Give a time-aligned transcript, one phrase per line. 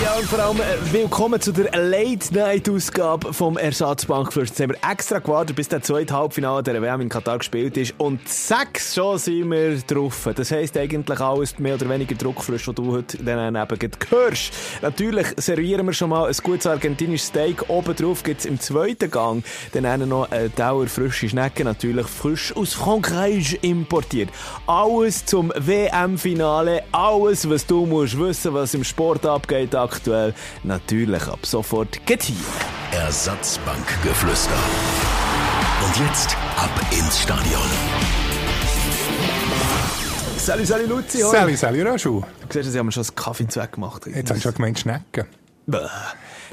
[0.00, 3.58] Ja, und vor allem äh, willkommen zu der Late-Night-Ausgabe vom.
[3.58, 7.94] Jetzt haben wir extra gewartet, bis der zweite Halbfinale der WM in Katar gespielt ist.
[7.98, 10.28] Und sechs schon sind wir drauf.
[10.36, 14.52] Das heisst eigentlich alles mehr oder weniger druckfrisch, was du heute dann eben hörst.
[14.82, 17.68] Natürlich servieren wir schon mal ein gutes argentinisches Steak.
[17.68, 22.72] Oben drauf gibt es im zweiten Gang dann noch eine dauerfrische Schnecke, natürlich frisch aus
[22.72, 24.30] Frankreich importiert.
[24.68, 31.40] Alles zum WM-Finale, alles, was du musst wissen, was im Sport abgeht aktuell, natürlich ab
[31.44, 32.36] sofort geht hier.
[32.92, 34.50] Ersatzbankgeflüster.
[35.84, 37.60] Und jetzt ab ins Stadion.
[40.36, 41.20] Salut, salut Luzi.
[41.20, 41.30] hoi.
[41.30, 42.20] Sally, Sally Roschu.
[42.20, 44.06] Du siehst, sie haben schon einen Kaffee weggemacht.
[44.06, 45.26] Jetzt hast du schon gemeint Schnecken.
[45.66, 45.78] Bäh.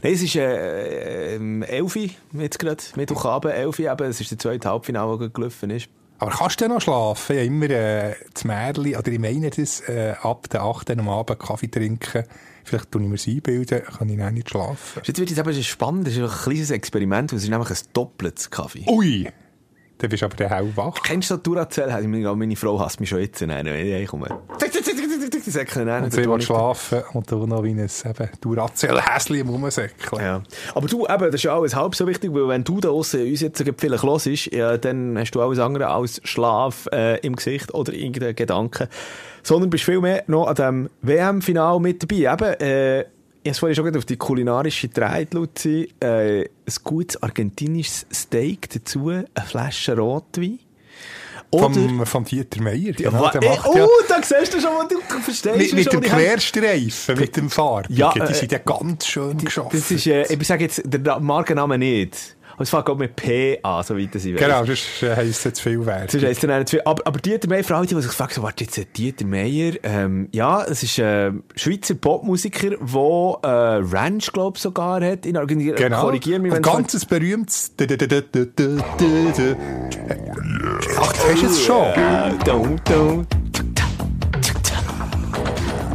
[0.04, 4.70] Nein, es ist äh, ähm, Elfi, jetzt gerade, Mittwochabend, Elfi eben, es ist der zweite
[4.70, 5.88] Halbfinale, der gelaufen ist.
[6.20, 7.38] Aber kannst du noch schlafen?
[7.38, 10.90] Habe immer äh, das Märchen, oder ich meine das, äh, ab der 8.
[10.90, 12.24] Uhr am Abend Kaffee trinken.
[12.66, 15.02] Vielleicht tue ich mir einbilden, kann ich dann nicht schlafen.
[15.04, 17.78] Jetzt wird es eben spannend, es ist ein kleines Experiment, weil es ist nämlich ein
[17.94, 18.84] doppeltes Kaffee.
[18.90, 19.30] Ui!
[20.00, 20.96] Dann bist du aber der hell wach.
[21.04, 21.88] Kennst du das Duracell?
[22.08, 26.46] Meine meine Frau hasst mich schon jetzt, nein, wenn ich rein, Und sie will ich-
[26.46, 27.88] schlafen und du noch wie ein
[28.42, 30.22] Duracell-Häschen im Rumsäckeln.
[30.22, 30.44] Ja.
[30.74, 33.22] Aber du, eben, das ist ja alles halb so wichtig, weil wenn du da draussen
[33.26, 37.74] uns jetzt vielleicht hörst, ja, dann hast du alles andere als Schlaf äh, im Gesicht
[37.74, 38.88] oder irgendeinen Gedanken,
[39.46, 42.34] sondern bist viel mehr noch an dem WM-Final mit dabei.
[42.34, 43.02] Eben, äh,
[43.44, 46.48] ich habe vorhin schon auf die kulinarische Dreh, Luzi, äh, ein
[46.84, 50.60] gutes argentinisches Steak dazu, eine Flasche Rotwein.
[51.52, 51.74] Oder...
[51.74, 52.94] Vom, vom Dieter Meier.
[52.94, 55.58] Genau, der macht oh, ja da siehst du schon, was du verstehst.
[55.58, 57.98] mit, mit schon, dem die Querstreifen, mit dem Farbigen.
[57.98, 59.70] Ja, die äh, sind ja ganz schön geschaffen.
[59.72, 62.36] Das ist, äh, ich sage jetzt der Markenname nicht.
[62.58, 64.40] Und es fängt auch mit P an, soweit ich weiß.
[64.40, 66.12] Genau, sonst äh, heisst es zu viel wert.
[66.12, 66.82] Sonst heisst es dann nicht zu viel.
[66.86, 69.74] Aber, aber Dieter Meier, für alle, die sich gefragt haben, warte, jetzt äh, Dieter Meier,
[69.84, 75.26] ähm, ja, es ist ein Schweizer Popmusiker, der äh, Ranch, glaube ich, sogar hat.
[75.26, 76.02] In Genau.
[76.02, 77.74] Korrigiere mich, wenn Ein ganzes berühmtes...
[80.98, 83.26] Ach, hast du es schon?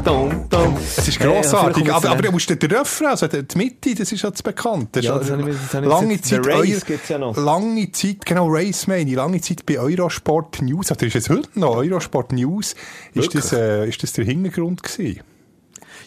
[0.04, 0.76] Dum, dum, dum, dum.
[0.76, 1.84] Es ist Ja, ja, grossartig.
[1.84, 5.00] kommt aber, aber du musst den Refrain, also die Mitte, das ist ja das Bekannte.
[5.00, 7.08] Ja, Das ist das habe ich- das habe ich lange jetzt- Zeit, Race euer- gibt's
[7.08, 7.36] ja noch.
[7.36, 11.48] lange Zeit, genau, Race meine ich, lange Zeit bei Eurosport News, oder ist es heute
[11.58, 12.74] noch Eurosport News,
[13.14, 15.20] ist das, äh, ist das der Hintergrund gewesen?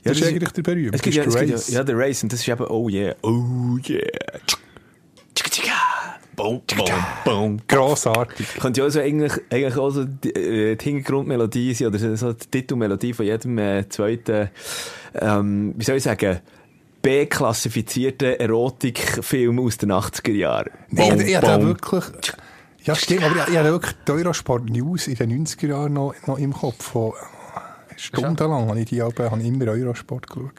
[0.04, 0.96] das ist eigentlich der berühmte.
[0.96, 1.70] Es gibt, das ja, der Race.
[1.70, 4.02] ja, ja, der Race, und das ist eben, oh yeah, oh yeah.
[5.36, 5.72] Tschika, tschika.
[6.36, 6.88] Boom, boom,
[7.26, 7.58] boom.
[7.68, 8.48] Grossartig.
[8.60, 12.48] Könnte ja also eigentlich, eigentlich auch so die, äh, die Hintergrundmelodie sein, oder so- die
[12.48, 14.50] Titelmelodie von jedem äh, zweiten,
[15.14, 16.40] ähm, wie soll ich sagen,
[17.02, 20.70] B-klassifizierten Erotikfilm aus den 80er Jahren.
[20.90, 21.68] Nee, Boom, ich, ich hatte boom.
[21.68, 22.04] wirklich,
[22.84, 26.14] ja stimmt, aber ich, ich hatte wirklich die Eurosport News in den 90er Jahren noch,
[26.26, 26.84] noch im Kopf.
[26.84, 27.14] Von,
[27.98, 30.52] stundenlang habe ich die habe ich immer Eurosport geschaut.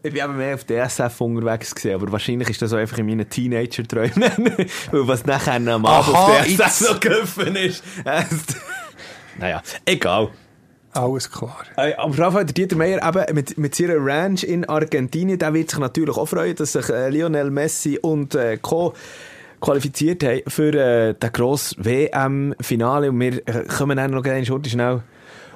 [0.00, 3.06] Ich bin eben mehr auf DSF unterwegs gewesen, aber wahrscheinlich ist das auch einfach in
[3.06, 4.32] meinen Teenager-Träumen,
[4.92, 7.82] weil was nachher am Abend auf DSF so gelaufen ist.
[9.38, 10.30] naja, egal.
[10.92, 11.64] Alles klar.
[11.76, 15.78] Äh, Aber der Dieter Meier eben mit, mit seiner Ranch in Argentinien, der wird sich
[15.80, 18.94] natürlich auch freuen, dass sich äh, Lionel Messi und äh, Co.
[19.60, 23.10] qualifiziert haben für äh, das grosse WM-Finale.
[23.10, 25.02] Und wir äh, kommen dann noch Stunde schnell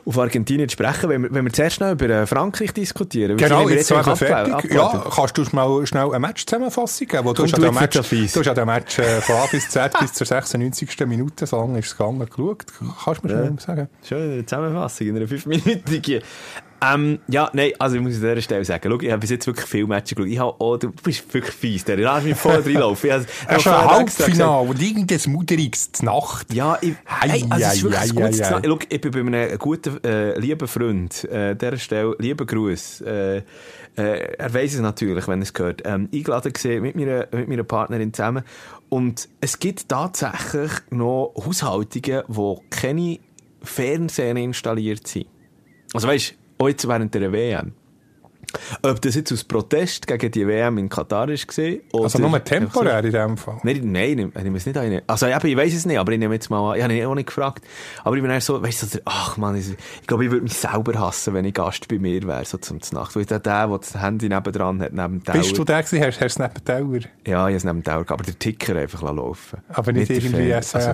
[0.05, 3.37] auf Argentinien zu sprechen, wenn wir, wenn wir zuerst noch über äh, Frankreich diskutieren.
[3.37, 4.73] Genau, jetzt sind wir fertig.
[4.73, 5.13] Ja, abgewartet.
[5.15, 7.25] kannst du mal schnell eine Match-Zusammenfassung geben?
[7.25, 9.69] Wo Du hast ja den Match, du hast ja den Match äh, von A bis
[9.69, 11.07] Z bis zur 96.
[11.07, 12.65] Minute, so lange ist es gegangen, geschaut.
[13.05, 13.89] Kannst du mir schnell sagen?
[14.07, 16.23] Schon eine Zusammenfassung in einer fünfminütigen.
[16.85, 19.47] Ähm, ja, nein, also ich muss an dieser Stelle sagen, schau, ich habe bis jetzt
[19.47, 20.31] wirklich viele Matches geschaut.
[20.33, 21.97] Ich habe, oh, du bist wirklich fies, der.
[21.99, 23.09] Lass mich voll reinlaufen.
[23.09, 26.53] Ich habe- Es ist ein Halbfinale und irgendein Muderiges Nacht.
[26.53, 28.61] Ja, ich, hey, also es ist wirklich ein ei, gutes ei.
[28.65, 33.37] Schau, ich bin bei einem guten, äh, lieben Freund, äh, dieser Stelle, lieben Gruß, äh,
[33.37, 33.43] äh,
[33.97, 37.65] er weiss es natürlich, wenn er es gehört, ähm, eingeladen gesehen mit meiner, mit meiner
[37.65, 38.43] Partnerin zusammen.
[38.89, 43.19] Und es gibt tatsächlich noch Haushaltungen, wo keine
[43.63, 45.27] Fernseher installiert sind.
[45.95, 47.73] Also weißt, auch jetzt während der WM.
[48.83, 51.35] Ob das jetzt aus Protest gegen die WM in Katar oder
[52.05, 53.59] Also nur temporär in dem Fall.
[53.63, 55.01] Nein, nein, ich nehme es nicht an.
[55.07, 56.77] Also, eben, ich weiß es nicht, aber ich nehme jetzt mal an.
[56.77, 57.65] Ich habe ihn auch nicht gefragt.
[58.05, 60.55] Aber ich bin eher so, weißt du, ach man, ich, ich glaube, ich würde mich
[60.55, 63.17] selber hassen, wenn ich Gast bei mir wäre, so zum Nacht.
[63.17, 65.35] Weil der, der, das Handy nebendran hat, neben dem Tower.
[65.37, 66.05] Bist du der gewesen?
[66.05, 67.11] Hast, hast du es neben dem Tower?
[67.27, 70.17] Ja, ich habe es neben dem Tower aber der Ticker einfach laufen Aber nicht der
[70.17, 70.51] irgendwie.
[70.51, 70.75] SF.
[70.75, 70.93] Also,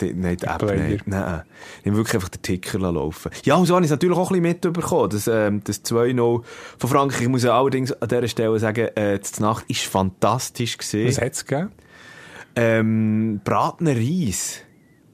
[0.00, 1.06] Die, nein, die App nicht.
[1.06, 1.42] Nein.
[1.80, 4.30] Ich habe wirklich einfach den Ticker laufen Ja, und so habe ich es natürlich auch
[4.30, 5.10] ein bisschen mitbekommen.
[5.10, 6.42] Das, ähm, das 2-0
[6.78, 7.22] von Frankreich.
[7.22, 10.78] Ich muss ja allerdings an dieser Stelle sagen, äh, die Nacht war fantastisch.
[10.78, 11.08] Gewesen.
[11.08, 11.72] Was hat es gegeben?
[12.56, 14.62] Ähm, Bratener Reis.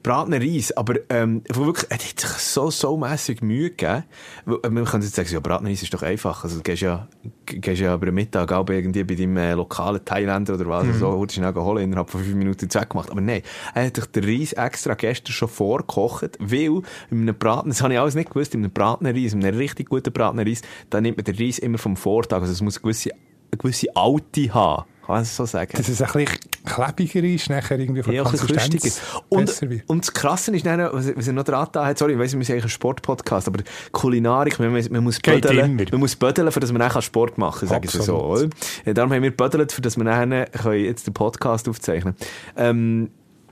[0.03, 4.03] Bratener Reis, aber ähm, wirklich, er hat sich so, so mässig Mühe gegeben.
[4.45, 6.43] Äh, man kann jetzt sagen, ja, Bratener Reis ist doch einfach.
[6.43, 7.07] Also, du gehst ja,
[7.45, 10.93] gehst ja über den Mittag auch irgendwie bei deinem äh, lokalen Thailänder oder was, mhm.
[10.99, 13.09] so, holst schnell holen, innerhalb von fünf Minuten Zweck gemacht.
[13.09, 17.69] Aber nein, er hat sich den Reis extra gestern schon vorgekocht, weil in einem Braten,
[17.69, 20.45] das habe ich alles nicht gewusst, in einem Bratener Reis, in einem richtig guten Bratener
[20.45, 22.41] Reis, da nimmt man den Reis immer vom Vortag.
[22.41, 23.11] Also, es muss gewisse,
[23.53, 24.85] eine gewisse Alte haben.
[25.05, 25.71] Kann man so sagen?
[25.75, 30.55] Dass es ein bisschen klebiger ist, nachher irgendwie von ja, Konsistenz und, und das Krasse
[30.55, 32.65] ist dann, was, was ich noch dran da hat, sorry, ich weiss, wir sind eigentlich
[32.65, 37.01] ein Sportpodcast, aber Kulinarik, man, man muss bödeln, man muss bödeln, für dass man dann
[37.01, 38.17] Sport machen kann, sage ich so.
[38.17, 38.49] Oder?
[38.93, 40.31] Darum haben wir bödelt, für dass wir dann
[40.71, 42.15] jetzt den Podcast aufzeichnen
[42.55, 43.09] ähm,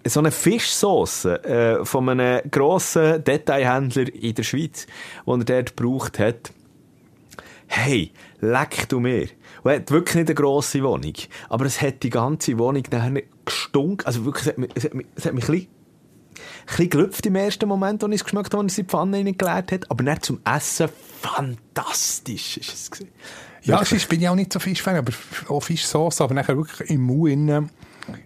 [0.07, 4.88] so eine Fischsauce äh, von einem grossen Detailhändler in der Schweiz,
[5.27, 6.51] den er dort gebraucht hat.
[7.68, 9.27] Hey, leck du mir.
[9.63, 11.13] Und er hat wirklich nicht eine grosse Wohnung.
[11.49, 14.05] Aber es hat die ganze Wohnung nachher gestunken.
[14.05, 15.67] Also wirklich, es hat mich, es hat mich, ein bisschen,
[16.65, 19.71] bisschen gelüpft im ersten Moment, als ich es geschmeckt habe, als ich die Pfanne reingeleert
[19.71, 19.91] hat.
[19.91, 20.89] Aber dann zum Essen
[21.21, 23.11] fantastisch ist es gewesen.
[23.63, 25.13] Ja, ich bin ja auch nicht so Fischfan, aber
[25.47, 27.69] auch Fischsauce, aber nachher wirklich im Mund innen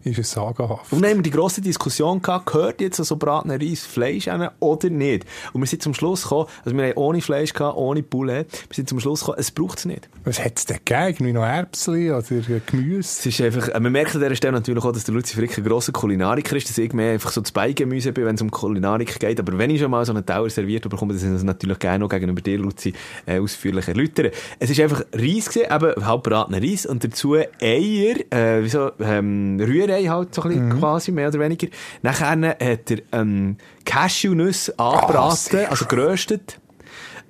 [0.03, 0.91] ist es sagenhaft.
[0.91, 4.47] Und dann haben wir die grosse Diskussion gehabt, gehört jetzt so Bratener Reis Fleisch hin
[4.59, 5.25] oder nicht?
[5.53, 8.75] Und wir sind zum Schluss gekommen, also wir haben ohne Fleisch gehabt, ohne Poulet, wir
[8.75, 10.09] sind zum Schluss gekommen, es braucht es nicht.
[10.23, 11.07] Was hat es denn gegeben?
[11.07, 12.23] Irgendwie noch Erbsen oder
[12.65, 12.99] Gemüse?
[13.19, 15.63] Es ist einfach, man merkt an dieser Stelle natürlich auch, dass der Luzi Frick ein
[15.63, 19.19] grosser Kulinariker ist, dass ich mehr einfach so das Beigemüse bin, wenn es um Kulinarik
[19.19, 19.39] geht.
[19.39, 21.99] Aber wenn ich schon mal so einen Tower serviert bekomme, dann sind das natürlich gerne
[21.99, 22.93] noch gegenüber dir, Luzi,
[23.25, 24.31] äh, ausführlich erläutern.
[24.59, 28.91] Es ist einfach Reis gewesen, eben halb Bratener Reis und dazu Eier, äh, wie so,
[28.99, 30.79] ähm, Rührei halt so ein bisschen mhm.
[30.79, 31.67] quasi, mehr oder weniger.
[32.01, 36.59] Nachher hat er ähm, Cashewnüsse angebraten, oh, also geröstet.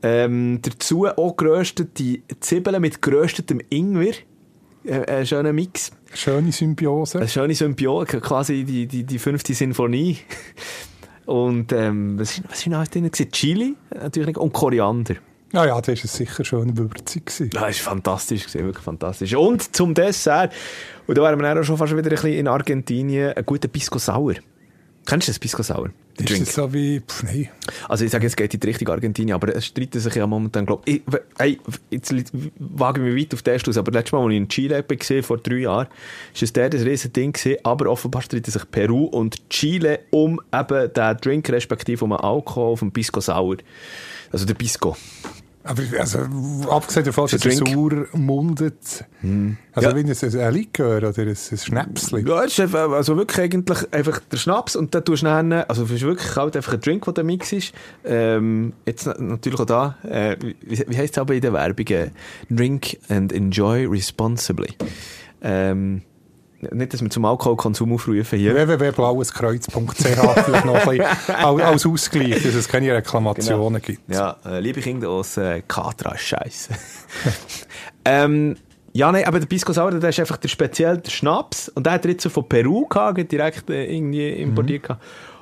[0.04, 4.14] Ähm, dazu auch geröstete Zwiebeln mit geröstetem Ingwer.
[4.84, 5.92] Äh, ein schöner Mix.
[6.14, 7.18] Schöne Symbiose.
[7.18, 10.20] Eine schöne Symbiose, quasi die, die, die fünfte Sinfonie.
[11.26, 13.12] Und ähm, was, ist noch drin?
[13.12, 15.16] Chili natürlich und Koriander.
[15.56, 17.32] Ja, ja, das war sicher schon würzig.
[17.40, 19.34] Ja, das war fantastisch, wirklich fantastisch.
[19.36, 20.52] Und zum Dessert,
[21.08, 23.98] und da wären wir auch schon fast wieder ein bisschen in Argentinien, ein guter Pisco
[23.98, 24.34] Sauer.
[25.06, 25.92] Kennst du das Pisco Sauer?
[26.18, 26.44] Ist Drink?
[26.46, 27.48] das so wie, pff, nein.
[27.88, 30.66] Also ich sage, es geht in die Richtung Argentinien, aber es streiten sich ja momentan,
[30.66, 31.02] glaube ich,
[31.38, 31.58] hey,
[31.90, 32.14] jetzt
[32.60, 35.24] wage ich mich weit auf den Schluss, aber letztes Mal, als ich in Chile gesehen
[35.24, 35.88] vor drei Jahren,
[36.34, 40.42] ist es dort ein riesen Ding gewesen, aber offenbar streiten sich Peru und Chile um
[40.54, 43.56] eben den Drink, respektive um Alkohol, auf dem Pisco Sauer.
[44.34, 44.98] Also der Pisco.
[45.68, 46.20] Aber also,
[46.70, 49.58] abgesehen davon, dass es sauer mundet, hm.
[49.74, 49.96] also ja.
[49.96, 52.24] wie ein, ein Likör oder ein, ein Schnäpsli.
[52.28, 55.86] Ja, es ist also wirklich eigentlich einfach der Schnaps und dann tust du dann, also
[55.86, 57.74] es ist wirklich halt einfach ein Drink, der der Mix ist.
[58.04, 62.12] Ähm, jetzt natürlich auch da, äh, wie, wie heisst es aber in der Werbung?
[62.52, 64.76] Drink and enjoy responsibly.
[65.42, 66.04] Ähm,
[66.72, 68.54] nicht, dass wir zum Alkoholkonsum aufrufen hier.
[68.56, 71.06] www.blaueskreuz.ch vielleicht noch ein bisschen
[71.62, 73.86] als Ausgleich, dass es keine Reklamationen genau.
[73.86, 74.14] gibt.
[74.14, 76.74] Ja, äh, liebe Kinder aus äh, Katra, scheiße.
[78.06, 78.56] ähm,
[78.94, 82.06] ja, nein, aber der Pisco Sour, der ist einfach der spezielle Schnaps und der hat
[82.06, 84.96] er jetzt so von Peru gehabt, direkt äh, irgendwie importiert mhm.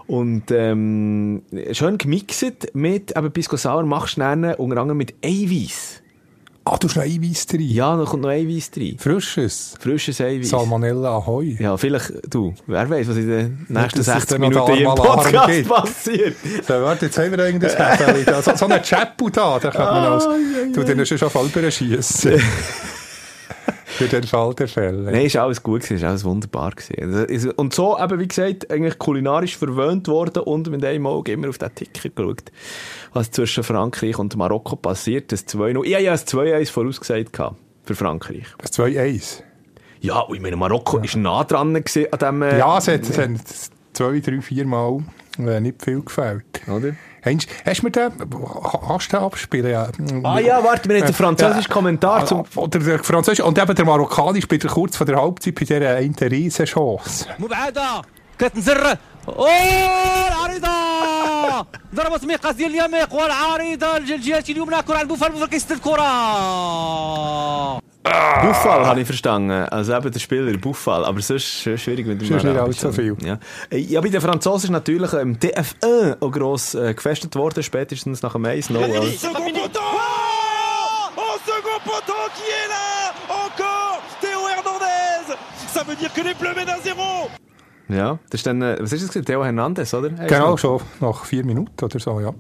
[0.06, 6.03] Und ähm, schön gemixt mit, aber Pisco Sour machst du unter anderem mit Eiweiß.
[6.66, 7.62] Ah, du hast noch Eiweiß drin?
[7.62, 8.98] Ja, da kommt noch Eiweiß drin.
[8.98, 9.74] Frisches?
[9.80, 10.50] Frisches Eiweiß.
[10.50, 11.58] Salmonella Ahoi.
[11.60, 16.38] Ja, vielleicht, du, wer weiß, was in den nächsten 60 Minuten im Podcast passiert.
[16.66, 18.24] So, warte, jetzt haben wir irgendein Käferli.
[18.24, 20.28] So, so einen Chapu da, da kann man als,
[20.74, 22.42] du, den hast du schon voll schiessen.
[23.86, 25.12] Für den Fall der Fälle.
[25.12, 27.52] Nein, ist alles gut gewesen, ist alles wunderbar gewesen.
[27.52, 31.58] Und so, eben, wie gesagt, eigentlich kulinarisch verwöhnt worden und mit einem Auge immer auf
[31.58, 32.52] den Ticker geschaut,
[33.14, 35.32] was zwischen Frankreich und Marokko passiert.
[35.32, 35.84] Das 2-0.
[35.86, 37.38] Ich habe ja das 2-1 vorausgesagt
[37.84, 38.46] für Frankreich.
[38.58, 39.44] Das 2-1?
[40.02, 41.04] Ja, und ich meine, Marokko ja.
[41.04, 42.42] ist nah dran an dem...
[42.42, 43.30] Äh, ja, es hat, es hat
[43.94, 45.04] zwei, drei, vier Mal
[45.40, 46.46] äh, nicht viel gefällt.
[46.68, 46.96] Oder?
[47.25, 48.13] Hast, hast du mir den,
[48.89, 49.71] hast du den abspielen?
[49.71, 49.89] Ja.
[50.23, 52.45] Ah ja, warte, wir haben den französischen Kommentar zum...
[52.55, 55.97] Oder der französische, und eben der marokkanische bei der kurz vor der Halbzeit bei dieser
[55.97, 57.27] einen Riesenchance.
[57.39, 58.03] مبعدة
[58.39, 58.97] كتنزر
[59.29, 60.69] اوه العريضة
[61.95, 66.09] ضربة ميقاس ديال اليميق والعريضة الجهة اليمنى كرة على البوفال البوفال كيسد الكرة
[68.04, 69.52] Buffal habe ich verstanden.
[69.52, 71.06] Also eben der Spieler, Buffal.
[71.06, 73.16] Aber sonst ist schwierig mit dem Sonst nicht allzu viel.
[73.24, 73.40] Ja.
[73.72, 78.34] ja, bei den Franzosen ist natürlich im DF1 auch gross äh, gefestet worden, spätestens nach
[78.34, 79.80] dem 1 0 Second poteau
[81.16, 85.38] Oh, second poteau qui est là Encore Théo Hernandez
[85.74, 87.30] Ça veut dire que les Bleus mènent à zéro
[87.90, 89.24] Ja, das ist dann, äh, was ist das?
[89.24, 90.10] Theo Hernandez, oder?
[90.10, 92.34] Genau, schon nach vier Minuten oder so, ja.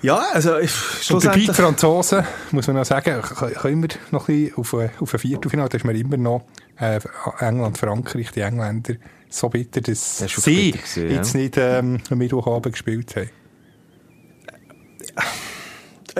[0.00, 0.70] Ja, also ich,
[1.10, 4.90] Und dabei die Franzosen, muss man noch sagen, können wir noch ein bisschen auf, ein-
[5.00, 6.44] auf ein Viertelfinale, da ist mir immer noch
[6.78, 7.00] äh,
[7.40, 8.94] England-Frankreich, die Engländer,
[9.28, 11.16] so bitter, dass Das sie bitter gewesen, ja.
[11.16, 13.30] jetzt nicht ähm, am Mittwochabend gespielt haben.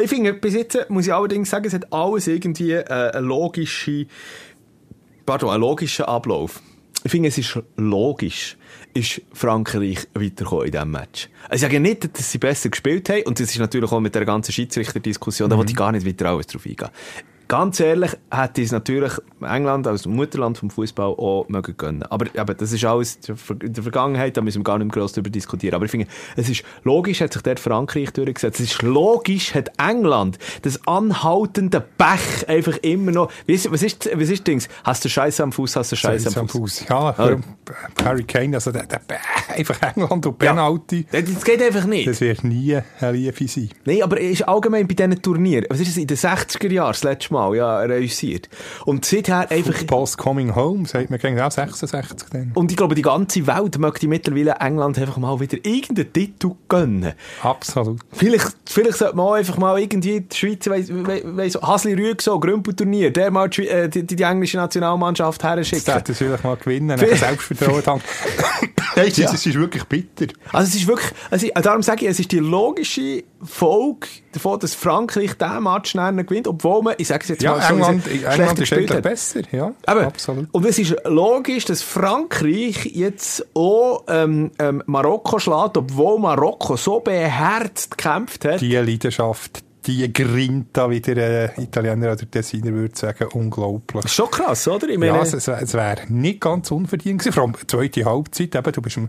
[0.02, 4.06] Ich finde, bis jetzt muss ich allerdings sagen, es hat alles irgendwie äh, eine logische,
[5.25, 6.61] pardon, einen logischen Ablauf.
[7.04, 8.56] Ich finde, es ist logisch,
[8.99, 11.28] ist Frankreich weitergekommen in diesem Match.
[11.45, 14.14] Also ich sage nicht, dass sie besser gespielt haben, und das ist natürlich auch mit
[14.14, 16.88] der ganzen Schiedsrichterdiskussion, da wollte ich gar nicht weiter alles drauf eingehen.
[17.49, 22.02] Ganz ehrlich, hätte es natürlich England als Mutterland vom Fußball auch mögen können.
[22.02, 25.12] Aber eben, das ist alles in der Vergangenheit, da müssen wir gar nicht mehr gross
[25.12, 25.75] darüber diskutieren.
[25.75, 28.61] Aber ich finde, es ist logisch, hat sich dort Frankreich durchgesetzt.
[28.61, 33.33] Es ist logisch, hat England das anhaltende Pech einfach immer noch.
[33.47, 34.69] Was ist, was ist Dings?
[34.85, 36.81] Hast du Scheiße am Fuß, hast du Scheiße am Fuß?
[36.81, 36.88] Fuß.
[36.88, 37.40] Ja, für
[38.05, 39.00] Harry Kane, also der, der,
[39.55, 42.07] einfach England und Penalty, Das geht einfach nicht.
[42.07, 43.71] das wird nie eine Liebe sein.
[43.85, 46.93] Nein, aber er ist allgemein bei diesen Turnieren, was ist es, in den 60er Jahren,
[46.93, 48.49] das letzte Mal, ja, reüssiert.
[48.85, 52.52] Und seither einfach, Post Coming Home, sagt man genau 66 dann.
[52.54, 57.12] und ich glaube, die ganze Welt möchte mittlerweile England einfach mal wieder irgendeinen Titel gönnen.
[57.42, 58.00] Absolut.
[58.12, 62.38] Vielleicht, vielleicht sollte man auch einfach mal irgendwie die Schweiz, weiss, weiss, Hasli Rüeg so,
[62.38, 65.92] Grümpelturnier, der mal die, äh, die, die englische Nationalmannschaft her schicken.
[65.92, 68.04] hätte es vielleicht mal gewinnen, nachher Selbstvertrauen tanken.
[68.97, 70.26] Nein, ist- es ist wirklich bitter.
[70.52, 74.75] Also es ist wirklich, also darum sage ich, es ist die logische Folge davon, dass
[74.75, 78.73] Frankreich diesen Match gewinnt, obwohl man, ich sage jetzt Ja, mal so, England, England ist
[78.73, 79.40] eigentlich besser.
[79.52, 80.04] Ja, Eben.
[80.04, 80.49] absolut.
[80.52, 87.00] Und es ist logisch, dass Frankreich jetzt auch ähm, ähm, Marokko schlägt, obwohl Marokko so
[87.00, 88.61] beherzt gekämpft hat.
[88.61, 94.02] Die Leidenschaft, die Grinta, wie der äh, Italiener oder Tessiner würde sagen, unglaublich.
[94.02, 94.88] Das ist schon krass, oder?
[94.88, 97.33] Ich meine, Ja, es, es, wäre nicht ganz unverdient gewesen.
[97.33, 99.09] Vor allem die zweite Halbzeit, eben, du bist im,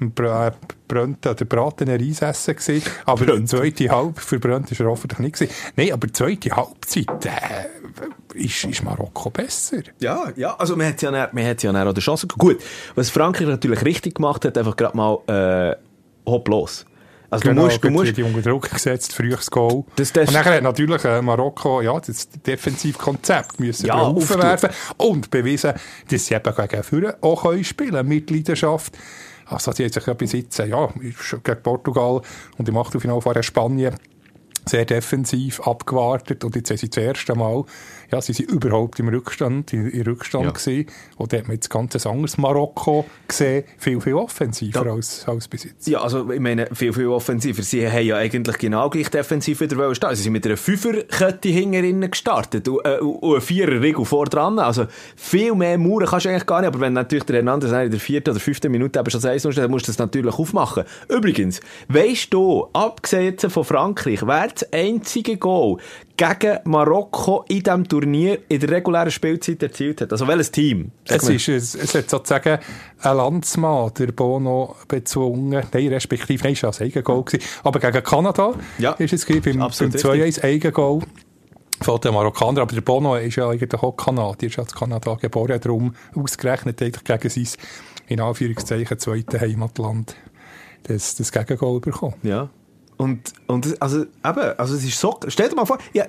[0.00, 0.52] im Br-
[0.86, 2.82] Brönten oder Braten Reisessen gewesen.
[3.06, 5.52] Aber die zweite Halb, für Brönten ist er hoffentlich nicht gewesen.
[5.76, 7.66] Nein, aber die zweite Halbzeit, äh,
[8.34, 9.78] ist, ist Marokko besser.
[9.98, 12.26] Ja, ja, also man hat ja, man hat ja dann auch die Chance.
[12.26, 12.58] Gut,
[12.94, 15.76] was Frankreich natürlich richtig gemacht hat, einfach gerade mal äh,
[16.30, 16.84] hopp los.
[17.30, 19.84] Also du musst, du Genau, musst, die unter Druck gesetzt, frühes Goal.
[19.96, 24.42] Das- das- und dann hat natürlich äh, Marokko ja, das Defensivkonzept müssen Ja, ja, auftun.
[24.42, 25.74] werfen und bewiesen,
[26.10, 28.96] dass sie eben gegen Führer auch können spielen mit Leidenschaft.
[29.44, 30.88] Also sie haben sich ja bis jetzt, äh, ja,
[31.42, 32.22] gegen Portugal
[32.56, 33.94] und im Achtelfinale vor Spanien
[34.66, 37.64] sehr defensiv abgewartet und jetzt haben sie das erste Mal,
[38.10, 40.50] ja, sie sind überhaupt im Rückstand, in, in Rückstand Ja.
[40.50, 40.86] gewesen.
[41.16, 44.92] Und da hat man jetzt ganz anderes Marokko gesehen, viel, viel offensiver Ja.
[44.92, 45.86] als, als bis jetzt.
[45.88, 47.62] ja, also ich meine, viel, viel offensiver.
[47.62, 50.14] Sie haben ja eigentlich genau gleich defensiv wieder wollen stehen.
[50.14, 54.58] Sie sind mit einer Fünferkette hinterinnen gestartet und, äh, und ein Viererregel vor dran.
[54.58, 54.86] Also
[55.16, 56.68] viel mehr Mauern kannst du eigentlich gar nicht.
[56.68, 59.70] Aber wenn natürlich der Hernandez in der vierten oder fünften Minute eben schon steht, dann
[59.70, 60.84] musst du das natürlich aufmachen.
[61.08, 65.78] Übrigens, weisst du, abgesehen von Frankreich, wer das einzige Goal
[66.18, 70.12] gegen Marokko in diesem Turnier in der regulären Spielzeit erzielt hat?
[70.12, 70.90] Also welches Team?
[71.04, 72.58] Es, ist, es, es hat sozusagen
[73.00, 75.64] ein Landsmann, der Bono, bezwungen.
[75.72, 77.22] Nein, respektive, nein, es war ein Eigengoal.
[77.22, 77.44] gewesen.
[77.62, 81.00] Aber gegen Kanada Ja, ist es gewesen, beim, beim 2-1 Eigengoal
[81.80, 82.58] von den Marokkanern.
[82.58, 86.82] Aber der Bono ist ja eigentlich auch Kanadier, ist ja in Kanada geboren, darum ausgerechnet
[86.82, 87.62] eigentlich gegen sein,
[88.08, 90.16] in Anführungszeichen, zweite Heimatland
[90.82, 92.14] das, das Gegengoal bekommen.
[92.22, 92.48] Ja.
[92.98, 96.06] Und, und also, eben, also es ist so, stell dir mal vor, ja,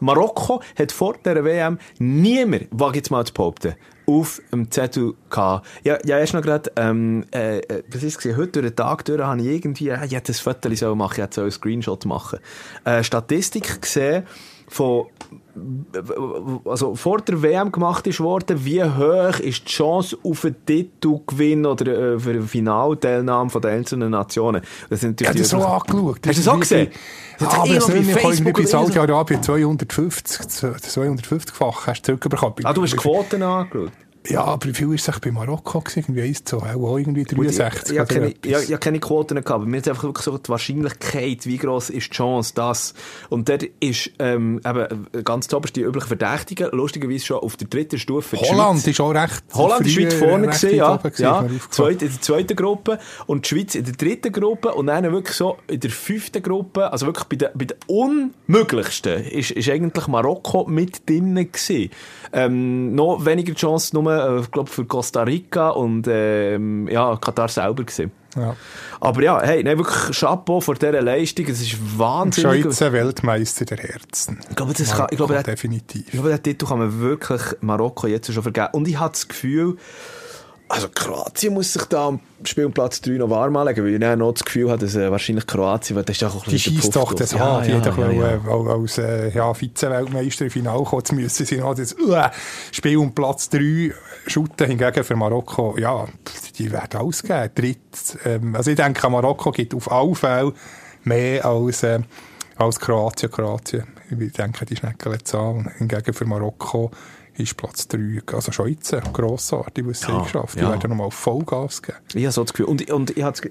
[0.00, 3.74] Marokko hat vor der WM niemand, wage jetzt mal zu behaupten,
[4.06, 5.66] auf dem Zettel gehabt.
[5.82, 9.06] Ja, ja, erst noch gerade, ähm, äh, äh, was ist es heute durch den Tag
[9.06, 12.04] durch habe ich irgendwie, äh, ich hätte ein Foto sollen machen, ich hätte einen Screenshot
[12.04, 12.38] machen.
[12.84, 14.24] Äh, Statistik gesehen
[14.68, 15.06] von,
[16.64, 21.66] also vor der WM gemacht ist worden, wie hoch ist die Chance auf einen Titelgewinn
[21.66, 24.62] oder äh, für eine Finalteilnahme von den einzelnen Nationen.
[24.90, 26.20] Das sind Ich habe das so angeschaut.
[26.26, 26.88] Hast du das auch gesehen?
[27.38, 28.64] Das Ah, aber eh noch bei nicht mehr Facebook bei.
[28.64, 32.54] Saudi-Arabien 250, 250-fach hast du zurückbekommen.
[32.64, 33.92] Ah, du hast die Quoten angeschaut.
[34.28, 36.00] Ja, aber wie viel ist es bei Marokko gewesen?
[36.00, 39.34] Irgendwie 1 zu, auch irgendwie Gut, ich, 63 ich, habe keine, ich habe keine Quoten
[39.34, 42.94] gehabt, aber mir ist einfach wirklich so die Wahrscheinlichkeit, wie gross ist die Chance, dass.
[43.28, 47.98] Und dort ist ähm, eben ganz zuoberst die üblichen Verdächtigen, lustigerweise schon auf der dritten
[47.98, 48.36] Stufe.
[48.36, 48.86] Holland Schweiz.
[48.88, 50.96] ist auch recht Holland ist weit vorne gewesen, ja.
[50.96, 51.40] gewesen, ja.
[51.42, 51.72] ist.
[51.72, 55.36] Zweit, in der zweiten Gruppe und die Schweiz in der dritten Gruppe und dann wirklich
[55.36, 60.06] so in der fünften Gruppe, also wirklich bei den, bei den unmöglichsten, ist, ist eigentlich
[60.06, 61.90] Marokko mit drinnen gewesen.
[62.32, 67.48] Ähm, noch weniger Chance nur, äh, ich glaube, für Costa Rica und ähm, ja, Katar
[67.48, 68.12] selber gewesen.
[68.36, 68.54] Ja.
[69.00, 72.62] Aber ja, hey, nein, wirklich Chapeau vor dieser Leistung, es ist wahnsinnig.
[72.62, 74.40] Schweizer Weltmeister der Herzen.
[74.50, 76.04] Ich glaube, das kann, ich glaube, der, definitiv.
[76.06, 78.68] ich glaube, den Titel kann man wirklich Marokko jetzt schon vergeben.
[78.72, 79.76] Und ich habe das Gefühl,
[80.68, 84.32] Also Kroatien muss sich da am Spielplatz 3 noch warm anlegen, weil ich dann noch
[84.32, 87.14] das Gefühl habe, dass äh, wahrscheinlich Kroatien, weil das ist auch ein Die schießt doch
[87.14, 87.62] das an.
[87.62, 91.46] Die ja, ja, ja, ja, ja, als äh, ja, Vize-Weltmeister im Finale kommen zu müssen.
[91.46, 92.16] Sie noch das uh,
[92.72, 93.92] Spiel um Platz 3
[94.26, 94.66] shooten.
[94.66, 96.06] Hingegen für Marokko, ja,
[96.58, 97.50] die werden ausgeben.
[97.54, 100.52] Dritt, ähm, also ich denke, Marokko gibt auf alle Fälle
[101.04, 102.00] mehr als, äh,
[102.56, 103.30] als Kroatien.
[103.30, 105.70] Kroatien, ich denke, die schnecken jetzt an.
[105.78, 106.90] Hingegen für Marokko
[107.38, 110.54] ist Platz 3, also schon jetzt äh, grossartig, was sie Ja, geschafft.
[110.56, 110.70] Die ja.
[110.70, 111.98] werden nochmal Vollgas geben.
[112.14, 112.66] Ich habe so das Gefühl.
[112.66, 113.50] Und, und ich habe das,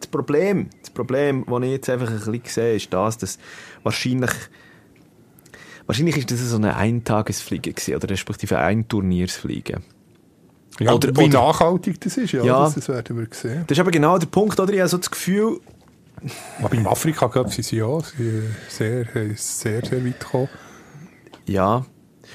[0.00, 3.38] das Problem, das Problem, das ich jetzt einfach ein bisschen sehe, ist das, dass
[3.82, 4.30] wahrscheinlich,
[5.86, 9.80] wahrscheinlich ist das so eine Eintagesfliege gewesen, oder respektive ein Turniersfliege.
[10.80, 12.64] Ja, Oder- wie oder- nachhaltig das ist, ja, Ja.
[12.64, 13.64] Das, das werden wir sehen.
[13.66, 14.72] Das ist aber genau der Punkt, oder?
[14.72, 15.60] Ich habe so das Gefühl,
[16.62, 20.48] Aber im Afrika Cup sind sie ja sie sehr, äh, sehr, sehr weit gekommen.
[21.46, 21.84] ja.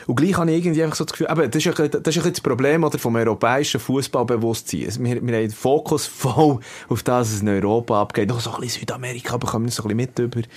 [0.05, 2.25] Und gleich habe ich irgendwie einfach so das Gefühl, aber das ist ein das ist
[2.25, 4.85] ein das Problem oder, vom europäischen Fußballbewusstsein.
[4.85, 8.29] Also wir, wir haben den Fokus voll auf das, was es in Europa abgeht.
[8.29, 10.47] Noch so ein bisschen Südamerika bekommen wir so ein bisschen mit über.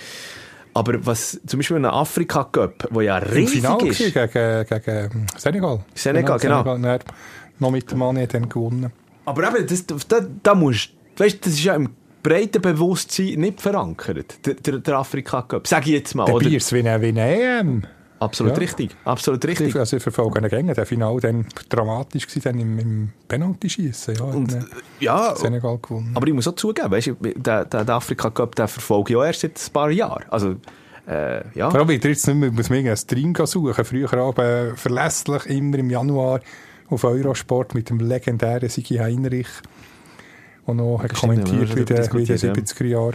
[0.73, 3.97] Aber was zum Beispiel in Afrika Cup, wo ja Im riesig Finale ist.
[3.97, 5.83] gegen, gegen Senegal.
[5.93, 6.63] Senegal, genau.
[6.63, 6.99] Senegal dann
[7.59, 8.91] noch mit dem Mani dann gewonnen.
[9.25, 11.89] Aber eben, das, da, da musst weißt, das ist ja im
[12.23, 15.67] breiten Bewusstsein nicht verankert, der, der, der Afrika Cup.
[15.67, 16.49] Sag ich jetzt mal, Der oder?
[16.49, 17.83] Bier ist wie eine, EM.
[18.21, 18.59] Absolut Ja.
[18.59, 19.75] richtig, absolut richtig.
[19.75, 20.73] Also ich verfolge ihn gerne.
[20.75, 24.15] Der Finale dann dramatisch gewesen, dann im, im Penalty-Schiessen.
[24.15, 24.59] Ja, Und, äh,
[24.99, 26.11] ja, Senegal gewonnen.
[26.13, 29.17] aber ich muss auch zugeben, weißt, du, der, der, der Afrika Cup, den verfolge ich
[29.17, 30.23] auch erst seit ein paar Jahren.
[30.29, 30.55] Also,
[31.07, 31.71] äh, ja.
[31.71, 33.83] Vor allem wieder jetzt nicht mehr, muss man irgendeinen Stream suchen.
[33.85, 36.41] Früher aber verlässlich immer im Januar
[36.91, 39.47] auf Eurosport mit dem legendären Sigi Heinrich,
[40.67, 43.13] der noch hat kommentiert wie der, wie der diskutiert, 70er Jahre.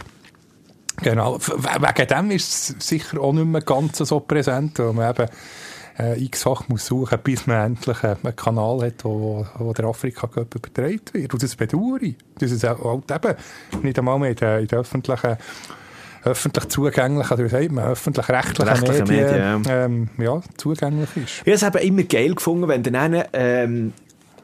[0.97, 1.37] Genau.
[1.39, 5.29] Wegen dem ist es sicher auch nicht mehr ganz so präsent, weil man eben
[5.99, 10.27] äh, x-fach muss suchen, bis man endlich äh, einen Kanal hat, wo, wo der Afrika
[10.27, 11.33] Cup übertragen wird.
[11.33, 12.15] Und das bedauere ich.
[12.39, 15.37] Das ist auch halt eben nicht einmal mehr in den, in den öffentlichen
[16.23, 21.41] öffentlich zugänglichen, oder wie sagt man, öffentlich-rechtlichen Rechtliche Medien, Medien, ähm, ja, zugänglich ist.
[21.45, 23.93] Ich habe es eben immer geil gefunden, wenn dann ähm,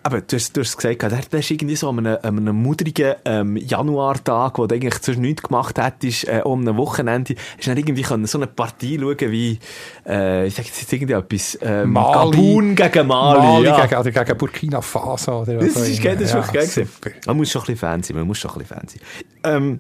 [0.04, 1.02] aber du hast, du hast es gesagt,
[1.34, 5.18] der, ist irgendwie so an einem, an einem mudrigen ähm, Januartag, wo du eigentlich sonst
[5.20, 9.00] nichts gemacht hättest, äh, um ein Wochenende, hast du dann irgendwie können so eine Partie
[9.00, 9.60] schauen wie,
[10.06, 12.32] äh, ich sag jetzt irgendwie etwas, ähm, Mali.
[12.38, 13.40] Gabun gegen Mali.
[13.40, 13.86] Mali ja.
[13.86, 15.42] gegen, oder gegen Burkina Faso.
[15.42, 16.90] Oder Das ist geil, das ist Ja, wirklich geil gewesen.
[17.02, 17.10] super.
[17.26, 19.02] Man muss schon ein bisschen Fan sein, man muss schon ein bisschen Fan sein.
[19.46, 19.80] Ähm,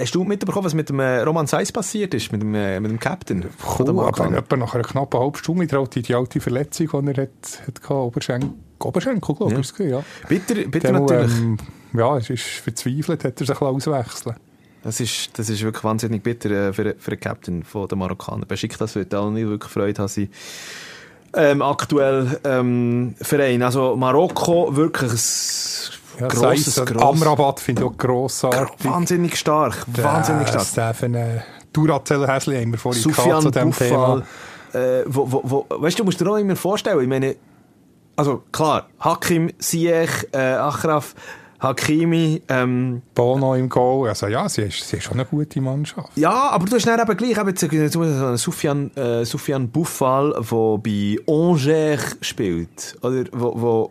[0.00, 2.90] hast du mitbekommen, was mit dem äh, Roman Seiss passiert ist, mit dem, äh, mit
[2.90, 3.44] dem Captain?
[3.78, 7.62] Cool, aber etwa nach einer knappen halben Stunde traut die alte Verletzung, die er hat,
[7.66, 8.50] hat gehabt, Oberschenkel,
[8.84, 10.02] Oberschenkel, glaube ich, Ja.
[10.28, 11.38] Bitter, bitter Der, natürlich.
[11.38, 11.58] Ähm,
[11.92, 14.36] ja, es ist verzweifelt, hat er sich auswechseln
[14.82, 18.46] Das ist, das ist wirklich wahnsinnig bitter äh, für, für den Captain von den Marokkaner.
[18.46, 20.28] Beschickt das wird auch nicht wirklich Freude haben, sie
[21.36, 23.62] ähm, aktuell ähm, Verein.
[23.62, 28.84] Also Marokko wirklich ein ja, grosses, grosses Amrabat finde ich auch grossartig.
[28.84, 30.64] wahnsinnig stark, wahnsinnig stark.
[30.66, 31.40] Stefan äh,
[31.72, 34.22] Duracell-Häsli haben wir vorhin gehabt Sufjan zu diesem Buffal,
[34.72, 34.84] Thema.
[34.84, 37.34] äh, wo, wo, wo, weißt du, du musst dir auch immer vorstellen, ich meine,
[38.16, 41.14] also klar, Hakim, Ziyech, äh, Achraf,
[41.60, 44.08] Hakimi, ähm, Bono im Goal.
[44.08, 46.10] Also ja, sie ist, sie ist schon eine gute Mannschaft.
[46.16, 49.68] Ja, aber du hast dann eben gleich eben jetzt, jetzt so einen Sufjan, äh, Sufjan
[49.70, 52.96] Buffal, der bei Angers spielt.
[53.02, 53.90] Oder wo, wo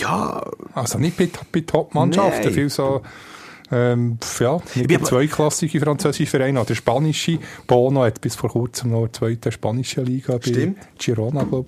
[0.00, 0.40] ja,
[0.74, 3.02] Also nicht bei, bei Top-Mannschaften, viel so
[3.72, 7.38] ähm, ja, nicht bin aber- zweiklassige französische Vereine oder spanische.
[7.66, 10.78] Bono hat bis vor kurzem noch in der zweiten spanischen Liga bei Stimmt.
[10.98, 11.66] Girona glaub,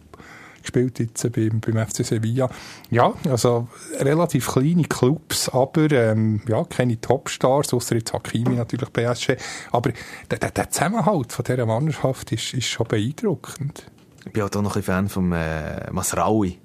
[0.63, 2.49] gespielt, jetzt beim, beim FC Sevilla.
[2.91, 9.37] Ja, also relativ kleine Clubs, aber ähm, ja, keine Topstars, außer jetzt Hakimi natürlich PSG.
[9.73, 9.93] Aber
[10.31, 13.85] der, der, der Zusammenhalt von dieser Mannschaft ist, ist schon beeindruckend.
[14.25, 16.59] ich bin auch noch ein Fan von äh, Masraoui.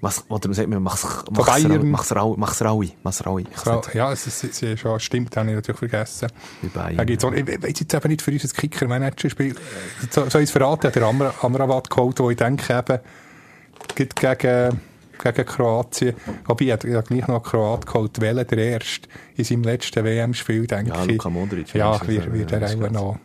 [0.00, 1.90] Mas, oder man sagt mir Mas, Bayern.
[1.90, 2.36] Masraoui.
[2.36, 2.92] Masraoui.
[3.02, 3.44] Masraoui.
[3.50, 6.28] Ich Ja, es, es, es, es, ja, stimmt, habe ich natürlich vergessen.
[6.74, 7.08] Bei Bayern.
[7.08, 9.54] Ich weiß jetzt eben nicht für uns ein Kicker-Manager-Spiel.
[10.10, 10.92] So, ich es verraten?
[10.92, 13.00] Der Amra- Amrabat geholt, wo ich denke eben,
[13.94, 14.80] gegen,
[15.22, 16.14] gegen Kroatien.
[16.46, 18.20] Wobei, ich habe gleich noch Kroat geholt.
[18.20, 21.12] Welcher der erste in seinem letzten WM-Spiel, denke Ja, ich.
[21.12, 23.18] Luka Modric, Ja, wird, wird Ja, er auch noch,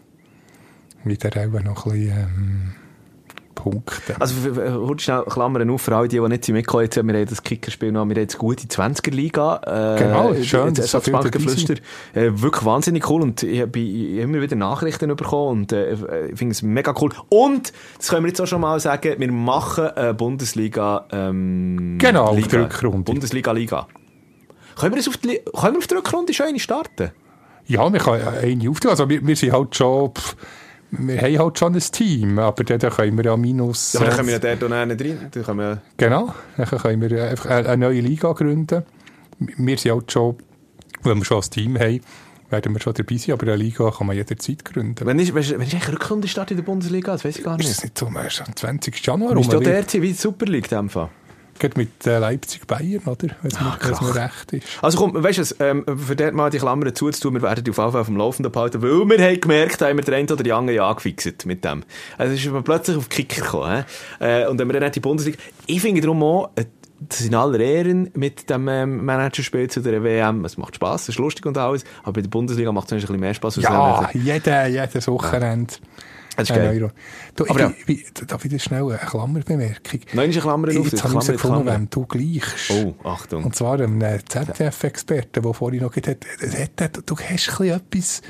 [1.04, 2.76] wird er auch noch ein bisschen, ähm,
[3.56, 4.16] punkten.
[4.20, 4.36] Also,
[4.86, 7.08] kurz schnell Klammern auf für alle, die, die nicht mitgekommen haben.
[7.08, 9.96] Wir haben das Kickerspiel noch, wir haben jetzt gute 20er-Liga.
[9.96, 11.74] Äh, Genau, schön, jetzt dass so viele Ersatzbankgeflüster.
[12.14, 15.94] Äh, wirklich wahnsinnig cool und ich habe immer wieder Nachrichten bekommen und äh,
[16.32, 17.12] ich finde es mega cool.
[17.30, 22.26] Und, das können wir jetzt auch schon mal sagen, wir machen eine Bundesliga ähm, Genau,
[22.28, 22.48] auf Liga.
[22.50, 23.04] die Rückrunde.
[23.12, 23.88] Bundesliga-Liga.
[24.80, 27.12] Können wir, das auf die, können wir auf die Rückrunde schon eine starten?
[27.68, 28.90] Ja, wir können eine aufnehmen.
[28.90, 30.36] Also wir, wir sind halt schon, pff,
[30.92, 33.96] wir haben halt schon ein Team, aber dann, können wir ja minus...
[33.96, 35.30] Aber dann können wir ja dort auch nicht rein.
[35.32, 38.84] Dann können wir Genau, dann können wir einfach eine neue Liga gründen.
[39.40, 40.36] Wir sind halt schon,
[41.04, 42.02] wenn wir schon ein Team haben,
[42.50, 45.06] werden wir schon dabei sein, aber eine Liga kann man jederzeit gründen.
[45.06, 47.14] Wenn ist, wenn ist eigentlich Rückrundenstart in der Bundesliga?
[47.14, 47.78] Das weiß ich gar Ist nicht.
[47.78, 49.06] das nicht so, man ist am 20.
[49.06, 51.10] Januar rum, auch der sein, wie die Super League in dem Fall.
[51.62, 53.36] Geht mit äh, Leipzig-Bayern, oder?
[53.44, 54.66] Wenn es mir, recht ist.
[54.82, 57.74] Also komm, weißt du ähm, für dort mal die Klammern zuzutun, wir werden auf jeden
[57.76, 60.54] Fall auf dem Laufenden behalten, weil wir haben gemerkt, haben wir den einen oder die
[60.54, 61.84] anderen ja angefixt mit dem.
[62.18, 63.86] Also es ist mir plötzlich auf Kicker gekommen.
[64.20, 65.38] Äh, und wenn wir dann nicht die Bundesliga...
[65.68, 66.66] Ich finde darum auch, äh,
[67.08, 71.10] das in aller Ehren mit dem ähm, Managerspiel zu der WM, es macht Spass, es
[71.10, 74.10] ist lustig und alles, aber bei der Bundesliga macht es ein bisschen mehr als Ja,
[74.14, 75.76] jeder, jedes Wochenende.
[76.38, 76.82] Das ist geil.
[76.82, 76.92] Euro.
[77.36, 77.74] Du, Aber ja.
[77.88, 80.00] ich, darf ich das schnell eine Klammerbemerkung?
[80.14, 81.80] Nein, ist eine Klammer auf, Jetzt habe ich Klammer, gefunden, Klammer.
[81.80, 82.72] wem du gleichst.
[82.72, 83.44] Oh, Achtung.
[83.44, 86.26] Und zwar einem äh, ZDF-Experten, der vorhin noch gesagt
[86.80, 88.22] hat, du hast ein etwas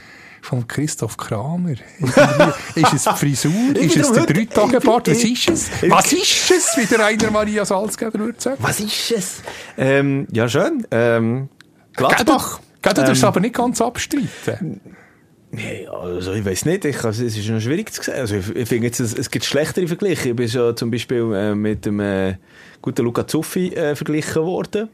[0.42, 1.74] von Christoph Kramer.
[2.76, 3.76] Ist es die Frisur?
[3.76, 5.08] ist es der Dreitagebart?
[5.08, 5.92] Was ich- ist es?
[5.92, 8.58] Was ist es, wie der Rainer Maria Salzgeber würde sagen?
[8.60, 9.42] Was ist es?
[9.78, 10.88] Ähm, ja, schön.
[10.90, 11.50] Ähm,
[11.94, 12.60] Gladbach.
[12.82, 14.82] Gell, du darfst Ähm, aber nicht ganz abstreiten.
[15.52, 18.16] Nee, also ich weiß nicht, ich, also, es ist noch schwierig zu sehen.
[18.16, 20.30] Also ich, ich finde jetzt, es, es gibt schlechtere Vergleiche.
[20.30, 22.36] Ich bin schon zum Beispiel äh, mit dem äh,
[22.82, 24.90] guten Luca Zuffi äh, verglichen worden.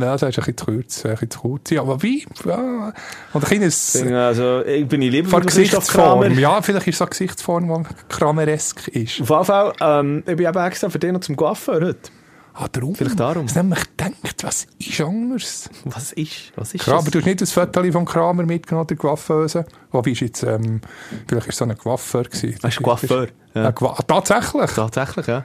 [0.00, 1.04] Ja, das ist ein bisschen zu kurz.
[1.04, 1.70] Ein bisschen zu kurz.
[1.70, 2.24] Ja, aber wie?
[2.44, 2.92] Ja.
[3.32, 4.02] Und ein kleines...
[4.06, 5.44] Also ich bin ich lieber Von.
[5.44, 6.38] Gesichtsform.
[6.38, 9.20] Ja, vielleicht ist es eine Gesichtsform, die Krameresk ist.
[9.20, 12.10] Auf jeden Fall, ähm, ich bin eben extra für den noch zum Coiffeur heute.
[12.58, 12.94] Ah, darum.
[12.94, 13.44] Vielleicht darum.
[13.46, 15.68] Ich habe nämlich gedacht, was ist anders?
[15.84, 17.10] Was ist, was ist Kramer, das?
[17.10, 19.66] du hast nicht das Foto von Kramer mitgenommen, der Coiffeuse.
[19.90, 20.80] Wobei ist jetzt, ähm,
[21.28, 22.58] vielleicht ist es so ein Coiffeur gewesen.
[22.62, 23.72] Ah, ist Coiffeur, ja.
[23.72, 24.70] Tatsächlich?
[24.70, 25.44] Tatsächlich, ja.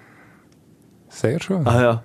[1.10, 1.68] Sehr schön.
[1.68, 2.04] Ah ja.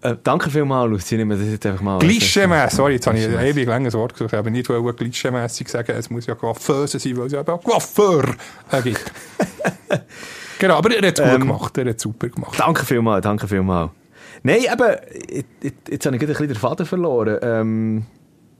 [0.00, 1.14] Äh, danke vielmals, Lucy.
[1.14, 1.98] Ich nehme das jetzt einfach mal.
[1.98, 5.92] Klischee-mässig, sorry, jetzt habe ich ein ewig langes Wort gesagt, aber nicht wollen klischee-mässig sagen,
[5.94, 8.24] es muss ja Coiffeuse sein, weil es ja eben auch Coiffeur
[8.70, 9.12] äh, gibt.
[10.58, 12.58] genau, aber er hat es gut Ähm, gemacht, er hat es super gemacht.
[12.58, 13.90] Danke vielmals, danke vielmals.
[14.42, 14.96] Nein, eben,
[15.62, 17.38] jetzt, jetzt- habe ich gerade ein bisschen den Faden verloren.
[17.42, 18.06] Ähm,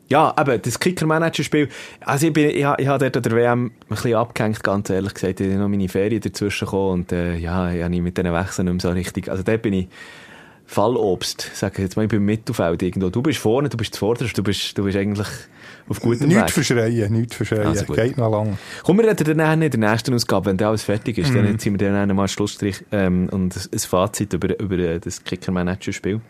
[0.08, 1.68] ja, eben, das Kicker-Manager-Spiel.
[2.00, 2.78] Also ich, bin, ich, ich habe
[3.10, 5.40] dort an der WM ein bisschen abgehängt, ganz ehrlich gesagt.
[5.40, 8.66] Ich habe noch meine Ferien dazwischen gekommen und äh, ja, ich habe mit diesen Wechseln
[8.66, 9.28] nicht mehr so richtig...
[9.30, 9.88] Also dort bin ich
[10.66, 13.10] Fallobst, sage ich jetzt mal, ich bin im Mittelfeld irgendwo.
[13.10, 15.28] Du bist vorne, du bist zuvorderst, du bist, du bist eigentlich
[15.92, 16.50] auf gutem Nichts Weg.
[16.50, 17.96] verschreien, nichts verschreien, Also gut.
[17.96, 18.58] geht noch lang.
[18.82, 21.44] Kommen wir reden dann in der nächsten Ausgabe, wenn alles fertig ist, Mhm.
[21.44, 25.22] dann ziehen wir dann mal einen Schlussstrich ähm, und ein Fazit über, über äh, das
[25.22, 26.20] Kicker-Manager-Spiel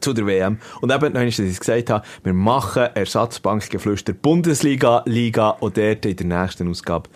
[0.00, 0.58] zu der WM.
[0.80, 6.16] Und eben, noch dass ich gesagt habe, wir machen Ersatzbankgeflüster Bundesliga, Liga und dort in
[6.16, 7.08] der nächsten Ausgabe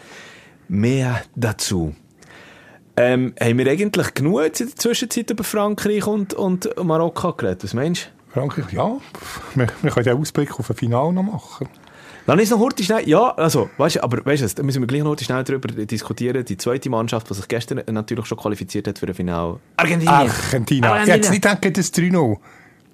[0.68, 1.94] mehr dazu.
[2.96, 7.64] Ähm, haben wir eigentlich genug in der Zwischenzeit über Frankreich und, und Marokko geredet?
[7.64, 8.21] Was meinst du?
[8.32, 8.96] Frankreich, ja,
[9.54, 11.68] wir, wir können den Ausblick auf ein Finale noch machen.
[12.26, 14.86] Dann ist noch heute schnell, ja, also, weißt du, aber weißt du, da müssen wir
[14.86, 16.44] gleich noch heute schnell darüber diskutieren.
[16.44, 19.58] Die zweite Mannschaft, die sich gestern natürlich schon qualifiziert hat für ein Finale.
[19.76, 20.08] Argentinien.
[20.14, 21.02] Argentina.
[21.02, 22.36] Ich hätte nicht gedacht, das 3-0.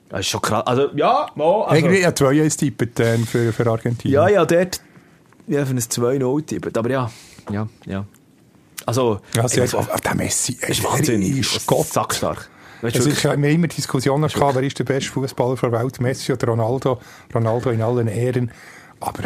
[0.08, 0.66] Das ist schon krass.
[0.66, 4.14] Also, ja, mal, also, Irgendwie ja 2 1 tippet äh, für, für Argentinien.
[4.14, 4.80] ja, ja, dort,
[5.46, 6.74] ja, für ein 2-0 tippen.
[6.74, 7.10] Aber ja,
[7.50, 8.04] ja, ja.
[8.86, 10.56] Also, Ja, ich sehr, weiß- auf, auf der Messi.
[10.66, 11.38] ist wahnsinnig.
[11.40, 11.86] Ist Gott.
[11.86, 12.48] Sackstark.
[12.80, 15.72] Weißt du, Es ist, wir haben immer Diskussionen gehabt, wer ist der beste Fußballer der
[15.72, 17.00] Welt, Messi oder Ronaldo.
[17.34, 18.50] Ronaldo in allen Ehren.
[19.00, 19.24] Aber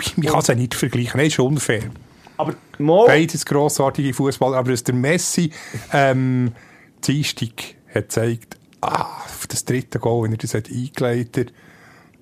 [0.00, 1.18] ich kann es ja nicht vergleichen.
[1.18, 1.82] Das ist unfair.
[2.36, 5.52] aber mal, Beides grossartige Fußballer, aber dass der Messi
[5.92, 6.52] ähm,
[7.04, 7.50] Dienstag
[7.88, 11.52] hat gezeigt, ah, auf das dritte Goal, wenn er das hat eingeleitet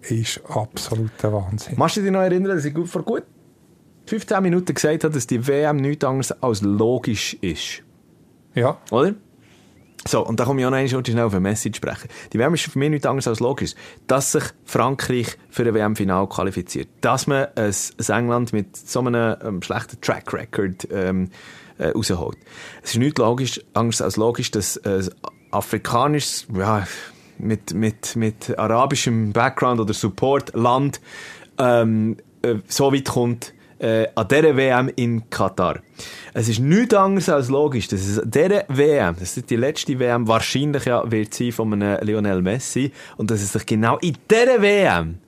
[0.03, 1.75] ist absoluter Wahnsinn.
[1.77, 3.25] Machst du dich noch erinnern, dass ich vor gut
[4.07, 7.83] 15 Minuten gesagt habe, dass die WM nichts anderes als logisch ist?
[8.55, 9.15] Ja, Oder?
[10.09, 12.09] So, und da komme ich auch noch schnell auf ein Message sprechen.
[12.33, 13.75] Die WM ist für mich nichts anderes als logisch,
[14.07, 16.89] dass sich Frankreich für ein WM-Final qualifiziert.
[17.03, 21.29] Dass man ein, ein England mit so einem ähm, schlechten Track Record ähm,
[21.79, 22.39] äh, rausholt.
[22.83, 25.03] Es ist nichts logisch, anderes als logisch, dass äh,
[25.51, 26.87] afrikanisches, ja,
[27.39, 31.01] mit, mit, mit arabischem Background oder Support Land
[31.59, 35.81] ähm, äh, so weit kommt, äh, an dieser WM in Katar.
[36.35, 39.99] Es ist nichts anderes als logisch, dass es an dieser WM, das ist die letzte
[39.99, 44.17] WM, wahrscheinlich ja wird sein von einem Lionel Messi, und dass es sich genau in
[44.31, 45.19] dieser WM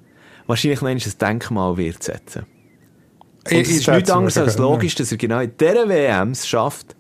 [0.47, 2.47] wahrscheinlich noch ein Denkmal wird setzen.
[3.45, 6.95] Und es ist nichts anderes als logisch, dass er genau in dieser WM es schafft,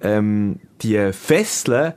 [0.00, 1.94] ähm, die Fesseln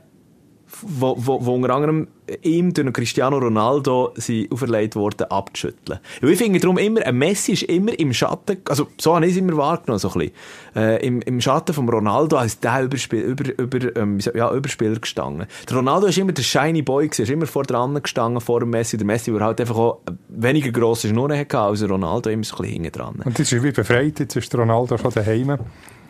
[0.80, 2.08] wo, wo, wo unter anderem
[2.42, 5.98] ihm durch Cristiano Ronaldo sie auferlegt worden, abzuschütteln.
[6.20, 9.32] Und ich finde darum immer, ein Messi ist immer im Schatten, also so habe ich
[9.32, 10.32] es immer wahrgenommen, so ein bisschen,
[10.76, 15.46] äh, im, im Schatten von Ronaldo als der Überspiel, über, über, ähm, ja, Überspieler gestanden.
[15.68, 18.70] Der Ronaldo ist immer der shiny Boy gewesen, ist immer vor dran gestanden, vor dem
[18.70, 18.96] Messi.
[18.96, 22.62] Der Messi, der halt einfach auch weniger grosse Schnurren hatte als Ronaldo, immer so ein
[22.62, 23.14] bisschen hinten dran.
[23.24, 25.58] Und jetzt ist er befreit, jetzt ist Ronaldo schon daheim.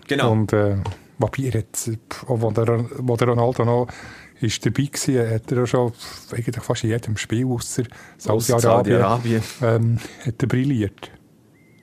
[0.06, 0.32] Genau.
[0.32, 0.76] Und äh,
[1.18, 1.90] wobei er jetzt,
[2.26, 3.86] wo der, wo der Ronaldo noch
[4.42, 5.92] ist dabei war, hat er auch schon
[6.32, 7.84] eigentlich fast in jedem Spiel außer
[8.18, 11.10] Saudi-Arabien ähm, hat er brilliert.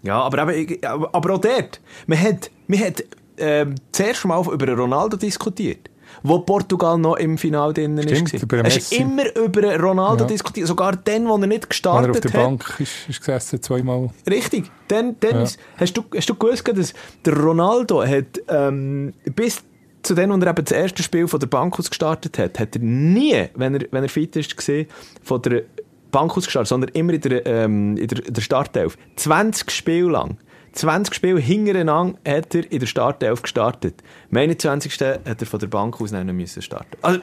[0.01, 1.81] Ja, aber, eben, aber auch dort.
[2.07, 3.03] Man hat, man hat
[3.37, 5.89] ähm, zuerst mal über Ronaldo diskutiert.
[6.23, 8.43] Wo Portugal noch im Finale drin Stimmt, ist.
[8.65, 10.27] Es ist immer über Ronaldo Ja.
[10.27, 10.65] diskutiert.
[10.67, 12.39] Sogar dann, wo er nicht Wenn er gestartet auf der hat.
[12.41, 14.09] Bank ist, ist gesessen, zweimal.
[14.27, 14.71] Richtig.
[14.87, 15.41] Dann, dann Ja.
[15.43, 16.93] ist- hast, du, hast du gewusst, dass
[17.23, 19.61] der Ronaldo hat, ähm, bis
[20.03, 22.75] zu dem, als er eben das erste Spiel von der Bank aus gestartet hat, hat
[22.75, 24.87] er nie, wenn er, wenn er fit ist, gesehen,
[25.23, 25.63] von der
[26.11, 28.97] Bank aus gestartet, sondern immer in der, ähm, in der, der Startelf.
[29.17, 30.37] 20 Spiele lang.
[30.73, 34.01] 20 Spiele hintereinander hat er in der Startelf gestartet.
[34.31, 34.93] Am 21.
[35.01, 36.97] hat er von der Bank aus dann müssen starten.
[37.01, 37.21] Also,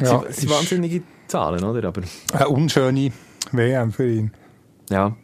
[0.00, 1.88] Ja, das sind wahnsinnige Zahlen, oder?
[1.88, 3.12] Aber, Eine unschöne
[3.52, 4.32] WM für ihn.
[4.90, 5.16] ja.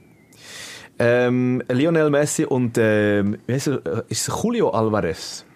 [1.03, 3.57] Ähm, Lionel Messi und ähm, er?
[3.57, 5.47] Äh, ist Julio Alvarez?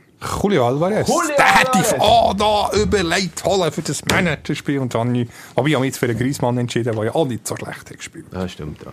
[0.42, 1.08] Julio Alvarez.
[1.08, 5.28] Julio der hätte ich oh, da überlegt holen für das Managerspiel und dann.
[5.54, 7.90] Aber ich habe mich jetzt für den Griezmann entschieden, der ja auch nicht so schlecht
[7.90, 8.26] hat gespielt.
[8.32, 8.92] Ja, stimmt, ja.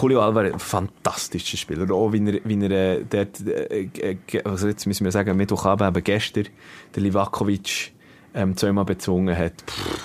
[0.00, 1.92] Julio Alvarez, fantastischer Spieler.
[1.92, 6.04] Auch wie er, wie er äh, dort, äh, also jetzt müssen wir sagen, Mittwochabend, eben
[6.04, 6.48] gestern,
[6.94, 7.92] der Livakovic
[8.34, 9.54] ähm, zweimal bezwungen hat.
[9.66, 10.02] Pff,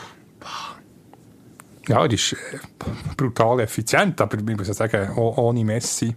[1.88, 2.36] Ja, er ist äh,
[3.18, 6.16] brutal effizient, aber ich muss ja sagen, oh, ohne Messi.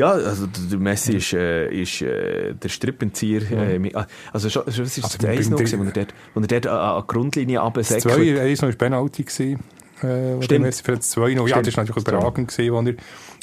[0.00, 3.42] Ja, also der der Messi ist, äh, ist äh, der Strippenzieher.
[3.50, 5.90] Äh, ah, also schon, schon, was ist Also das beim- 1 noch, gewesen, wo er
[5.92, 8.14] dort, wo er dort an, an die Grundlinie Das absäckelt?
[8.36, 9.22] 2 eins noch war Penalty.
[9.24, 9.60] Gewesen,
[10.00, 10.64] äh, der Stimmt.
[10.66, 11.46] Messi für das 2 noch.
[11.48, 11.66] Ja, Stimmt.
[11.66, 12.94] das war natürlich überragend, gewesen, wo er,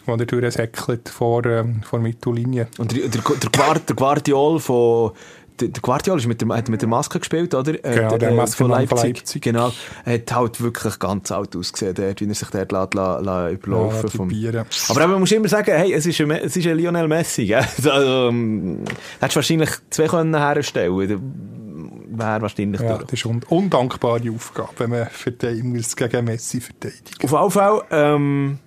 [0.08, 2.68] wo er durchsäckelt vor, ähm, vor Mittellinie.
[2.78, 5.12] Und der, der, der, Guard, der Guardiol von.
[5.60, 7.74] Der, der Guardiol ist mit, dem, hat mit der Maske gespielt, oder?
[7.84, 9.42] Äh, Genau, der äh, Maskenmann von Leipzig.
[9.42, 9.72] Genau.
[10.06, 13.54] Er hat halt wirklich ganz alt ausgesehen, dort, wie er sich dort lässt, lässt, lässt
[13.54, 14.96] überlaufen Ja, vom.
[14.96, 17.66] Aber man muss immer sagen, hey, es ist ein, es ist ein Lionel Messi, gell?
[17.78, 17.90] Also,
[18.30, 18.84] ähm,
[19.20, 22.04] hättest du wahrscheinlich zwei können herstellen können.
[22.10, 23.04] Wäre wahrscheinlich Ja, durch.
[23.04, 25.08] das ist eine undankbare Aufgabe, wenn man
[25.64, 27.24] muss gegen Messi verteidigen.
[27.24, 28.60] Auf jeden Fall, ähm,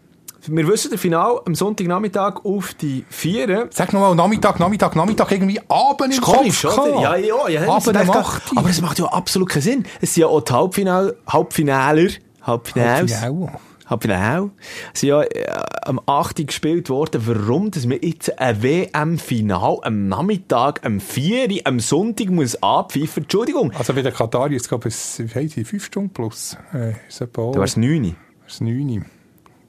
[0.46, 3.68] wir wissen, der Final am Sonntagnachmittag auf die Vieren.
[3.70, 7.00] Sag nochmal, Nachmittag, Nachmittag, Nachmittag, irgendwie Abend im Kopf oder?
[7.00, 7.68] Ja, ja, ja.
[7.68, 8.58] Abend 8 Uhr.
[8.58, 9.84] Aber es macht ja absolut keinen Sinn.
[10.00, 12.08] Es sind ja auch die Halbfinal, Halbfinaler,
[12.42, 13.20] Halbfinals.
[13.20, 13.52] Halbfinale.
[13.86, 14.50] Halbfinale.
[14.94, 15.46] Es sind ja äh,
[15.82, 16.38] am 8.
[16.38, 17.22] Uhr gespielt worden.
[17.26, 21.50] Warum, dass man jetzt ein WM-Final am Nachmittag, am 4.
[21.50, 23.24] Uhr, am Sonntag muss abpfeifen?
[23.24, 23.72] Entschuldigung.
[23.76, 26.56] Also bei den Katari jetzt gab es, wie die, 5 Stunden plus.
[26.72, 28.04] Äh, Da war es 9.
[28.04, 28.14] Uhr.
[28.46, 29.04] Das 9.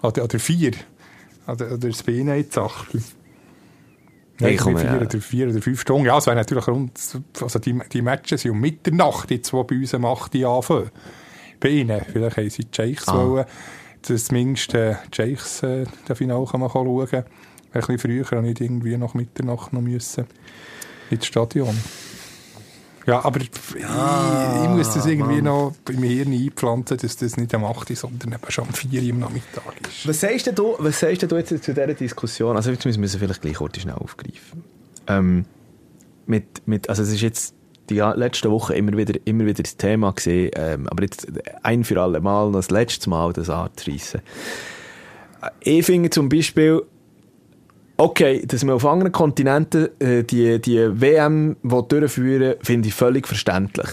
[0.02, 0.72] Oder, oder 4.
[1.48, 3.02] Oder, oder das B-Night-Sachel.
[4.40, 4.98] Hey, komm, vier, ja.
[5.00, 6.06] oder vier oder fünf Stunden.
[6.06, 7.00] Ja, es wäre natürlich rund,
[7.40, 10.34] also die, die Matches sind um Mitternacht, jetzt, wo bei uns am 8.
[10.36, 10.90] Uhr anfangen.
[11.60, 12.02] Bei ihnen.
[12.12, 13.18] Vielleicht haben sie die Sheikhs Ah.
[13.18, 13.46] wollen,
[14.02, 17.26] dass zumindest äh, die Sheikhs äh, das Finale kann man schauen kann.
[17.74, 20.26] Ein bisschen früher, und nicht irgendwie nach Mitternacht noch müssen
[21.12, 21.78] ins Stadion.
[23.08, 27.66] Ja, aber ich, ich muss das irgendwie noch im Hirn einpflanzen, dass das nicht am
[27.66, 27.90] 8.
[27.90, 30.08] Uhr, sondern eben schon am 4 Uhr am Nachmittag ist.
[30.08, 32.56] Was sagst denn du, was sagst du jetzt zu dieser Diskussion?
[32.56, 34.64] Also jetzt müssen wir vielleicht gleich kurz schnell aufgreifen.
[35.08, 35.46] Ähm,
[36.28, 37.56] mit, mit, also es ist jetzt
[37.90, 41.28] die ja- letzten Wochen immer wieder, immer wieder das Thema gesehen, ähm, aber jetzt
[41.64, 44.22] ein für alle Mal, noch das letzte Mal das anzureissen.
[45.62, 46.84] Ich finde zum Beispiel,
[48.02, 53.90] okay, dass man auf anderen Kontinenten äh, die, die WM durchführen finde ich völlig verständlich.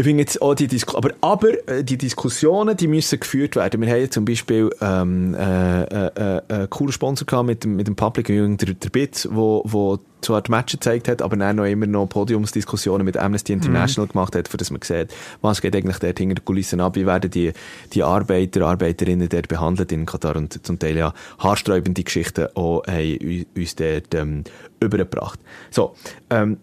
[0.00, 3.82] Ich finde jetzt auch die Disku aber, aber äh, die Diskussionen, die müssen geführt werden.
[3.82, 6.06] Wir haben jetzt zum Beispiel ähm, äh, äh,
[6.38, 9.60] äh, einen coolen Sponsor gehabt mit dem, mit dem Public Viewing, der, der BITS, wo,
[9.66, 14.08] wo zwar die Matches gezeigt hat, aber dann noch immer noch Podiumsdiskussionen mit Amnesty International
[14.08, 15.08] gemacht hat, für das man sieht,
[15.42, 17.52] was geht eigentlich dort hinter den Kulissen ab, wie werden die,
[17.92, 23.18] die Arbeiter, Arbeiterinnen dort behandelt in Katar und zum Teil ja haarsträubende Geschichten auch haben
[23.22, 24.44] u- uns dort ähm,
[24.80, 25.40] übergebracht.
[25.70, 25.94] So,
[26.30, 26.56] ähm,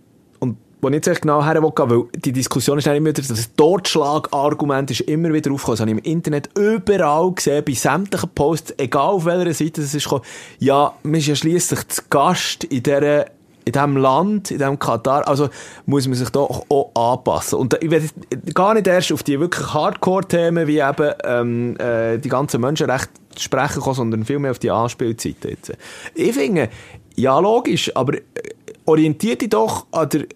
[0.82, 3.54] wo ich jetzt echt genau her will, weil die Diskussion ist dann immer wieder, das
[3.56, 5.74] Totschlagargument ist immer wieder aufgekommen.
[5.78, 9.94] Das habe ich im Internet überall gesehen, bei sämtlichen Posts, egal auf welcher Seite es
[9.96, 10.24] ist gekommen.
[10.60, 13.26] Ja, man ist ja schliesslich zu Gast in dieser
[13.66, 15.50] in diesem Land, in diesem Katar, also
[15.86, 17.60] muss man sich doch auch anpassen.
[17.60, 18.08] Und da- ich werde
[18.54, 23.82] gar nicht erst auf die wirklich Hardcore-Themen wie eben ähm, äh, die ganzen Menschenrechte sprechen
[23.82, 25.74] kommen, sondern vielmehr auf die Anspielzeiten jetzt.
[26.16, 26.70] Ich finde,
[27.18, 28.22] ja logisch, aber äh,
[28.86, 30.28] orientiert dich doch an der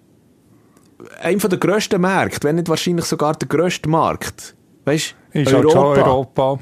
[1.21, 4.55] einem der grössten Märkte, wenn nicht wahrscheinlich sogar der grösste Markt.
[4.85, 6.59] Weißt Ist halt schon Europa.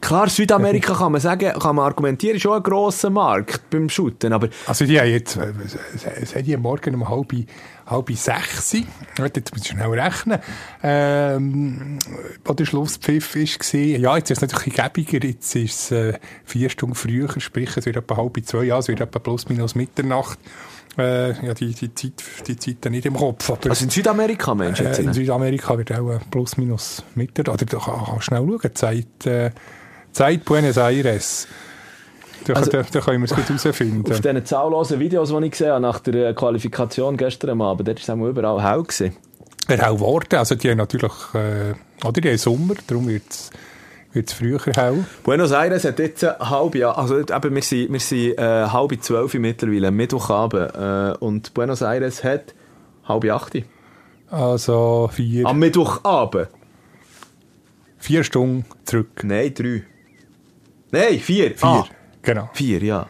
[0.00, 4.32] Klar, Südamerika kann man sagen, kann man argumentieren, ist schon ein grosser Markt beim Shooten,
[4.32, 5.38] aber Also die haben jetzt,
[6.20, 7.32] es hat die morgen um halb,
[7.86, 10.38] halb sechs, jetzt muss ich schnell rechnen,
[10.82, 11.98] ähm,
[12.44, 13.80] wo der Schlusspfiff war.
[13.80, 17.76] Ja, jetzt ist es natürlich ein gäbiger, jetzt ist es äh, vier Stunden früher, sprich
[17.76, 20.38] es wird etwa halb zwei, ja, es wird etwa plus minus Mitternacht.
[20.98, 22.12] Äh, ja, die, die Zeit,
[22.46, 23.48] die Zeit nicht im Kopf.
[23.50, 24.98] Aber, also in Südamerika, Mensch, jetzt.
[24.98, 25.14] äh, in ne?
[25.14, 27.62] Südamerika wird auch äh, plus minus Mitternacht.
[27.62, 29.50] Oder du kannst kann schnell schauen, Zeit, äh,
[30.12, 31.46] Zeit Buenos Aires.
[32.44, 34.10] Da, Also- da, da können wir es gut herausfinden.
[34.10, 38.08] Auf diesen zahllosen Videos, die ich gesehen habe, nach der äh, Qualifikation gestern Abend, dort
[38.08, 38.82] war es überall hell.
[38.82, 39.16] Gewesen.
[39.68, 40.38] Ja, auch Worte.
[40.38, 43.50] Also, die haben natürlich, äh, oder die haben Sommer, darum wird es
[44.26, 45.04] früher hell.
[45.24, 49.34] Buenos Aires hat jetzt halb, ja, also eben, wir sind, wir sind äh, halb zwölf
[49.34, 52.54] mittlerweile, Mittwochabend, äh, und Buenos Aires hat
[53.06, 53.56] halb acht.
[54.30, 56.48] Also, vier, Am Mittwochabend?
[57.98, 59.22] vier Stunden zurück.
[59.24, 59.82] Nein, drei.
[60.90, 61.50] Nein, vier.
[61.56, 61.84] Vier, Ah,
[62.22, 62.48] genau.
[62.52, 63.06] vier, ja.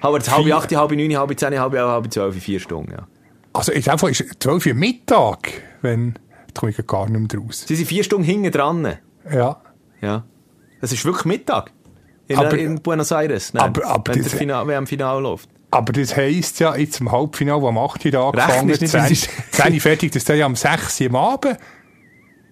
[0.00, 3.06] Aber jetzt halb acht, halb neun, halb zehn, halb elf, halb zwölf, vier Stunden, ja.
[3.52, 6.14] Also, in dem Fall ist 12 Uhr Mittag, wenn,
[6.52, 7.64] da komme ich gar nicht mehr raus.
[7.66, 8.98] Sie sind vier Stunden hinten dran.
[9.32, 9.60] Ja.
[10.00, 10.24] Ja.
[10.84, 11.70] Es ist wirklich Mittag.
[12.28, 13.52] In, Aber- in Buenos Aires.
[13.52, 15.48] Nein, aber- aber wenn das- Final, wenn am Final läuft.
[15.70, 19.00] Aber das heisst ja, jetzt im Halbfinale, wo am 8 Uhr angefangen hat, nicht, 10
[19.00, 21.58] das ist- 10 Uhr fertig, das ist ja am 6 Uhr am Abend.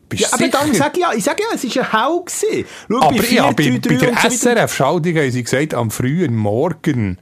[0.08, 0.50] Bist Ja, aber sicher?
[0.60, 2.66] dann sag ich ja, ich sag ja, es ist ein Hau gewesen.
[2.90, 4.30] Schau, Aber bei ja, bei, 4, 3, bei 3 der.
[4.30, 7.18] SRF-Schaltung haben sie gesagt, am frühen Morgen.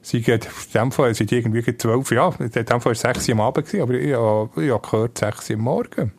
[0.00, 3.00] Sie geht, in dem Fall sind irgendwie gegen 12, ja, in dem Fall war es
[3.00, 6.12] 6 Uhr am Abend, aber ich, habe- ich habe gehört 6 Uhr am Morgen.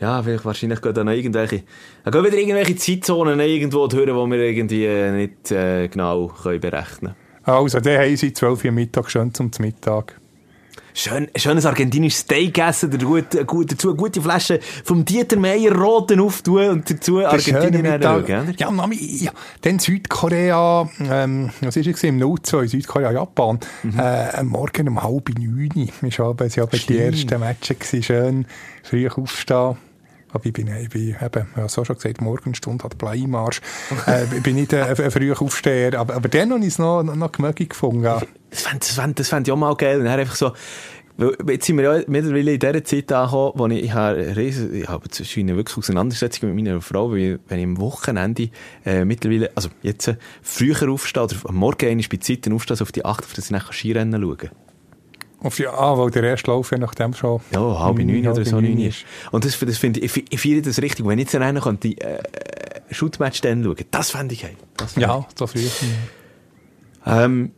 [0.00, 1.62] Ja, vielleicht wahrscheinlich gehen dann noch irgendwelche,
[2.04, 6.60] dann gehen wieder irgendwelche Zeitzonen irgendwo hören, die wir irgendwie äh, nicht äh, genau können
[6.60, 7.14] berechnen
[7.44, 10.21] Also, dann haben sie 12 Uhr Mittag schön zum Mittag.
[10.94, 15.72] Schön, schönes argentinisches Steak essen, gut, äh, gut, dazu eine gute Flasche vom Dieter Meier
[15.74, 18.54] roten auftun und dazu Argentinien schauen.
[18.58, 19.32] Ja, Mami, ja.
[19.62, 23.98] Dann Südkorea, ähm, was ist es im 02, Südkorea, Japan, Mhm.
[23.98, 25.70] äh, Morgen um halb neun.
[26.02, 28.46] Ich war ja bei die ersten Matches gewesen, schön
[28.82, 29.76] früh aufstehen.
[30.32, 33.60] Aber ich bin, ich bin eben, es auch schon gesagt, Morgenstunde hat Bleimarsch.
[34.06, 37.32] äh, bin nicht ein, ein früher Aufsteher, aber, aber dann habe ich es noch, noch,
[37.32, 38.02] gemöglich gefunden.
[38.02, 38.22] Ja.
[38.50, 40.06] Das fände das fänd, das fänd ich auch mal geil.
[40.06, 40.52] Einfach so,
[41.48, 45.04] jetzt sind wir ja mittlerweile in dieser Zeit angekommen, wo ich, ich habe, ich habe
[45.36, 48.50] eine wirklich Auseinandersetzung mit meiner Frau, weil wenn ich am Wochenende
[48.84, 52.84] äh, mittlerweile, also jetzt äh, früher aufstehe oder am Morgen einmal bei Zeiten aufstehe, so
[52.84, 54.50] auf die 8, auf das ich nachher Skirennen schauen
[55.42, 57.40] Auf die, ah, weil der erste Lauf ja nachdem schon...
[57.52, 59.04] Ja, halb neun oder so neun ist.
[59.30, 61.06] Und das, das finde ich, ich, feiere das richtig.
[61.06, 62.20] Wenn ich jetzt einer könnte, äh, äh,
[62.90, 64.56] Shootmatch dann schauen, das fände ich geil.
[64.96, 65.66] Ja, so früh.
[67.06, 67.50] Ähm,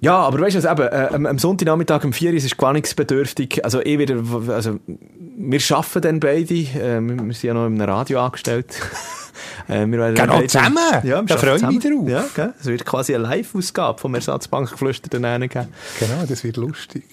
[0.00, 2.56] ja, aber weißt du was, eben, äh, am, am Sonntagnachmittag um 4 Uhr ist es
[2.56, 3.64] gewöhnungsbedürftig.
[3.64, 7.80] Also, ich wieder, also, wir arbeiten dann beide, äh, wir, wir sind ja noch in
[7.80, 8.80] einem Radio angestellt.
[9.68, 10.76] äh, wir werden Genau, zusammen?
[11.02, 12.08] Ja, wir Da freue ich mich drauf.
[12.08, 12.54] Ja, gell?
[12.60, 15.68] Es wird quasi eine Live-Ausgabe vom Ersatzbankgeflüster dann geben.
[16.00, 17.04] Genau, das wird lustig.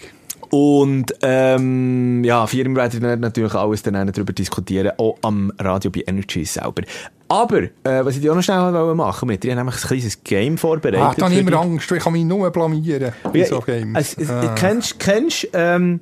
[0.50, 6.04] Und ähm, ja, Uhr werden wir natürlich alles dann darüber diskutieren, auch am Radio bei
[6.06, 6.82] Energy selber.
[7.30, 10.22] Aber, äh, was ich dir auch noch schnell wollte machen mit dir nämlich ein kleines
[10.26, 11.02] Game vorbereitet.
[11.02, 11.58] Ah, da habe ich immer.
[11.58, 13.98] Angst, ich kann mich nur blamieren bei Ja, so Games.
[13.98, 14.54] Es, es, Ah.
[14.56, 16.02] Kennst kennst ähm,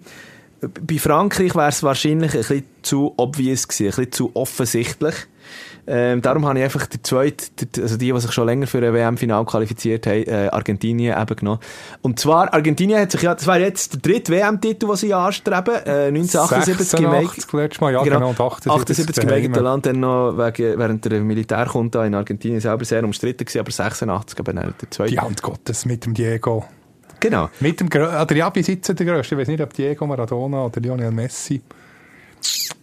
[0.60, 5.14] bei Frankreich wäre es wahrscheinlich ein bisschen zu obvious gewesen, ein bisschen zu offensichtlich.
[5.92, 7.46] Ähm, darum habe ich einfach die zweite,
[7.82, 11.60] also die, die sich schon länger für ein WM-Final qualifiziert haben, äh, Argentinien eben genommen.
[12.04, 15.74] Und zwar, Argentinien hat sich ja, das wäre jetzt der dritte WM-Titel, den sie anstreben,
[15.86, 17.22] äh, 1978 im Mai.
[17.22, 21.06] 86 letztes Mal, ja genau, und 78, 78 im eigenen Land, dann noch wegen, während
[21.06, 25.12] der Militärkunde in Argentinien selber sehr umstritten gewesen, aber 86 eben der zweite.
[25.12, 26.66] Die Hand Gottes mit dem Diego.
[27.20, 27.50] Genau.
[27.62, 29.34] Mit dem, oder ja, bis jetzt der Größte.
[29.34, 31.62] Ich weiß nicht, ob Diego Maradona oder Lionel Messi.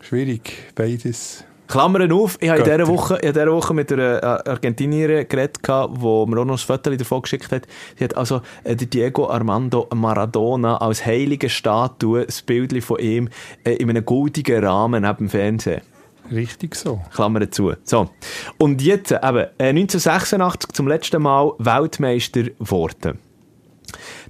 [0.01, 1.45] Schwierig, beides.
[1.67, 5.59] Klammern auf, ich habe in dieser Woche, in dieser Woche mit einer äh, Argentinierin geredet,
[5.91, 7.67] wo mir auch noch ein Foto davon geschickt hat.
[7.99, 13.29] Sie hat also äh, Diego Armando Maradona als heilige Statue, das Bild von ihm,
[13.65, 15.83] äh, in einem goldigen Rahmen neben dem Fernsehen.
[16.31, 17.01] Richtig so.
[17.15, 17.75] Klammern zu.
[17.85, 18.11] So.
[18.59, 23.19] Und jetzt, eben, äh, 1986 zum letzten Mal Weltmeister geworden.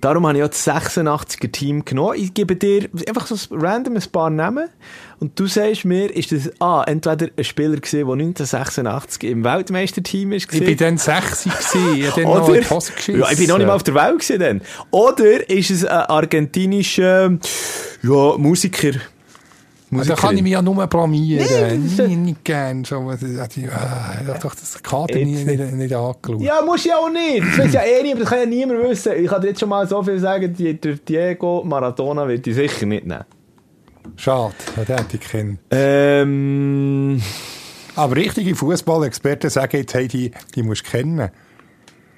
[0.00, 2.14] Darum habe ich auch das 86er Team genommen.
[2.16, 4.68] Ich gebe dir einfach so ein random ein paar Namen.
[5.18, 10.32] Und du sagst mir, ist das A, entweder ein Spieler gewesen, der 1986 im Weltmeisterteam
[10.32, 10.52] ist?
[10.52, 11.96] Ich bin dann 60 gewesen.
[11.96, 13.20] Ich habe dann noch Hose geschissen.
[13.20, 14.62] ja, ich bin noch nicht mal auf der Welt gewesen dann.
[14.90, 17.30] Oder ist es ein argentinischer,
[18.02, 18.92] ja, Musiker?
[19.92, 21.46] Also, da kann ich mich ja nur blamieren.
[21.96, 22.84] Nee, nicht gern.
[22.84, 23.16] So, äh,
[23.54, 23.68] die, äh,
[24.42, 26.40] doch das Kader nie, nicht, nicht angeschaut.
[26.40, 27.42] Ja, muss ich auch nicht.
[27.46, 29.12] Das weiß ja eh niemand, das kann ja niemand wissen.
[29.16, 32.52] Ich kann dir jetzt schon mal so viel sagen, die, der Diego Maradona wird die
[32.52, 33.24] sicher mitnehmen.
[34.16, 35.58] Schade, den hätte ich kennen.
[35.70, 37.22] Ähm...
[37.96, 41.30] Aber richtige Fußballexperten sagen jetzt, hey, die, die musst du kennen.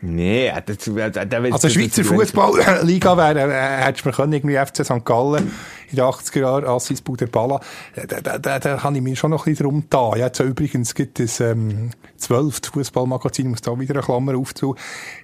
[0.01, 4.85] Nee, das, das, das, Also Schweizer Fußballliga wäre, äh, hättest du mir können, irgendwie FC
[4.85, 5.05] St.
[5.05, 5.51] Gallen
[5.91, 7.61] in den 80er Jahren, Assis Buderballa,
[7.97, 10.13] da, da, da, da kann ich mir schon noch ein bisschen drum da.
[10.17, 14.77] Ja, jetzt übrigens gibt es ähm, 12 Fußballmagazin, ich muss da wieder eine Klammer aufzu,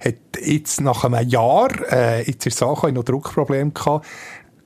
[0.03, 4.05] hat jetzt nach einem Jahr, äh, jetzt ist Sache, noch Druckproblem gehabt,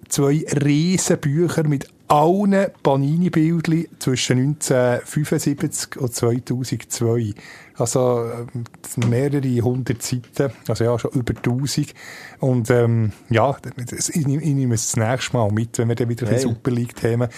[0.07, 7.33] zwei riesen Bücher mit allen Panini-Bildern zwischen 1975 und 2002.
[7.79, 11.93] Also äh, mehrere hundert Seiten, also ja, schon über 1000.
[12.39, 16.27] Und ähm, ja, ich, ich nehme es das nächste Mal mit, wenn wir dann wieder
[16.27, 16.39] hey.
[16.39, 17.29] Super League-Themen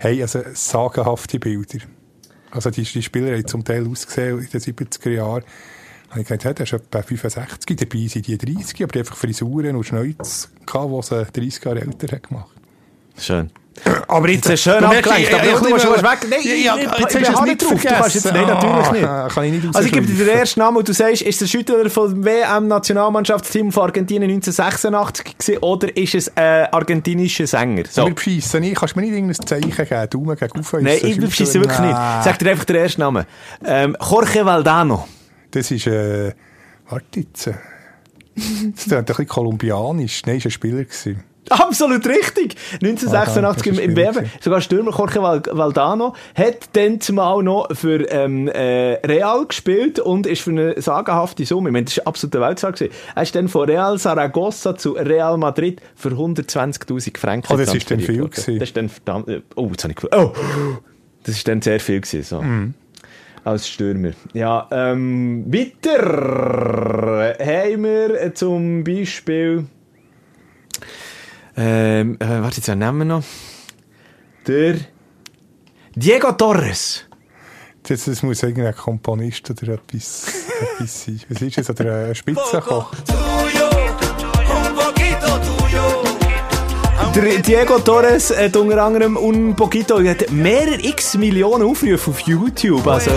[0.00, 0.20] haben.
[0.20, 1.78] Also sagenhafte Bilder.
[2.50, 5.44] Also die, die Spieler haben zum Teil ausgesehen in den 70er Jahren.
[6.14, 9.16] Und ich gedacht, hey, der ist etwa 65, dabei sind die 30, aber die einfach
[9.16, 12.63] Frisuren und Schnäuz gehabt, die sie 30 Jahre älter haben gemacht.
[13.18, 13.50] Schön.
[14.08, 16.18] Aber jetzt, ist schön abgelenkt, aber du musst weg.
[16.30, 17.82] Nein, ja, ja, jetzt hast du es nicht drauf.
[17.82, 19.04] Du kannst jetzt, nein, natürlich nicht.
[19.04, 21.40] Ah, kann ich nicht also ich gebe dir den ersten Namen und du sagst, ist
[21.40, 27.84] der Schüttler vom WM-Nationalmannschaftsteam von Argentinien 1986 gewesen, oder ist es ein argentinischer Sänger?
[27.90, 28.06] So.
[28.06, 28.76] Wir beschissen nicht.
[28.76, 30.10] Kannst du mir nicht irgendein Zeichen geben?
[30.10, 31.96] Daumen gegen auf Nein, ich beschissen wirklich nicht.
[32.22, 33.26] Sag dir einfach den ersten Namen.
[33.64, 35.08] Ähm, Jorge Valdano.
[35.50, 36.32] Das ist, äh,
[36.88, 37.46] warte jetzt.
[37.46, 37.56] Das
[38.86, 40.22] ist ein bisschen kolumbianisch.
[40.26, 41.22] Nein, ist ein Spieler gewesen.
[41.50, 42.56] Absolut richtig.
[42.82, 44.30] 1986 im, im WM.
[44.40, 50.42] Sogar Stürmer Jorge Valdano hat dann zumal noch für ähm, äh, Real gespielt und ist
[50.42, 51.68] für eine sagenhafte Summe.
[51.68, 52.74] Ich meine, das war absolute Weltzahl.
[53.14, 57.52] Er ist dann von Real Saragossa zu Real Madrid für 120.000 Franken.
[57.52, 58.58] Oh, das ist dann viel gewesen.
[58.58, 59.42] Das ist dann verdammt.
[59.54, 60.32] Oh, jetzt habe ich Oh!
[61.24, 62.22] Das ist dann sehr viel gewesen.
[62.22, 62.42] So.
[62.42, 62.74] Mm.
[63.44, 64.12] Als Stürmer.
[64.32, 69.66] Ja, ähm, weiter haben wir zum Beispiel.
[71.56, 73.24] Ähm, äh, warte, jetzt nehmen wir noch.
[74.46, 74.76] Der
[75.94, 77.04] Diego Torres.
[77.84, 80.26] Das, das muss irgendein Komponist oder etwas,
[80.60, 81.20] etwas sein.
[81.28, 81.70] Was ist das?
[81.70, 82.92] Oder ein Spitzenkoch?
[87.14, 92.84] Der Diego Torres hat unter anderem un poquito hat mehrere x Millionen Aufrufe auf YouTube.
[92.88, 93.12] Also,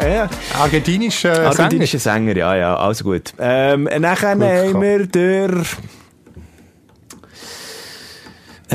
[0.00, 0.30] ja.
[0.58, 1.48] Argentinischer Sänger.
[1.48, 3.34] Argentinischer Sänger, ja, ja, also gut.
[3.38, 5.50] Ähm, nachher haben wir der.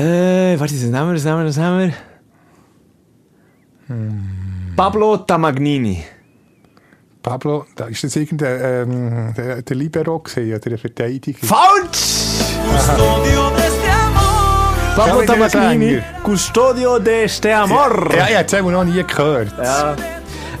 [0.00, 1.94] Äh, warte, das nehmen wir, das nehmen wir, das nehmen wir.
[3.88, 4.72] Hm.
[4.74, 6.02] Pablo Tamagnini.
[7.22, 11.46] Pablo, da ist das irgendein ähm, der, der Libero gewesen, oder der Verteidiger?
[11.46, 12.38] Falsch!
[14.96, 18.10] Pablo Tamagnini, Custodio de este Amor.
[18.14, 19.52] Ja, ja, jetzt haben wir noch nie gehört.
[19.62, 19.96] Ja.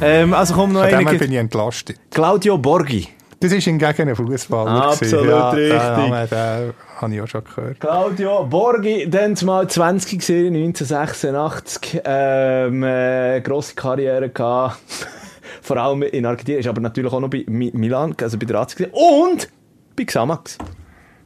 [0.02, 1.10] Ähm, also kommt noch Von einer.
[1.10, 1.98] dem bin ich entlastet.
[2.10, 3.08] Claudio Borghi.
[3.42, 4.88] Das ist hingegen ein Fußballer.
[4.88, 5.70] Absolut ja, richtig.
[5.70, 7.80] Den, Namen, den habe ich auch schon gehört.
[7.80, 12.02] Claudio Borghi, dann mal 20 gesehen, 1986.
[12.04, 14.76] Ähm, äh, grosse Karriere gehabt.
[15.62, 18.66] Vor allem in Argentinien, ist aber natürlich auch noch bei Mi Milan, also bei der
[18.66, 18.90] gesehen.
[18.92, 19.48] Und
[19.96, 20.58] bei Xamax.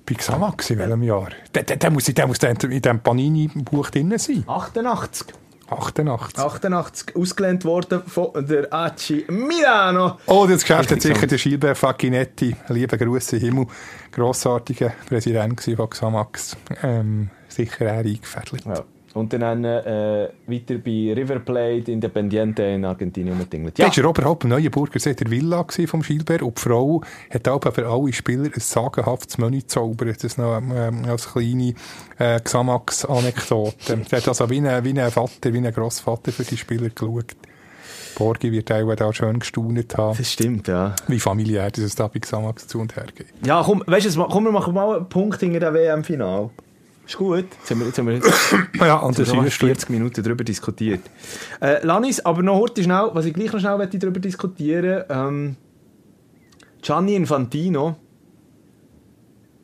[0.06, 1.30] Bei Xamax in welchem Jahr?
[1.52, 4.44] Der, der, der muss, der muss in diesem Panini-Buch drin sein.
[4.46, 5.34] 88.
[5.78, 6.38] 88.
[6.38, 10.18] 88 ausgelehnt worden von der AC Milano.
[10.26, 13.66] Oh, das Geschäft hat sicher der Gilbert Facchinetti, lieber Grüße Himmel,
[14.12, 18.64] grossartiger Präsident von Xamax, ähm, sicher auch eingefädelt.
[18.64, 18.84] Ja.
[19.14, 23.78] Und dann äh, weiter bei River Plate, Independiente in Argentinien umgetingelt.
[23.78, 23.86] Ja.
[23.86, 27.00] Das war Robert Hopp Neuenburger sehr der Villa vom Gilbert und die Frau
[27.30, 30.24] hat auch für alle Spieler ein sagenhaftes Menü gezaubert.
[30.24, 31.74] Das noch ähm, als kleine
[32.18, 34.00] äh, Xamax-Anekdote.
[34.10, 37.36] Sie hat also wie ein, wie ein Vater, wie ein Grossvater für die Spieler geschaut.
[38.16, 40.16] Borgi wird auch da schön gestaunet haben.
[40.16, 40.94] Das stimmt, ja.
[41.08, 43.26] Wie familiär das da bei Xamax zu und her geht.
[43.44, 46.50] Ja, komm, weißt du, komm, wir machen mal einen Punkt hinter dem WM-Final.
[47.06, 47.44] Ist gut.
[47.60, 48.20] Jetzt haben wir, jetzt haben wir
[48.86, 51.00] ja, und das haben 40 Minuten darüber diskutiert.
[51.60, 55.56] Äh, Lanis, aber noch heute schnell, was ich gleich noch schnell darüber diskutieren ähm,
[56.82, 57.96] Gianni Infantino.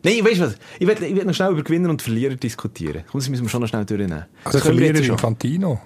[0.03, 0.55] Nein, weißt du was?
[0.79, 3.05] Ich will, ich will noch schnell über Gewinner und Verlierer diskutieren.
[3.11, 4.27] Komm, das müssen wir schon noch schnell durchnehmen.
[4.45, 5.81] Also Verlierer Infantino?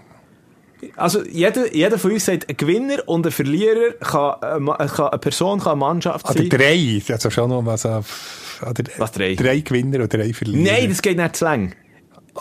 [0.96, 5.18] Also jeder, jeder von uns sagt, ein Gewinner und ein Verlierer kann, äh, kann eine
[5.18, 6.46] Person, kann eine Mannschaft sein.
[6.46, 9.34] Oder drei, also schon noch was, äh, oder Was drei?
[9.34, 10.72] drei Gewinner oder drei Verlierer.
[10.72, 11.72] Nein, das geht nicht zu lang.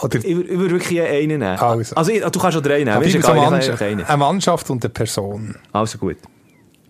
[0.01, 1.43] Oder Ich, wür- ich würde wirklich einen nehmen.
[1.43, 1.95] Also.
[1.95, 2.99] also du kannst auch drei nehmen.
[2.99, 4.03] Weißt eine, egal, ich Mannschaft, einen.
[4.05, 5.55] eine Mannschaft und eine Person.
[5.71, 6.17] Also gut.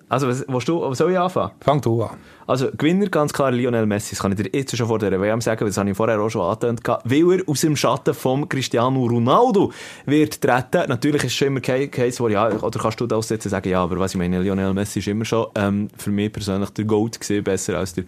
[0.09, 1.51] Also, was, willst du, soll ich anfangen?
[1.59, 2.11] Fang du an.
[2.53, 4.11] Also, Gewinner ganz klar Lionel Messi.
[4.11, 6.29] Das kann ich dir jetzt schon vor der WM sagen, das habe ich vorher auch
[6.29, 6.81] schon angetönt.
[7.03, 9.71] Weil er aus dem Schatten von Cristiano Ronaldo
[10.05, 10.87] wird treten.
[10.87, 13.81] Natürlich ist schon immer kein Case, wo ja, oder kannst du das jetzt sagen, ja,
[13.81, 17.19] aber was ich meine, Lionel Messi ist immer schon ähm, für mich persönlich der Goat
[17.19, 18.03] gewesen, besser als der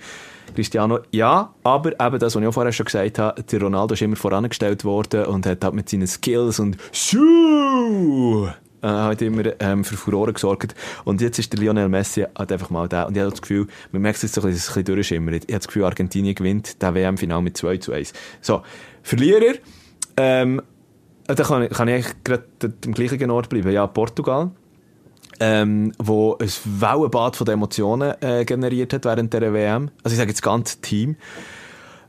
[0.54, 1.00] Cristiano.
[1.10, 4.16] Ja, aber eben das, was ich auch vorher schon gesagt habe, der Ronaldo ist immer
[4.16, 8.50] vorangestellt worden und hat halt mit seinen Skills und Schuh
[8.86, 10.76] äh, hat immer ähm, für Furore gesorgt.
[11.04, 13.04] Und jetzt ist der Lionel Messi halt einfach mal da.
[13.04, 15.36] Und ich habe das Gefühl, man merkt es jetzt ein bisschen, ein durchschimmert.
[15.36, 18.14] Ich habe das Gefühl, Argentinien gewinnt das WM-Final mit 2 zu 1.
[18.42, 18.62] So,
[19.02, 19.56] Verlierer,
[20.18, 20.62] ähm,
[21.28, 22.46] da kann kann ich eigentlich gerade
[22.86, 23.72] am gleichen Ort bleiben.
[23.72, 24.52] Ja, Portugal.
[25.40, 29.90] Ähm, wo ein Wellenbad von Emotionen äh, generiert hat während der WM.
[30.02, 31.18] Also ich sage jetzt das ganze Team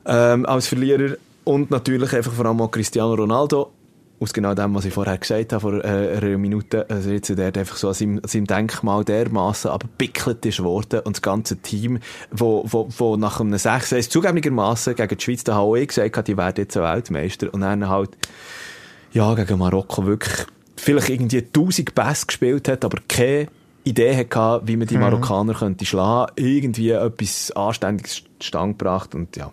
[0.04, 3.72] ähm, als Verlierer und natürlich einfach vor allem auch Cristiano Ronaldo
[4.18, 7.46] aus genau dem, was ich vorher gesagt habe, vor äh, einer Minute, also jetzt der
[7.54, 11.56] einfach so an seinem, an seinem Denkmal dermaßen aber bickelt ist worden und das ganze
[11.58, 11.98] Team,
[12.30, 16.36] wo, wo, wo nach einem 6-1 zugegebenermaßen gegen die Schweiz der HOE gesagt hat, die
[16.36, 17.52] werden jetzt Weltmeister.
[17.52, 18.10] Und dann halt
[19.12, 20.46] ja, gegen Marokko wirklich
[20.76, 23.48] vielleicht irgendwie 1000 Pässe gespielt hat, aber keine
[23.84, 29.52] Idee hatte, wie man die Marokkaner könnte schlagen, irgendwie etwas Anständiges zustande gebracht und ja,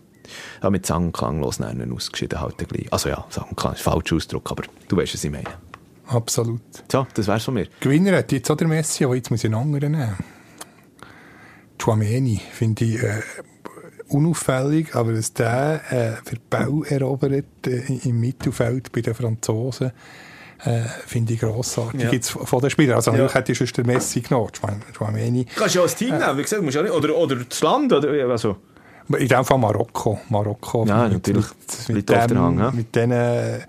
[0.62, 2.92] ja mit Sang und Klanglos ausgeschieden halt gleich.
[2.92, 5.50] Also ja, Sang und Klang ist ein falscher Ausdruck, aber du weißt, was ich meine.
[6.08, 6.62] Absolut.
[6.92, 7.68] So, das wär's von mir.
[7.80, 10.18] Gewinner hat jetzt auch der Messi, aber jetzt muss ich einen anderen nehmen.
[11.82, 13.22] Chouameni finde ich äh,
[14.10, 19.92] unauffällig, aber dass der äh, für Bau erobert äh, im Mittelfeld bei den Franzosen,
[20.64, 22.04] äh, finde ich grossartig.
[22.04, 22.12] Ja.
[22.12, 22.96] Jetzt von den Spielern.
[22.96, 24.50] Also, natürlich hätte ich sonst den Messi genommen.
[24.50, 25.46] Chouam- Chouameni.
[25.56, 27.62] Kannst du ja als Team nehmen, wie gesagt, musst du ja nicht, oder, oder das
[27.62, 28.58] Land, oder, also.
[29.10, 30.20] In dem Fall Marokko.
[30.30, 30.86] Marokko.
[30.86, 31.46] Ja, mit, natürlich.
[31.88, 32.72] Mit, mit, dem, Hand, ja.
[32.72, 33.60] mit diesen äh,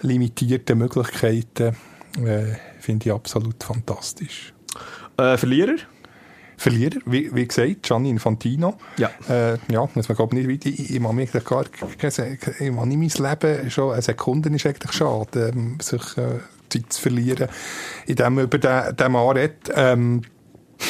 [0.00, 1.76] limitierten Möglichkeiten
[2.24, 4.54] äh, finde ich absolut fantastisch.
[5.16, 5.76] Äh, Verlierer?
[6.56, 8.74] Verlierer, wie, wie gesagt, Gianni Infantino.
[8.96, 9.10] Ja.
[9.28, 10.68] Äh, ja, muss man glaube nicht weiter.
[10.68, 14.92] Ich, ich, mich eigentlich gar, ich mag nicht mein Leben schon eine Sekunde ist eigentlich
[14.92, 17.48] schade, ähm, sich äh, Zeit zu verlieren,
[18.06, 19.70] indem man über den, den Mann redet.
[19.74, 20.22] Ähm,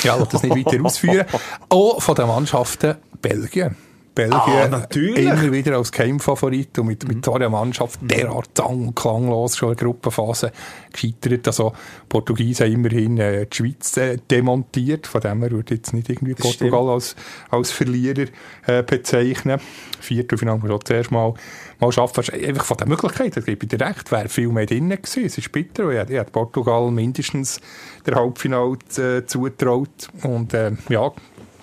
[0.02, 1.26] ja, ich das nicht weiter ausführen.
[1.68, 3.76] Auch von den Mannschaften Belgien.
[4.14, 5.26] Belgien Ah, natürlich.
[5.26, 9.76] immer wieder als Geheimfavorit und mit, mit so einer Mannschaft derart sang- klanglos schon in
[9.76, 10.50] der Gruppenphase
[10.92, 11.46] gescheitert.
[11.46, 11.72] Also,
[12.08, 15.06] Portugiesen haben immerhin äh, die Schweiz äh, demontiert.
[15.06, 17.14] Von dem her würde ich jetzt nicht irgendwie Portugal als,
[17.50, 18.24] als Verlierer
[18.66, 19.60] äh, bezeichnen.
[20.00, 21.34] Viertelfinale muss auch zuerst mal,
[21.78, 22.24] mal schaffen.
[22.44, 25.26] Einfach von der Möglichkeit, das gebe ich dir recht, wäre viel mehr drin gewesen.
[25.26, 25.90] Es ist bitter.
[25.92, 27.60] ich hätte Portugal mindestens
[28.04, 30.08] der Halbfinale äh, zugetraut.
[30.24, 31.12] Und äh, ja,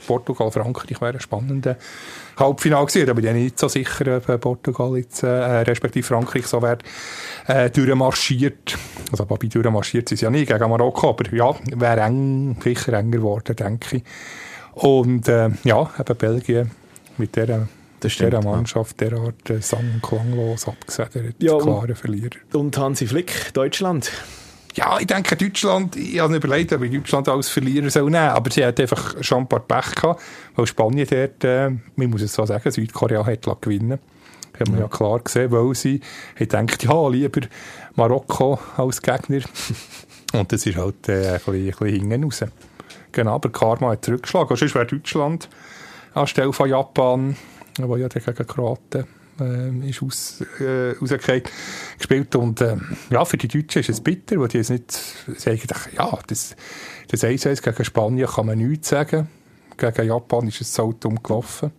[0.05, 1.77] Portugal, Frankreich wäre ein spannender
[2.37, 3.07] Halbfinale gewesen.
[3.07, 6.77] Da bin ich nicht so sicher, ob äh, Portugal jetzt, äh, respektive Frankreich so wäre,
[7.47, 8.77] äh, durchmarschiert.
[9.11, 13.17] Also, wobei durchmarschiert sind sie ja nie gegen Marokko, aber ja, wäre eng, sicher enger
[13.17, 14.03] geworden, denke ich.
[14.73, 16.71] Und, äh, ja, eben Belgien
[17.17, 17.67] mit dieser,
[18.01, 18.49] Das stimmt, dieser ja.
[18.51, 21.35] Mannschaft derart äh, sang- und klanglos abgesedert.
[21.39, 22.35] Ja, und- klare Verlierer.
[22.53, 24.11] Und Hansi Flick, Deutschland.
[24.75, 28.29] Ja, ich denke, Deutschland, ich habe mir überlegt, ob ich Deutschland als Verlierer soll nehmen
[28.29, 30.21] aber sie hat einfach schon ein paar Pech gehabt,
[30.55, 33.99] weil Spanien dort, äh, man muss es so sagen, Südkorea hat gewinnen
[34.59, 35.99] haben wir ja klar gesehen, weil sie
[36.39, 37.41] hat gedacht, ja, lieber
[37.95, 39.41] Marokko als Gegner.
[40.33, 42.45] Und das ist halt äh, ein, bisschen, ein bisschen hinten raus.
[43.11, 44.55] Genau, aber Karma hat zurückgeschlagen.
[44.55, 45.49] Sonst wäre Deutschland
[46.13, 47.35] anstelle von Japan,
[47.79, 49.05] wo ja gegen Kroaten
[49.39, 50.93] ähm, ist aus, äh,
[51.97, 52.35] gespielt.
[52.35, 54.91] Und ähm, ja, für die Deutschen ist es bitter, weil die jetzt nicht
[55.37, 55.59] sagen,
[55.95, 56.55] ja, das,
[57.09, 59.27] das 1-1 gegen Spanien kann man nichts sagen.
[59.77, 61.71] Gegen Japan ist es so dumm gelaufen.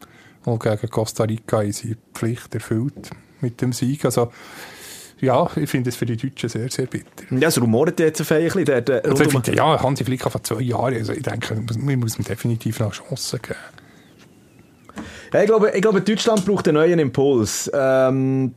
[0.45, 4.05] Und gegen Costa Rica sie die Pflicht erfüllt mit dem Sieg.
[4.05, 4.31] Also,
[5.21, 7.07] ja, ich finde es für die Deutschen sehr, sehr bitter.
[7.31, 8.65] Ja, es rumort jetzt ein bisschen.
[8.67, 11.55] Dort, äh, Also um- finde, ja, Hansi Flick hat vor zwei Jahren, also ich denke,
[11.79, 13.59] man muss ihm definitiv noch Chancen geben.
[15.33, 17.71] Ja, ich glaube, ich glaube, Deutschland braucht einen neuen Impuls.
[17.75, 18.55] Ähm.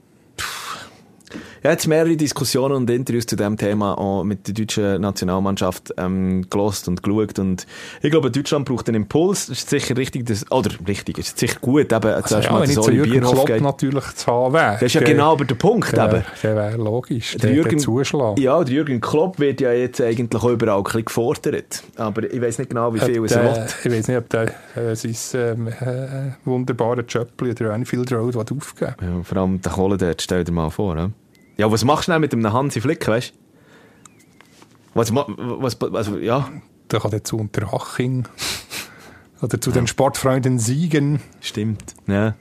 [1.63, 6.45] Ja, jetzt mehrere Diskussionen und Interviews zu dem Thema auch mit der deutschen Nationalmannschaft ähm,
[6.49, 7.39] gelost und geschaut.
[7.39, 7.65] Und
[8.01, 9.43] ich glaube, Deutschland braucht einen Impuls.
[9.49, 12.61] Es ist sicher richtig, dass, oder richtig, es ist sicher gut, eben, Also, ja, mal,
[12.61, 13.61] wenn so Jürgen Klopp geht.
[13.61, 14.73] natürlich zu haben wäre.
[14.73, 16.23] Das ist ja der- genau aber der Punkt, der, eben.
[16.43, 18.41] der wäre logisch, Der der, Jürgen- zuschlagen.
[18.41, 21.83] Ja, der Jürgen Klopp wird ja jetzt eigentlich auch überall ein bisschen gefordert.
[21.97, 23.67] Aber ich weiß nicht genau, wie viel Ob er.
[23.83, 28.95] Ich weiß nicht, ob der äh, sein ähm, äh, wunderbare Jöppli oder Anfield Road aufgeben
[29.01, 30.95] Ja, vor allem der Kohle dort, stell dir mal vor.
[30.95, 31.11] Ne?
[31.59, 33.37] Ja, was machst du denn mit einem Hansi Flick, weißt du?
[34.93, 36.49] Was, was, also, ja,
[36.89, 38.25] Der kann zu Unterhaching
[39.41, 41.19] oder zu den Sportfreunden Siegen.
[41.41, 41.95] stimmt.
[42.07, 42.35] Ja,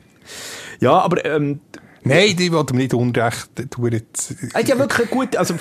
[0.79, 1.59] ja aber ähm,
[2.05, 3.91] Nein, die will ihm nicht unrecht tun.
[3.91, 4.37] Jetzt.
[4.55, 5.57] hat ja wirklich gut, also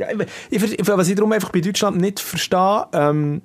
[0.00, 0.08] ja,
[0.50, 3.42] ich, ich, was ich darum einfach bei Deutschland nicht verstehe, ähm,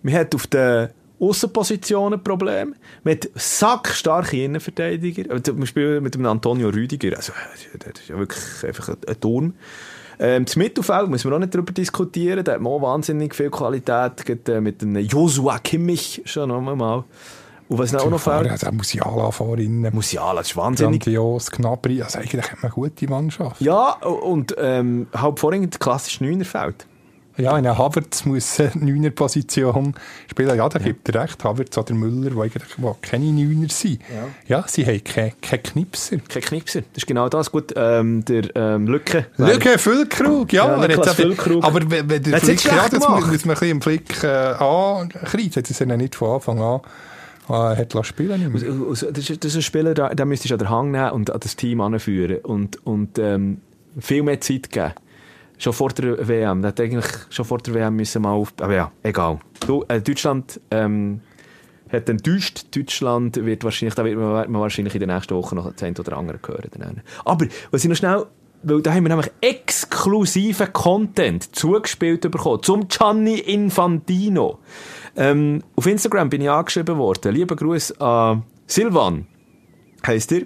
[0.00, 0.88] Man hat auf den
[1.18, 2.72] Außenpositionen Probleme.
[3.04, 5.30] Man hat sackstarke Innenverteidiger.
[5.30, 7.16] Äh, Wir spielen mit dem Antonio Rüdiger.
[7.16, 7.32] Also,
[7.78, 9.54] das ist ja wirklich einfach ein, Turm.
[10.18, 12.44] Ähm, das Mittelfeld müssen wir auch nicht darüber diskutieren.
[12.44, 14.24] Da hat man auch wahnsinnig viel Qualität.
[14.24, 17.04] Gerade, äh, mit dem Joshua Kimmich schon nochmal.
[17.68, 18.62] Und was auch noch fehlt?
[18.62, 19.88] Der Musiala vorhin.
[19.92, 21.02] Musiala, das ist wahnsinnig.
[21.02, 22.00] Grandios, Knabri.
[22.02, 23.60] Also eigentlich hat man eine gute Mannschaft.
[23.60, 26.86] Ja, und ähm, halt vorhin der klassische Neunerfeld.
[27.38, 29.94] Ja, in einer Havertz muss eine Neuner-Position
[30.30, 30.56] spielen.
[30.56, 31.42] Ja, da gibt er recht.
[31.44, 34.00] Havertz oder Müller, die eigentlich wo keine Neuner sind.
[34.48, 36.16] Ja, sie haben keine, keine Knipser.
[36.28, 36.80] Kein Knipser.
[36.80, 37.52] Das ist genau das.
[37.52, 39.26] Gut, ähm, der ähm, Lücke.
[39.36, 40.80] Lücke, Füllkrug, ja.
[40.80, 41.62] Ja, er Füllkrug.
[41.62, 44.26] Aber wenn, wenn der Flick, ja, das muss, muss man ein bisschen im Flick äh,
[44.26, 45.52] ankreisen.
[45.56, 46.80] Jetzt ist er nicht von Anfang an
[47.48, 48.62] äh, hat spielen Das
[49.30, 51.56] ist, das ein Spieler, der, der müsstest du an den Hang nehmen und an das
[51.56, 53.60] Team anführen und, und ähm,
[53.98, 54.92] viel mehr Zeit geben.
[55.58, 56.62] Schon vor der WM.
[56.62, 58.52] Der hat eigentlich schon vor der WM müssen mal auf...
[58.60, 59.38] Aber ja, egal.
[59.66, 61.20] Du, äh, Deutschland ähm,
[61.90, 62.66] hat enttäuscht.
[62.76, 65.98] Deutschland wird wahrscheinlich, da wird man, man wahrscheinlich in den nächsten Wochen noch das eine
[65.98, 66.70] oder andere hören.
[66.78, 67.02] Dann.
[67.24, 68.26] Aber, was ich noch schnell...
[68.62, 74.58] Weil da haben wir nämlich exklusiven Content zugespielt bekommen zum Gianni Infantino.
[75.14, 77.34] Ähm, auf Instagram bin ich angeschrieben worden.
[77.34, 79.26] Lieber Gruß an Silvan,
[80.04, 80.42] heisst er.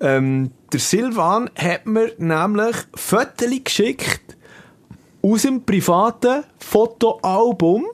[0.00, 4.36] Ähm, der Silvan hat mir nämlich Fotos geschickt
[5.22, 7.86] aus dem privaten Fotoalbum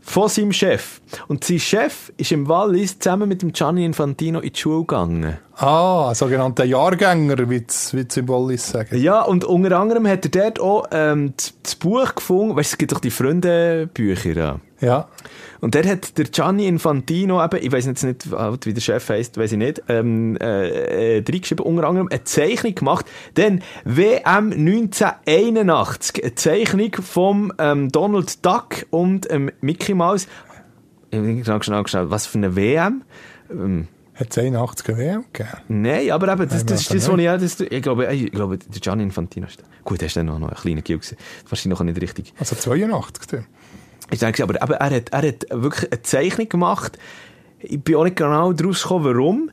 [0.00, 1.00] von seinem Chef.
[1.26, 5.38] Und sein Chef ist im Wallis zusammen mit dem Gianni Infantino in die Schule gegangen.
[5.56, 8.96] Ah, sogenannter Jahrgänger, wie sie im Wallis sagen.
[8.98, 12.56] Ja, und unter anderem hat er dort auch ähm, das, Buch gefunden.
[12.56, 14.32] Weißt du, es gibt doch die Freunde-Bücher.
[14.32, 14.60] Ja.
[14.86, 15.08] Ja.
[15.60, 19.36] Und der hat der Gianni Infantino eben, ich weiß jetzt nicht, wie der Chef heisst,
[19.36, 23.06] weiß ich nicht, ähm, äh, äh, reingeschrieben, unter anderem eine Zeichnung gemacht,
[23.36, 30.28] denn WM 1981, eine Zeichnung vom ähm, Donald Duck und ähm, Mickey Mouse.
[31.10, 33.02] Ich habe schnell, schnell, schnell, was für eine WM?
[33.50, 35.50] Ähm, Hat es 81 WM gegeben?
[35.68, 38.58] Nein, aber eben, das, das ist das, was ich, ja, das, ich glaube, ich glaube,
[38.58, 41.16] der Gianni Infantino ist, gut, er ist dann noch, noch ein kleiner Gil gewesen.
[41.48, 42.34] Wahrscheinlich noch nicht richtig.
[42.38, 43.26] Also 82.
[43.26, 43.46] dann.
[44.10, 46.98] Ich denke, aber, aber er, hat, er hat wirklich eine Zeichnung gemacht.
[47.58, 49.50] Ich bin auch nicht genau daraus gekommen, warum.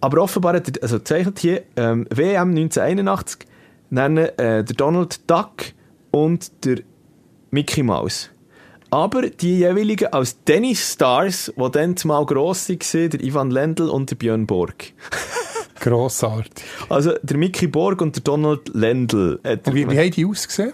[0.00, 3.46] Aber offenbar hat er, also zeichnet hier, ähm, WM 1981,
[3.90, 5.72] nennen äh, der Donald Duck
[6.10, 6.78] und der
[7.50, 8.30] Mickey Mouse.
[8.90, 14.16] Aber die jeweiligen als Tennisstars, die dann zumal gross waren, der Ivan Lendl und der
[14.16, 14.92] Björn Borg.
[15.80, 16.64] Grossartig.
[16.88, 19.40] Also der Mickey Borg und der Donald Lendl.
[19.64, 20.72] Wie, wie haben die ausgesehen?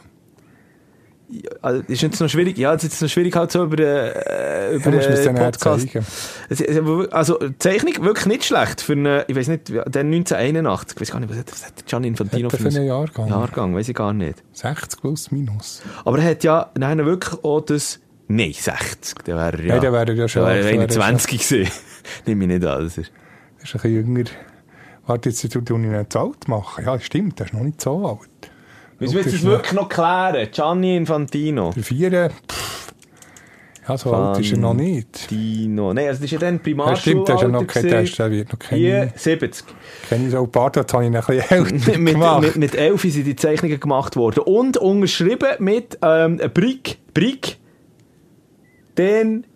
[1.63, 4.75] Also, ist jetzt noch schwierig, ja, es ist jetzt noch schwierig halt so über, äh,
[4.77, 5.89] über Ja, Podcast.
[7.11, 9.79] Also, Zeichnung wirklich nicht schlecht für eine, ich weiß nicht, den
[10.13, 12.87] 1981, ich weiß gar nicht, was hat, was hat der Gianni Infantino Hat für einen
[12.87, 13.29] Jahrgang?
[13.29, 14.43] Jahrgang, weiß ich gar nicht.
[14.53, 15.83] 60 plus minus.
[16.05, 19.93] Aber er hat ja, nein, wirklich auch das, nein, 60, der wäre ja, Nein, der
[19.93, 21.73] wäre ja schon- der wäre der wäre 21 gewesen.
[22.27, 24.25] Nimm ich nicht an, dass er, ist ein bisschen jünger.
[25.07, 26.85] Warte, jetzt tue ich ihn nicht zu alt machen.
[26.85, 28.29] Ja, stimmt, der ist noch nicht so alt.
[29.03, 30.49] Müssen wir Das wirklich noch klären?
[30.51, 31.73] Gianni Infantino.
[31.75, 32.93] Der Vier, pff,
[33.89, 35.29] ja, so alt ist er noch nicht.
[35.31, 35.93] Dino.
[35.93, 38.29] Nein, also das ist ja dann Ja, stimmt, der, ist ja noch kein, Primarschulalter.
[38.29, 39.65] der wird noch keine, 70.
[40.09, 41.51] keine so Bart, das habe ich noch ein bisschen
[41.83, 42.43] älter mit, gemacht.
[42.43, 44.45] mit, mit 11 sind die Zeichnungen gemacht worden.
[44.45, 46.99] Und unterschrieben mit ähm, einem Brick.
[47.13, 47.57] Brick.
[48.97, 49.47] Den,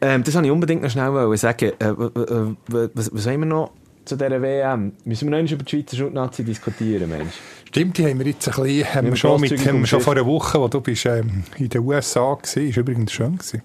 [0.00, 1.72] Ähm, das wollte ich unbedingt noch schnell sagen.
[1.78, 3.72] Äh, w- was, was haben wir noch
[4.04, 4.92] zu dieser WM?
[5.04, 7.34] Müssen wir noch über die Schweizer Schulnazi diskutieren, Mensch?
[7.68, 10.00] Stimmt, die haben wir jetzt ein bisschen, haben wir wir schon, mit, haben wir schon
[10.00, 13.62] vor einer Woche, wo du bist, ähm, in den USA gewesen, ist übrigens schön gewesen.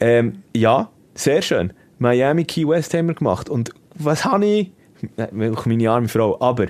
[0.00, 1.72] Ähm, ja, sehr schön.
[1.98, 3.48] Miami Key West haben wir gemacht.
[3.48, 4.70] Und was habe ich?
[5.16, 6.40] Äh, Meine arme Frau.
[6.40, 6.66] Aber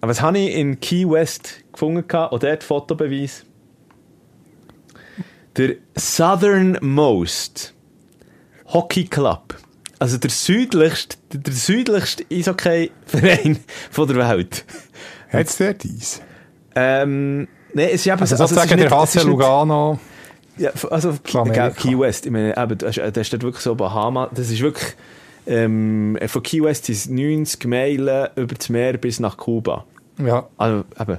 [0.00, 2.06] was habe ich in Key West gefunden?
[2.06, 2.32] gehabt?
[2.32, 3.44] Auch dort Fotobeweis.
[5.56, 7.74] Der Southernmost
[8.66, 9.56] Hockey Club.
[9.98, 13.58] Also der südlichste, der südlichste Eishockey-Verein
[13.90, 14.64] von der Welt.
[15.30, 16.20] Hat es dort Eis?
[16.74, 19.98] Ähm, nee, es ist eben Also ist sozusagen nicht- der nicht- Lugano.
[20.56, 24.50] Ja, also Key, West, ich meine, eben, das ist- das steht wirklich so Bahama, das
[24.50, 24.94] ist wirklich,
[25.46, 29.84] ähm, von Key West sind es 90 Meilen über das Meer bis nach Kuba.
[30.18, 30.48] Ja.
[30.56, 31.18] Also eben,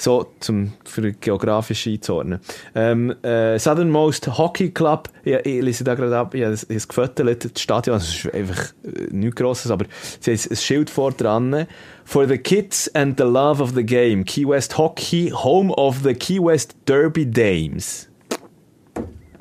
[0.00, 2.40] so zum, für geografisch einzuordnen.
[2.74, 6.88] Ähm, äh, Southernmost Hockey Club, ich, ich lese da gerade ab, ich habe es es
[6.88, 9.86] gefüttert, das Stadion, es ist einfach äh, nichts Grosses, aber
[10.20, 11.66] sie haben ein Schild vor dran.
[12.04, 16.14] For the kids and the love of the game, Key West Hockey, home of the
[16.14, 18.09] Key West Derby Dames.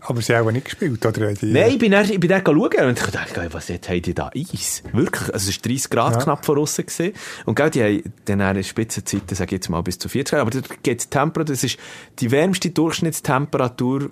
[0.10, 1.34] Aber sie haben auch nicht gespielt, oder?
[1.34, 4.02] Die, Nein, ich bin dann, ich bin dann schauen und ich dachte, was jetzt haben
[4.02, 4.82] die da Eis?
[4.92, 5.32] Wirklich?
[5.34, 6.20] Also es war 30 Grad Ja.
[6.24, 7.14] knapp von außen gewesen.
[7.46, 10.42] Und gell, die haben dann eine Spitzenzeiten, sage ich jetzt mal, bis zu 40 Grad.
[10.42, 11.78] Aber da geht die Temperatur, das ist
[12.20, 14.10] die wärmste Durchschnittstemperatur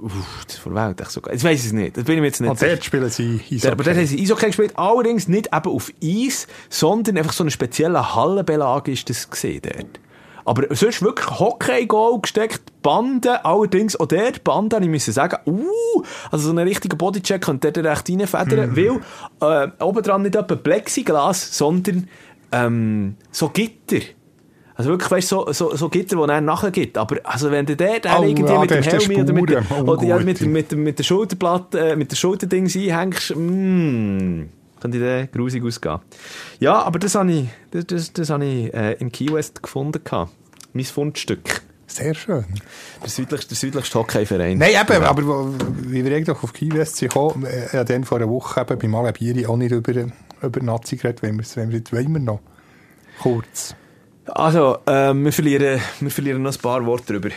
[0.00, 1.00] uff, das von der Welt.
[1.00, 1.34] echt sogar.
[1.34, 3.84] Ich weiß es nicht, das bin ich jetzt nicht Und dort spielen sie der, aber
[3.84, 8.14] dort haben sie Eishockey gespielt, allerdings nicht eben auf Eis, sondern einfach so eine spezielle
[8.14, 10.00] Hallenbelag ist das gesehen dort.
[10.44, 16.44] Aber sonst wirklich Hockey-Goal gesteckt, Banden, allerdings auch dort, Banden, ich muss sagen, uh, also
[16.46, 19.00] so einen richtigen Bodycheck könnte der recht reinfedern, weil
[19.40, 22.08] äh, obendran nicht etwa Plexiglas, sondern
[22.50, 24.04] ähm, so Gitter.
[24.74, 26.98] Also wirklich, weißt du, so, so, so Gitter, die dann nachher gibt.
[26.98, 29.62] Aber also wenn du der, der Oh, irgendwie ja, mit dem Helm oder mit, der-
[29.62, 29.88] Spuren.
[29.88, 30.46] oder ja, mit, Ungute.
[30.46, 34.42] mit, mit der Schulterplatte, äh, mit der Schulterdings einhängst, mm,
[34.82, 36.00] könnte der grusig ausgehen.
[36.60, 40.02] Ja, aber das habe ich, das, das, das habe ich äh, in Key West gefunden.
[40.04, 40.32] gehabt.
[40.74, 41.62] Mein Fundstück.
[41.86, 42.44] Sehr schön.
[43.02, 44.56] Der südlichste, der südlichste Hockeyverein.
[44.56, 45.10] Nein, eben, Ja.
[45.10, 48.16] aber wo- wie wir eigentlich auf Key West sind gekommen, äh, ich habe dann vor
[48.18, 49.92] einer Woche eben beim Alabieri auch nicht über,
[50.42, 52.40] über Nazi geredet, wenn wir es jetzt wollen wir noch.
[53.20, 53.74] Kurz.
[54.24, 57.28] Also, ähm, wir, verlieren, wir verlieren noch ein paar Worte drüber.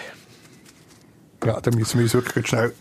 [1.45, 2.73] Ja, da müssen wir uns wirklich schnell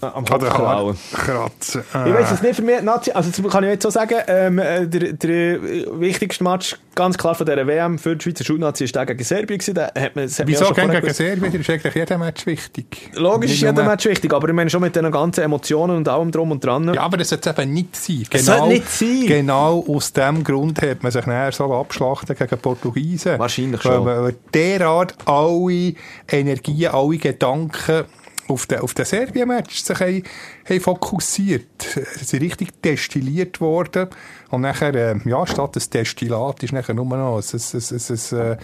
[0.00, 0.96] Am Kopf klauen.
[1.12, 1.82] kratzen.
[1.92, 4.58] Ich weiß es nicht für mich, Nazi, also das kann ich jetzt so sagen, ähm,
[4.58, 5.62] äh, der, der
[6.00, 9.58] wichtigste Match ganz klar von dieser WM für die Schweizer Schulnazi ist der gegen Serbien
[9.58, 9.74] gewesen.
[9.74, 11.14] Da hat man, hat man Wieso gegen, gegen.
[11.14, 11.54] Serbien?
[11.54, 13.10] Ist eigentlich jeder Match wichtig.
[13.14, 16.30] Logisch ist jeder Match wichtig, aber ich meine schon mit den ganzen Emotionen und allem
[16.30, 16.92] drum und dran.
[16.92, 18.26] Ja, aber das sollte es eben nicht sein.
[18.30, 19.24] Es sollte nicht sein.
[19.26, 23.38] Genau aus dem Grund hat man sich nachher so abschlachten gegen Portugiesen.
[23.38, 24.04] Wahrscheinlich weil schon.
[24.04, 25.94] Man, weil derart alle
[26.28, 28.04] Energien, alle Gedanken
[28.50, 30.22] auf den, auf den Serbien-Match sich haben,
[30.68, 31.82] haben fokussiert.
[32.16, 34.08] Sie sind richtig destilliert worden.
[34.50, 38.38] Und nachher, äh, ja, statt des Destillat ist nachher nur noch ein, ein, ein, ein,
[38.38, 38.56] äh,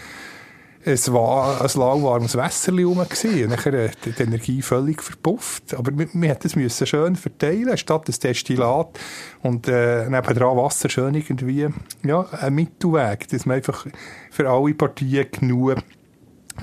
[0.89, 2.99] es war ein lauwarmes Wässerli rum.
[2.99, 5.75] Und nachher äh, die, Energie völlig verpufft.
[5.75, 8.97] Aber wir, wir hätten es müssen schön verteilen, statt des Destillat
[9.43, 11.69] und äh, nebendran Wasser schön irgendwie,
[12.05, 13.85] ja, ein Mittelweg, dass man einfach
[14.31, 15.79] für alle Partien genug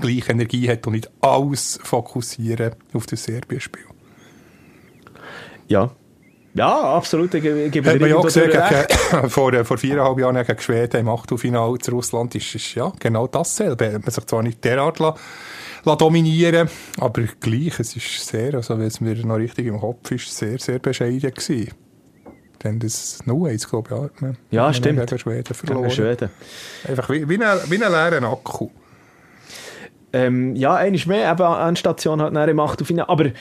[0.01, 3.85] gleiche Energie hat und nicht alles fokussieren auf das Serbien-Spiel.
[5.67, 5.91] Ja.
[6.55, 7.33] Ja, absolut.
[7.33, 10.99] Ich gebe ich gebe Hat dir ja gesehen, gegen, vor, vor viereinhalb Jahren gegen Schweden
[11.01, 13.91] im Achtelfinale zu Russland ist es ja genau dasselbe.
[13.91, 15.15] Man sich zwar nicht derart la,
[15.83, 16.69] la dominieren
[16.99, 20.59] aber gleich, es ist sehr, also wenn es mir noch richtig im Kopf ist, sehr,
[20.59, 21.71] sehr bescheiden gewesen.
[22.63, 24.99] Denn das 0-1, glaube ich, ja, hat man, Ja, stimmt.
[25.07, 25.91] gegen Schweden Gegen verloren.
[25.91, 26.29] Schweden.
[26.87, 28.69] Einfach wie, wie, ein, wie ein leeren Akku.
[30.13, 33.09] Ähm, ja, eines mehr, eben eine Station hat nachher im Achtelfinale.
[33.09, 33.31] Aber,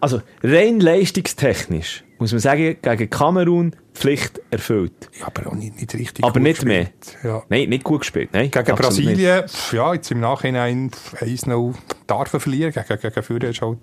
[0.00, 5.10] also, rein leistungstechnisch, muss man sagen, gegen Kamerun Pflicht erfüllt.
[5.18, 6.84] Ja, aber auch nicht, nicht richtig Aber nicht mehr.
[6.84, 7.24] gespielt.
[7.24, 7.42] Ja.
[7.48, 8.30] Nein, nicht gut gespielt.
[8.32, 8.76] Nein, Gegen nicht.
[8.76, 11.74] Brasilien, pf, ja, jetzt im Nachhinein 1-0
[12.06, 12.72] darf er verlieren.
[12.72, 13.78] Gegen, gegen Führer ist halt,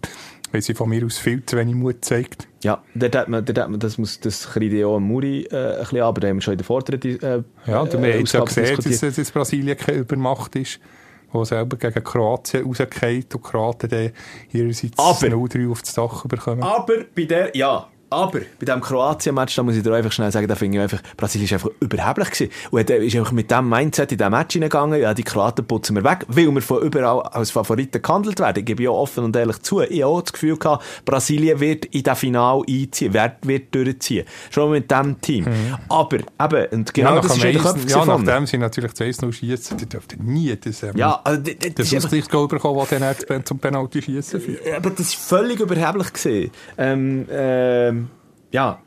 [0.53, 2.47] weil sie von mir aus viel zu wenig Mut zeigt.
[2.63, 5.79] Ja, dort hat man, dort hat man, das muss, das ja auch Muri äh, ein
[5.79, 8.33] bisschen aber da haben wir schon in der vorderen äh, Ja, und wir haben jetzt
[8.33, 10.79] ja gesehen, dass, dass Brasilien keine Übermacht ist,
[11.35, 14.11] wo selber gegen Kroatien rausgeht und die Kroaten dann
[14.51, 16.63] ihrerseits Aber- 0-3 auf das Dach bekommen.
[16.63, 20.47] Aber bei der, ja, aber bei diesem Kroatien-Match, da muss ich dir einfach schnell sagen,
[20.47, 22.51] da finde ich einfach, Brasilien ist einfach überheblich gewesen.
[22.71, 25.95] Und er ist einfach mit diesem Mindset in diesem Match hineingegangen, ja, die Kroaten putzen
[25.95, 28.59] wir weg, weil wir von überall als Favoriten gehandelt werden.
[28.59, 29.81] Ich gebe ja offen und ehrlich zu.
[29.81, 34.25] Ich habe auch das Gefühl gehabt, Brasilien wird in das Finale einziehen, wird, wird durchziehen.
[34.49, 35.45] Schon mit diesem Team.
[35.89, 39.03] Aber, eben, und genau ja, das ist in den Köpfen ja, nachdem sie natürlich zu
[39.03, 43.45] 1-0 schießen, die dürften nie das, ähm, Ja, also, das, das, Ausgleichsgoal bekommen, das dann
[43.45, 44.61] zum Penalty schießen führt.
[44.75, 46.51] Aber das ist völlig überheblich gesehen.
[46.77, 48.04] Ähm, ähm,
[48.55, 48.79] ja.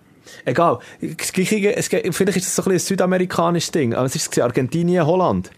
[0.45, 0.79] Egal.
[1.01, 3.95] Es, es, vielleicht ist das so ein, bisschen ein südamerikanisches Ding.
[3.95, 5.51] Aber es ist Argentinien, Holland.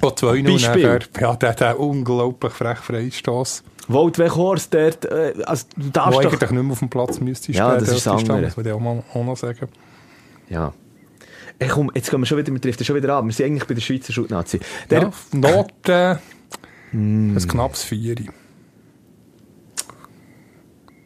[0.00, 0.82] Auch 2-0 Beispiel.
[0.82, 6.18] nachher, ja, der, der unglaublich frech Freistoß, Wout Weghorst, dort, äh, also du wo darfst
[6.18, 6.32] doch...
[6.32, 8.42] eigentlich nicht mehr auf dem Platz müsste Ja, stehen, das ist das andere.
[8.42, 9.66] muss man ja auch, mal, auch noch sagen.
[10.50, 10.74] Ja.
[11.58, 13.24] Hey, komm, jetzt gehen wir schon wieder, wir driften schon wieder ab.
[13.24, 14.60] Wir sind eigentlich bei der Schweizer Schutnazi.
[14.90, 16.18] Der, Ja, Noten,
[16.92, 18.28] ein knappes Vieri.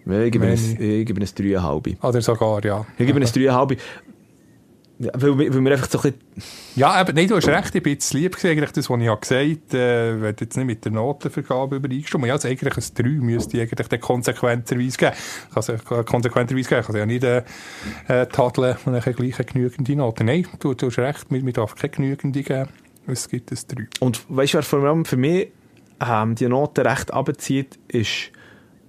[0.07, 2.03] Ja, ich gebe ich ein 3,5.
[2.03, 2.87] Oder sogar, ja.
[2.99, 3.79] Ich gebe ein 3,5.
[4.99, 6.21] Ja, weil, weil wir einfach so ein bisschen...
[6.77, 9.09] Ja, aber nein, du hast recht, ich bin jetzt lieb gewesen, eigentlich das, was ich
[9.09, 12.27] habe gesagt habe, äh, wenn jetzt nicht mit der Notenvergabe übereingestimmt.
[12.27, 15.13] Ja, also eigentlich ein 3 müsste ich eigentlich dann konsequenterweise geben.
[15.49, 17.43] Ich kann es ja konsequenterweise geben, ich kann es ja nicht äh,
[18.07, 20.23] äh, tadeln und dann gleich eine genügende Note.
[20.23, 22.69] Nein, du, du hast recht, mir, mir darf keine genügende geben.
[23.09, 23.87] Es gibt ein 3.
[23.99, 25.49] Und weißt du, wer vor allem für mich
[26.01, 28.31] ähm, die Note recht abzieht, ist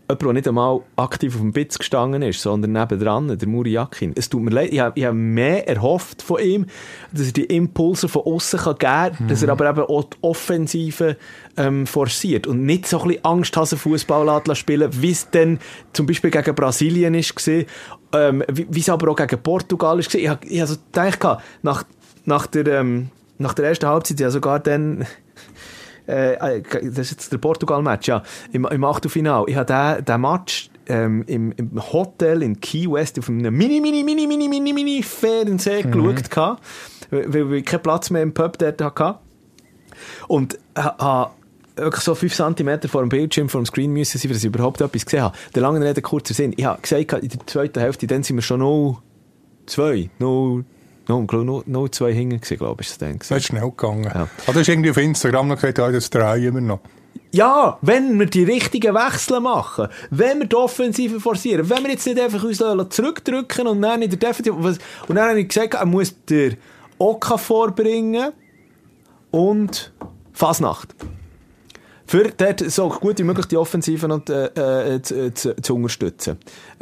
[0.09, 4.13] jemand, der nicht einmal aktiv auf dem Bitz gestanden ist, sondern nebendran, der Muri Yakin.
[4.15, 6.65] Es tut mir leid, ich habe, ich habe mehr erhofft von ihm,
[7.11, 11.17] dass er die Impulse von außen geben kann, dass er aber eben auch die Offensive
[11.57, 15.59] ähm, forciert und nicht so ein bisschen Angsthasen-Fußball lassen spielen, wie es dann
[15.93, 17.65] zum Beispiel gegen Brasilien ist gesehen,
[18.13, 20.23] ähm, wie es aber auch gegen Portugal ist gesehen.
[20.23, 21.83] Ich habe, ich habe so gedacht, nach,
[22.25, 25.05] nach der, ähm, nach der ersten Halbzeit, ja sogar dann,
[26.07, 29.45] äh, das ist jetzt der Portugal-Match, ja, im, im Achtelfinale.
[29.47, 34.03] Ich habe den Match ähm, im, im Hotel in Key West auf einem mini, mini,
[34.03, 36.63] mini, mini, mini, mini Fernseher geschaut, gehabt,
[37.09, 39.19] weil, weil ich keinen Platz mehr im Pub dort hatte.
[40.27, 41.31] Und ha- habe
[41.75, 44.81] wirklich so 5 cm vor dem Bildschirm, vor dem Screen müssen sein, dass ich überhaupt
[44.81, 45.37] etwas gesehen habe.
[45.55, 46.53] Der lange Rede, kurzer Sinn.
[46.57, 48.61] Ich habe gesagt, in der zweiten Hälfte, dann sind wir schon
[49.67, 50.65] 0-2, 0
[51.07, 53.33] No, no, no, zwei gewesen, glaube ich, ist das dann gewesen.
[53.33, 54.05] Das ist schnell gegangen.
[54.05, 54.27] Ja.
[54.45, 56.79] Du hast irgendwie auf Instagram noch gesagt, ja, das drehen wir noch.
[57.31, 62.05] Ja, wenn wir die richtigen Wechsel machen, wenn wir die Offensive forcieren, wenn wir jetzt
[62.05, 64.79] nicht einfach uns zurückdrücken und dann in der Defensive, und
[65.15, 66.53] dann habe ich gesagt, er muss der
[66.99, 68.33] Oka vorbringen
[69.31, 69.91] und
[70.31, 70.95] Fasnacht.
[72.05, 76.37] Für dort so gut wie möglich die Offensive noch äh, äh, zu, zu, zu unterstützen.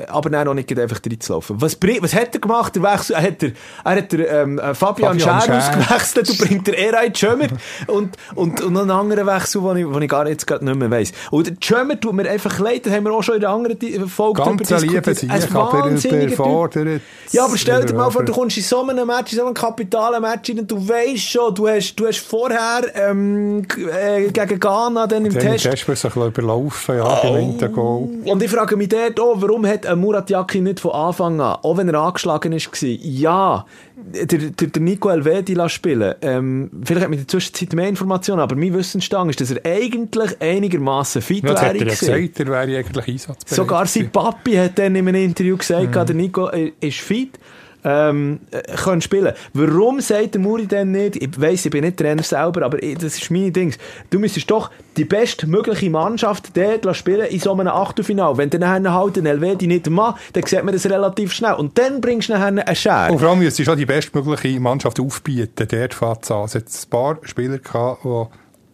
[0.08, 1.62] Aber dann auch nicht einfach reinzulaufen.
[1.62, 2.82] Was, was hat er gemacht?
[2.82, 3.52] Wechsel, er hat er,
[3.84, 5.58] er hat der, ähm, äh, Fabian, Fabian Schär Schär.
[5.58, 7.48] ausgewechselt und bringt der Schömer
[7.88, 10.78] und, und, und noch einen anderen Wechsel, den ich, den ich gar jetzt gerade nicht
[10.78, 11.12] mehr weiss.
[11.30, 14.42] Und Schömer tut mir einfach leid, das haben wir auch schon in der anderen Folge
[14.44, 15.32] Ganz liebe diskutiert.
[15.32, 16.34] Ein wahnsinniger Typ.
[16.34, 17.02] überfordert.
[17.32, 19.54] Ja, aber stell dir mal vor, du kommst in so einem Match, in so einem
[19.54, 25.08] kapitalen Match rein, du weisst schon, du hast, du hast vorher ähm, äh, gegen Ghana
[25.08, 25.64] dann im Test...
[25.64, 28.10] Test wird sich überlaufen, ja, den Goal.
[28.26, 31.58] Und ich frage mich dort auch, warum hat ein Murat Yakin nicht von Anfang an,
[31.62, 33.66] auch wenn er angeschlagen ist, war, ja,
[33.96, 36.16] der, der, der Nico Elvedi spielen.
[36.22, 39.66] Ähm, vielleicht hat man in der Zwischenzeit mehr Informationen, aber mein Wissensstand ist, dass er
[39.66, 41.86] eigentlich einigermaßen fit Ja, das hat wäre.
[41.86, 43.56] er ja gesagt, er wäre eigentlich einsatzbereit.
[43.56, 44.10] Sogar sein.
[44.12, 47.38] Papi hat dann in einem Interview gesagt, der Nico äh, ist fit.
[47.84, 49.34] Ähm, äh, können spielen.
[49.54, 52.96] Warum sagt der Muri denn nicht, ich weiss, ich bin nicht Trainer selber, aber ich,
[52.98, 53.74] das ist mein Ding.
[54.12, 58.38] Du müsstest doch die bestmögliche Mannschaft dort spielen in so einem Achtelfinale.
[58.38, 61.54] Wenn du nachher halt den Elvedi nicht macht, dann sieht man das relativ schnell.
[61.54, 63.10] Und dann bringst du nachher einen Scher.
[63.12, 65.68] Und vor allem müsste schon die bestmögliche Mannschaft aufbieten.
[65.68, 66.46] Dort es an.
[66.46, 68.26] Es hat ein paar Spieler gehabt, die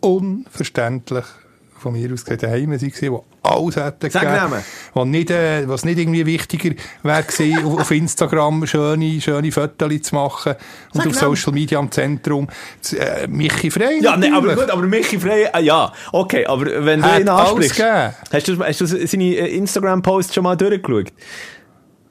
[0.01, 1.25] unverständlich
[1.77, 3.17] von mir aus gesehen daheim waren, die
[3.51, 4.63] alles hätten Sag gegeben.
[4.93, 10.01] Was nicht, äh, was nicht irgendwie wichtiger wäre gewesen, auf, auf Instagram schöne, schöne Fotos
[10.01, 10.53] zu machen
[10.93, 11.35] und Sag auf Namen.
[11.35, 12.47] Social Media am Zentrum.
[12.97, 17.01] Äh, Michi Frey Ja, nee, aber gut, aber Michi Frey, äh, ja, okay, aber wenn
[17.01, 17.81] du Hat ihn ansprichst,
[18.31, 21.11] hast du, hast du seine äh, Instagram-Posts schon mal durchgeschaut?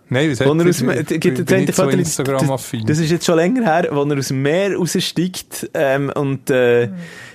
[0.08, 0.88] Nein, er aus er?
[0.96, 2.86] äh, Ich gibt bin nicht so Instagram-affin.
[2.86, 6.48] Das, das ist jetzt schon länger her, wo er aus dem Meer raussteigt ähm, und
[6.50, 6.90] äh,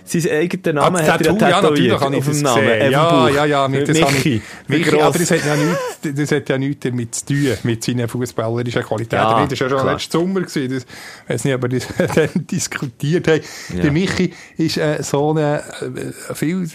[0.06, 2.44] sein eigener Name Ah, hat er Tattoo, ja, natürlich tätowiert habe ich auf das dem
[2.44, 2.66] Namen.
[2.66, 2.92] gesehen.
[2.92, 4.42] Ja, ja, ja, mit, das Michi.
[4.68, 5.02] Michi, gross.
[5.04, 8.84] aber das hat ja nichts, das hat ja nichts damit zu tun, mit seinen fußballerischen
[8.84, 9.16] Qualitäten.
[9.16, 9.94] Ja, das war ja schon klar.
[9.94, 10.74] letzten Sommer, gewesen.
[10.74, 13.42] das, ich weiß nicht, ob wir das dann diskutiert haben.
[13.82, 16.68] Der Michi ist äh, so eine, äh, viel,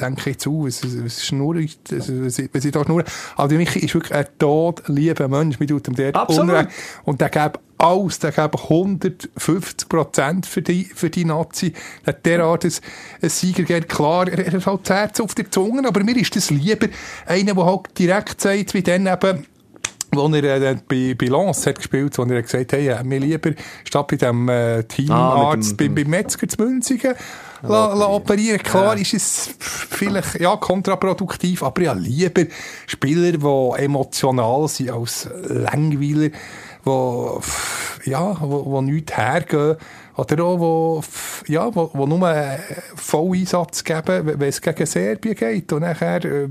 [0.00, 1.58] denke ich zu, es, es, es schnurrt,
[1.90, 5.70] es, es, es ist auch schnurrt, aber der Michi ist wirklich ein todlieber Mensch, mit
[5.70, 6.50] dem der Absolut.
[6.50, 6.68] Unrecht.
[7.04, 11.72] Und der gäbe alles, der gäbe 150 Prozent für die, für die Nazi.
[12.06, 12.72] Der hat derart ein,
[13.22, 13.88] ein Siegergeld.
[13.88, 16.88] Klar, er, er hat halt das Herz auf der Zunge, aber mir ist das lieber
[17.26, 19.46] einer, der halt direkt sagt, wie dann eben,
[20.12, 23.20] wo er äh, bei, bei Lens hat gespielt, wo er gesagt hat, hey, äh, mir
[23.20, 23.52] lieber
[23.84, 27.14] statt bei dem äh, Teamarzt Ah, bei, dem- beim Metzger zu Münzigen
[27.62, 28.58] la, la operieren.
[28.60, 32.44] Klar ist es vielleicht ja, kontraproduktiv, aber ja, lieber
[32.88, 36.30] Spieler, die emotional sind als Langweiler,
[36.84, 39.76] die ja, wo, wo nichts hergehen.
[40.16, 41.02] Oder auch, wo,
[41.46, 42.58] ja, wo, wo nur äh,
[42.94, 46.48] Volleinsatz geben, wenn es gegen Serbien geht und nachher äh,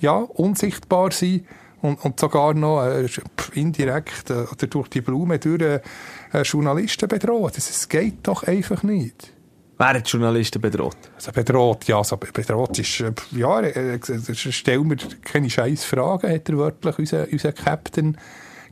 [0.00, 1.46] ja, unsichtbar sind
[1.80, 3.06] und, und sogar noch äh,
[3.54, 5.80] indirekt äh, oder durch die Blume durch äh,
[6.32, 7.52] äh, Journalisten bedrohen.
[7.54, 9.32] Das, das geht doch einfach nicht.
[9.78, 10.96] Wer hat Journalisten bedroht?
[11.14, 16.48] Also bedroht, ja, also bedroht ist, ja, äh, äh, stell mir keine scheiß Fragen, hat
[16.48, 18.16] er wörtlich unser, unser Captain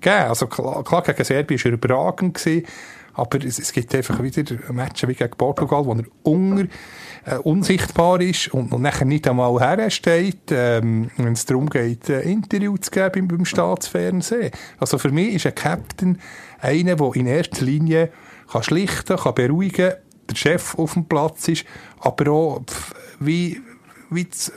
[0.01, 0.29] gegeben.
[0.29, 2.67] Also klar, klar gegen Serbien war er überragend gewesen,
[3.15, 6.67] aber es, es gibt einfach wieder Matches wie gegen Portugal, wo er unter,
[7.27, 12.23] äh, unsichtbar ist und, und nachher nicht einmal hersteht, ähm, wenn es darum geht, äh,
[12.23, 14.53] Interview zu geben beim, beim Staatsfernsehen.
[14.79, 16.19] Also für mich ist ein Captain
[16.61, 18.11] einer, der in erster Linie
[18.51, 19.93] kann schlichten, kann beruhigen,
[20.29, 21.65] der Chef auf dem Platz ist,
[22.01, 22.63] aber auch
[23.19, 23.61] wie
[24.11, 24.53] wie das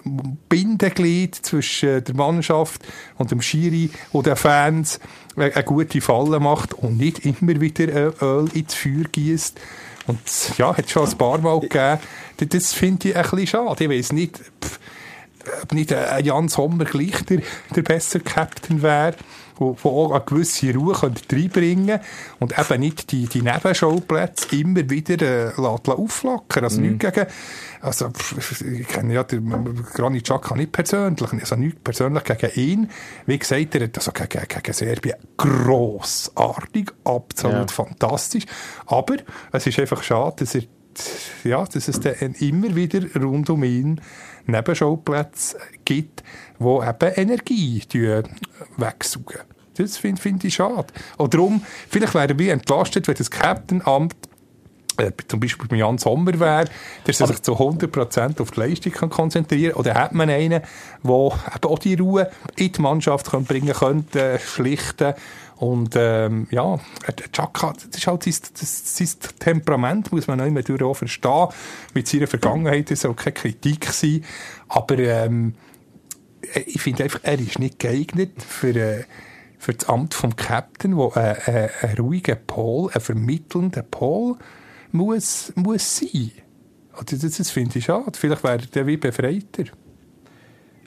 [0.50, 2.86] Bindeglied zwischen der Mannschaft
[3.18, 5.00] und dem Schiri und den Fans
[5.36, 9.60] eine gute Falle macht und nicht immer wieder äh, Öl ins Feuer gießt.
[10.08, 10.20] Und
[10.58, 12.00] ja, hat schon ein paar Mal gegeben.
[12.38, 13.84] Das finde ich ein bisschen schade.
[13.84, 14.40] Ich weiß nicht,
[15.62, 17.42] ob nicht ein Jan Sommer gleich der,
[17.76, 19.16] der bessere Captain wäre,
[19.60, 22.00] der auch eine gewisse Ruhe reinbringen
[22.40, 26.64] und eben nicht die, die Nebenschauplätze immer wieder äh, aufflackern.
[26.64, 27.26] Also nicht gegen,
[27.82, 28.10] also
[28.80, 32.90] ich kenne ja den Granit Xhaka nicht persönlich, also nicht persönlich gegen ihn.
[33.26, 37.76] Wie gesagt, er hat also gegen, gegen Serbien grossartig, absolut Ja.
[37.76, 38.46] fantastisch.
[38.86, 39.16] Aber
[39.52, 40.64] es ist einfach schade, dass er
[41.44, 44.02] ja, dass es dann immer wieder rund um ihn
[44.46, 46.24] Nebenschauplätze gibt,
[46.60, 48.22] wo eben Energie die
[48.78, 49.40] wegsaugen.
[49.76, 50.88] Das finde find ich schade.
[51.18, 54.16] Und darum, vielleicht wäre wir entlastet, wenn das Captain-Amt
[54.98, 56.70] äh, zum Beispiel bei Jan Sommer wäre,
[57.08, 59.80] der sich zu 100% auf die Leistung kann konzentrieren kann.
[59.80, 60.62] Oder hat man einen, der
[61.04, 65.16] eben auch die Ruhe in die Mannschaft kann bringen könnte, äh, schlichten
[65.58, 66.80] und ähm, ja,
[67.32, 71.48] Chaka, das ist halt sein, das, sein Temperament, muss man auch immer durch verstehen.
[71.94, 74.24] Mit seiner Vergangenheit das soll keine Kritik sein.
[74.68, 75.56] Aber ähm,
[76.66, 79.04] ich finde einfach, er ist nicht geeignet für, äh,
[79.58, 84.36] für das Amt vom Captain, wo äh, äh, ein ruhiger Pol, ein vermittelnder Pol
[84.92, 86.32] muss, muss sein.
[86.94, 88.12] Also das, das finde ich schade.
[88.16, 89.64] Vielleicht wäre der wie befreiter.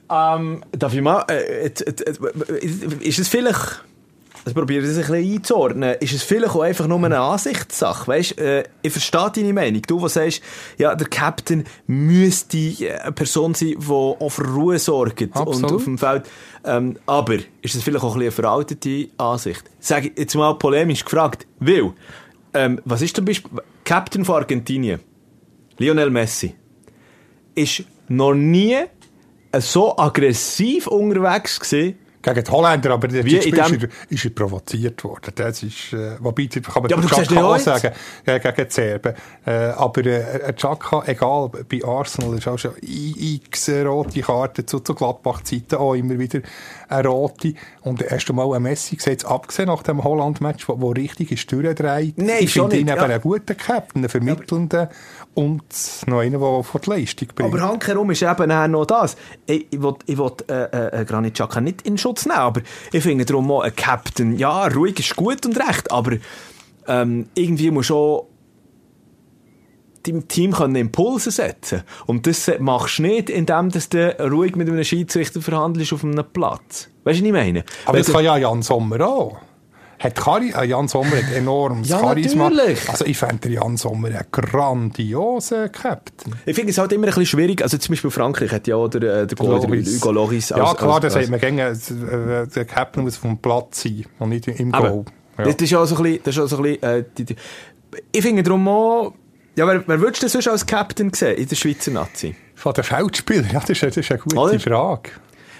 [0.08, 3.82] Ähm, darf ich mal, äh, jetzt, jetzt, ist es vielleicht,
[4.50, 8.38] ich probiere das ein bisschen einzuordnen, ist es vielleicht auch einfach nur eine Ansichtssache, weißt,
[8.38, 10.42] äh, ich verstehe deine Meinung, du, der sagst,
[10.78, 12.56] ja, der Captain müsste
[13.02, 15.72] eine Person sein, die auch für Ruhe sorgt und Absolut.
[15.72, 16.28] auf dem Feld,
[16.64, 19.64] ähm, aber ist es vielleicht auch ein bisschen eine veraltete Ansicht?
[19.80, 21.92] Sag ich jetzt mal polemisch gefragt, weil,
[22.54, 23.50] ähm, was ist zum Beispiel,
[23.84, 25.00] Captain von Argentinien,
[25.78, 26.54] Lionel Messi,
[27.54, 28.76] ist noch nie
[29.60, 31.98] so aggressiv unterwegs gewesen.
[32.26, 33.70] Gegen die Holländer, aber der Wie ist, er,
[34.08, 35.30] ist er provoziert worden.
[35.32, 37.64] Das ist, äh, wobei, kann man Ja, aber jetzt.
[37.64, 37.92] sagen,
[38.24, 39.14] äh, gegen die Serben.
[39.46, 44.94] Äh, aber äh, Chaka, egal, bei Arsenal ist auch schon x rote Karten zu, zu
[44.96, 46.40] Gladbach-Zeiten auch immer wieder
[46.88, 47.54] eine rote.
[47.82, 52.18] Und erst einmal ein Messi gesehen, abgesehen nach dem Holland-Match, wo, wo richtig ist durchdreht.
[52.18, 53.04] Nein, ich finde ihn eben ja.
[53.04, 54.88] einen guten Captain, einen vermittelnden
[55.36, 55.62] und
[56.06, 57.52] noch einen, der von die Leistung bringt.
[57.52, 59.16] Aber handherum ist eben auch noch das.
[59.44, 63.02] Ich, ich will, ich will äh, äh, Granit Xhaka nicht in Schutz nehmen, aber ich
[63.02, 66.16] finde darum auch, ein Captain, ja, ruhig ist gut und recht, aber
[66.88, 68.22] ähm, irgendwie muss schon
[70.06, 74.84] deinem Team können Impulse setzen Und das machst du nicht, indem du ruhig mit einem
[74.84, 76.88] Schiedsrichter verhandelst auf einem Platz.
[77.04, 77.64] Weißt du, was ich meine?
[77.84, 79.38] Aber Wenn das kann ja Jan Sommer auch.
[79.98, 82.50] Hat Chari äh, Jan Sommer hat enormes Ja, Charisma.
[82.50, 82.88] natürlich.
[82.88, 86.34] Also ich fände Jan Sommer einen grandiosen Captain.
[86.44, 87.62] Ich finde es halt immer ein bisschen schwierig.
[87.62, 89.38] Also zum Beispiel Frankreich hat ja auch der, äh, der.
[89.38, 93.82] Hugo Loris ja, als- klar, das sagt man gerne, äh, der Captain muss vom Platz
[93.82, 95.04] sein und nicht im Aber Goal.
[95.38, 95.44] Ja.
[95.44, 97.36] das, ist auch so ein bisschen, das ist auch so ein bisschen äh, die, die,
[98.12, 99.14] ich finde darum auch,
[99.56, 102.34] ja, wer, wer würdest du sonst als Captain sehen in der Schweizer Nazi?
[102.54, 104.60] Von den Feldspielern, ja, das ist, das ist eine gute Oder?
[104.60, 105.10] Frage.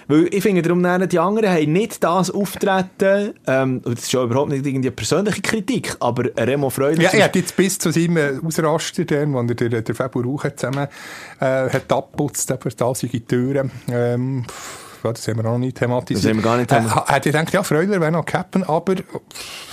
[0.07, 4.49] Weil ich finde darum, die anderen haben nicht das Auftreten, ähm, das ist ja überhaupt
[4.49, 7.01] nicht irgendwie eine persönliche Kritik, aber Remo Freude...
[7.01, 10.21] Ja, er hat jetzt bis zu seinem äh, Ausraster, dann, wo er den, den Fabio
[10.21, 10.87] Rauch zusammen
[11.39, 13.71] äh, hat abputzt, eben talsige Türen.
[13.89, 16.23] Ähm, pff, ja, das haben wir noch nicht thematisiert.
[16.23, 17.07] Das haben wir gar nicht Äh, thematisiert.
[17.09, 18.95] hat ich gedacht, ja, Freuler wäre noch Captain, aber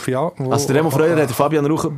[0.07, 0.31] ja...
[0.37, 1.91] Wo, also der Remo Freude hat Fabian Rauch,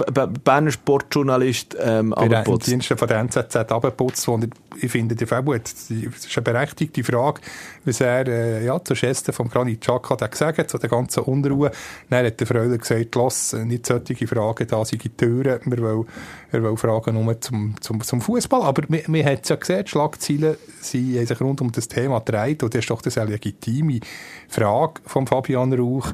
[0.44, 2.66] Berner Sportjournalist, ähm, abgeputzt.
[2.66, 4.38] Diensten von der NZZ abgeputzt, er,
[4.80, 7.40] ich finde, der Fabio hat, das ist eine berechtigte Frage,
[7.84, 11.70] was er, äh, ja, zur Geste vom Granit Xhaka hat gesagt, zu der ganzen Unruhe.
[12.10, 15.78] Dann hat der Freuler gesagt, lass äh, nicht solche Fragen, da sind die Türen, wir
[15.78, 16.06] wollen,
[16.52, 19.90] er Fragen nur zum, zum, zum Fußball, aber wir, wir haben es ja gesehen, die
[19.90, 24.00] Schlagzeilen, sie haben sich rund um das Thema gedreht und das ist doch eine legitime
[24.48, 26.12] Frage von Fabian Rauch.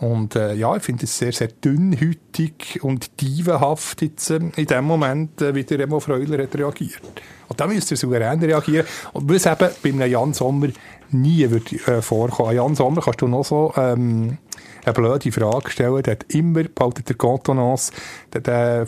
[0.00, 4.84] Und äh, ja, ich finde es sehr, sehr dünnhütig und dievenhaft jetzt ähm, in dem
[4.86, 7.02] Moment, äh, wie der Remo Freuler hat reagiert.
[7.48, 8.86] Und da müsste er souverän reagieren.
[9.12, 10.68] Und es eben bei einem Jan Sommer
[11.10, 12.48] nie wird, äh, vorkommen.
[12.48, 14.38] An Jan Sommer kannst du noch so ähm,
[14.84, 16.02] eine blöde Frage stellen.
[16.02, 17.92] Der hat immer, behaltet der Contenance,
[18.32, 18.86] der, der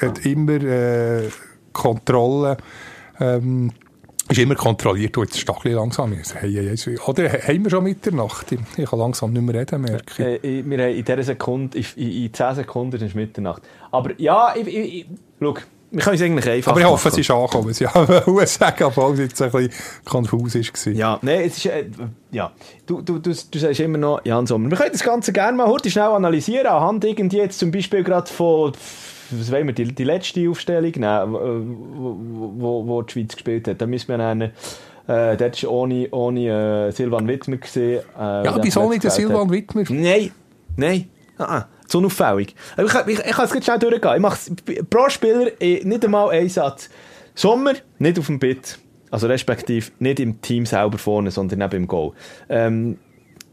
[0.00, 1.28] hat immer äh,
[1.72, 2.56] Kontrolle.
[3.20, 3.72] Ähm,
[4.28, 6.14] ist immer kontrolliert, du jetzt Stachli langsam.
[6.22, 8.52] So, hey, hey, hey, oder haben wir schon Mitternacht?
[8.52, 10.44] Ich, kann langsam nicht mehr reden, merke ich.
[10.44, 13.62] Äh, wir haben in dieser Sekunde, in, in, in 10 Sekunden ist es Mitternacht.
[13.90, 15.06] Aber ja, ich, ich, ich,
[15.40, 15.54] schau,
[15.90, 17.20] wir können es eigentlich einfach Aber ich hoffe, machen.
[17.20, 17.70] es ist angekommen.
[18.26, 19.72] Ich wollte sagen, obwohl es jetzt ein bisschen
[20.06, 20.92] konfus war.
[20.94, 21.84] Ja, nein, es ist, äh,
[22.30, 22.52] ja.
[22.86, 24.70] Du, du, du, du sagst immer noch, Jan Sommer.
[24.70, 28.30] Wir können das Ganze gerne mal heute schnell analysieren, anhand irgendwie jetzt zum Beispiel gerade
[28.30, 28.72] von,
[29.38, 32.16] was wollen wir, die, die letzte Aufstellung nehmen, wo,
[32.58, 33.80] wo, wo die Schweiz gespielt hat.
[33.80, 34.52] Da müssen wir nennen,
[35.08, 38.02] äh, dort war ohne, ohne äh, Silvan Wittmer gesehen.
[38.18, 39.84] Äh, Ja, wieso nicht der Silvan Wittmer?
[39.88, 40.30] Nein,
[40.76, 41.08] nein,
[41.38, 42.54] ah, zu unauffällig.
[42.76, 44.14] Aber Ich, ich, ich kann es ganz schnell durchgehen.
[44.14, 44.38] Ich mache
[44.88, 46.88] pro Spieler eh, nicht einmal einen Satz.
[47.34, 48.78] Sommer, nicht auf dem Bit.
[49.10, 52.12] Also respektive nicht im Team selber vorne, sondern neben im Goal.
[52.48, 52.98] Ähm,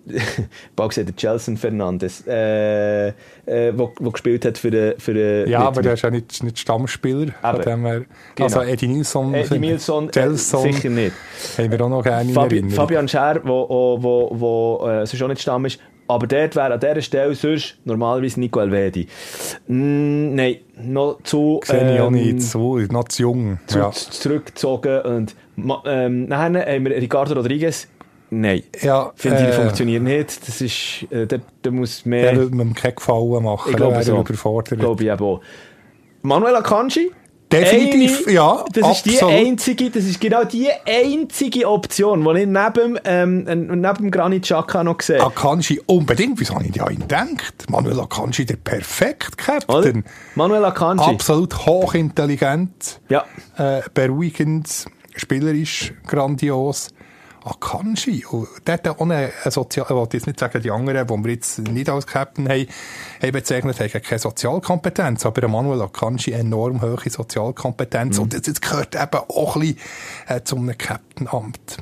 [0.76, 3.14] Ball gesagt, der Jelson Fernandes, äh, äh,
[3.76, 6.60] wo, wo gespielt hat für den, für den Ja, aber der ist ja nicht, nicht
[6.60, 7.34] Stammspieler.
[7.41, 8.05] Aber, dem genau.
[8.39, 11.14] Also Eddie Nilsson, Eddie Nilsson, äh, Gelson, sicher nicht.
[11.57, 12.70] haben wir auch noch gerne Fabi.
[12.70, 15.80] Fabian Scher, wo, wo, wo, äh, sonst auch nicht Stamm ist.
[16.10, 19.07] Aber dort wäre an dieser Stelle sonst normalerweise Nico Elvedi.
[19.68, 23.60] Mm, nein, noch zu, Sehe ich auch ähm, nicht so, noch zu jung.
[23.68, 23.91] zu, ja.
[23.91, 25.01] zu zurückgezogen.
[25.01, 25.36] Und
[25.86, 27.88] ähm, nachher haben wir Ricardo Rodriguez.
[28.32, 30.47] Nein, Ja, finde ich, äh, funktioniert nicht.
[30.47, 32.36] Das ist, äh, der, der muss Der mehr...
[32.36, 33.63] würde mir keinen Gefallen machen.
[33.65, 34.17] ich der glaube wäre so.
[34.19, 34.80] überfordert.
[34.80, 35.41] Glaube ich eben auch.
[36.21, 37.11] Manuel Akanji.
[37.51, 39.34] Definitiv, Eine, ja, Das ist die absolut.
[39.34, 43.43] einzige, das ist genau die einzige Option, die ich neben, ähm,
[43.82, 45.19] neben Granit Xhaka noch sehe.
[45.19, 47.65] Akanji unbedingt, wieso habe ich an ihn gedacht?
[47.67, 49.32] Manuel Akanji, der perfekte?
[49.36, 50.03] Captain.
[50.36, 51.03] Manuel Akanji.
[51.09, 53.25] Absolut hochintelligent, Ja.
[53.57, 56.89] äh, beruhigend, spielerisch grandios.
[57.43, 59.85] Akanji, und der hat auch eine, eine Sozial...
[59.89, 62.67] Ich wollte jetzt nicht sagen, die anderen, die wir jetzt nicht als Captain haben,
[63.21, 68.23] haben bezeichnet, haben keine Sozialkompetenz, aber Manuel Akanji enorm hohe Sozialkompetenz Mhm.
[68.23, 69.77] und das, das gehört eben auch ein bisschen
[70.27, 71.77] äh, zu einem Captain-Amt.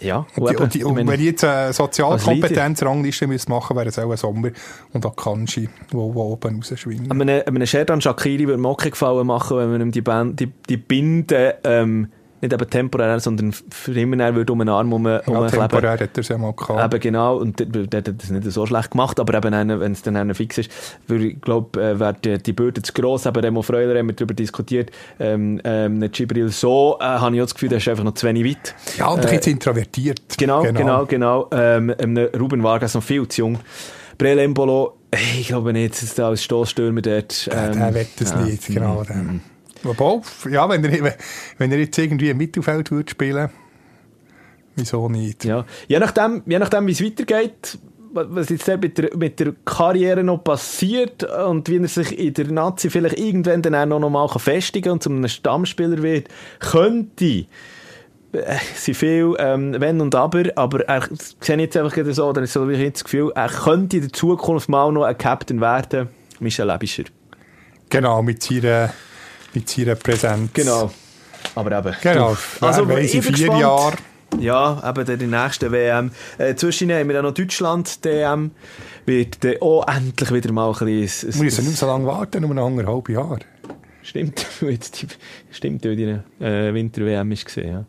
[0.00, 0.26] Ja.
[0.36, 3.98] Und, die, und, die, und wenn ich jetzt eine Als Sozialkompetenz-Rangliste müsste machen, wäre es
[3.98, 4.50] auch ein Sommer
[4.92, 7.10] und Akanji, wo, wo oben rausschwingen.
[7.10, 10.50] einem, einem Sherdan Shakiri würde mir auch Gefallen machen, wenn man ihm die, Band, die,
[10.68, 12.08] die Binde ähm,
[12.42, 15.68] nicht eben temporär, sondern für immer näher würde um den Arm herum, Ja, herumkleben.
[15.68, 16.92] temporär hat er es ja mal gehabt.
[16.92, 20.02] Eben genau, und der, der hat das nicht so schlecht gemacht, aber eben, wenn es
[20.02, 20.70] dann fix ist,
[21.06, 23.26] würde ich glaube, äh, wäre die, die Bürde zu gross.
[23.26, 24.90] Eben Remo Freuler haben wir darüber diskutiert.
[25.20, 28.26] Ähm, ähm, Gibril so, äh, habe ich auch das Gefühl, der ist einfach noch zu
[28.26, 28.74] wenig weit.
[28.98, 30.20] ja, und äh, jetzt introvertiert.
[30.36, 31.48] Genau, genau, genau.
[31.52, 33.58] Ähm, ähm, Ruben Vargas noch viel zu jung.
[34.18, 37.46] Brelembolo, hey, ich glaube nicht, dass er als Stoßstürmer dort...
[37.46, 38.40] Der, ähm, der will das ja.
[38.40, 39.04] nicht, genau.
[39.04, 39.16] Der.
[39.82, 40.20] Wobei,
[40.50, 41.14] ja, wenn er,
[41.58, 43.50] wenn er jetzt irgendwie im Mittelfeld würde spielen,
[44.76, 45.44] wieso nicht?
[45.44, 45.64] Ja.
[45.88, 47.78] Je nachdem, je nachdem wie es weitergeht,
[48.12, 52.34] wa- was jetzt mit der, mit der Karriere noch passiert und wie er sich in
[52.34, 56.28] der Nazi vielleicht irgendwann dann auch noch mal festigen kann und zu einem Stammspieler wird,
[56.60, 57.46] könnte
[58.32, 61.06] äh, sind viel ähm, Wenn und Aber, aber er
[61.40, 64.12] sehe jetzt einfach so, oder so habe ich jetzt das Gefühl, er könnte in der
[64.12, 66.08] Zukunft mal noch ein Captain werden,
[66.40, 67.04] Michel Lebischer.
[67.90, 68.90] Genau, mit seiner,
[69.54, 70.50] mit seiner Präsenz.
[70.52, 70.90] Genau.
[71.54, 71.96] Aber eben.
[72.02, 73.60] Genau, Also, wer weiss, in vier gespannt.
[73.60, 73.98] Jahren.
[74.40, 76.10] Ja, eben dann die nächste WM.
[76.38, 78.52] Äh, zwischen haben wir dann noch Deutschland DM.
[79.04, 81.34] Wird dann auch endlich wieder mal ein bisschen...
[81.34, 83.40] Wir müssen nicht so lange warten, nur noch anderthalb Jahre.
[84.02, 85.06] Stimmt, jetzt die,
[85.50, 87.84] stimmt, weil die äh, Winter-WM ist gesehen, ja.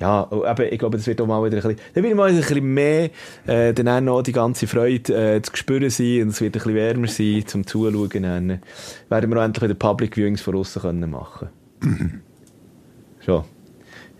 [0.00, 2.30] Ja, und eben, ich glaube, das wird auch mal wieder ein bisschen, dann wird mal
[2.30, 3.10] ein bisschen mehr,
[3.46, 6.62] äh, dann auch noch die ganze Freude äh, zu spüren sein und es wird ein
[6.62, 8.22] bisschen wärmer sein zum Zuschauen.
[8.22, 8.62] Dann
[9.10, 11.48] werden wir auch endlich wieder Public Viewings von außen können machen.
[13.20, 13.44] Schon.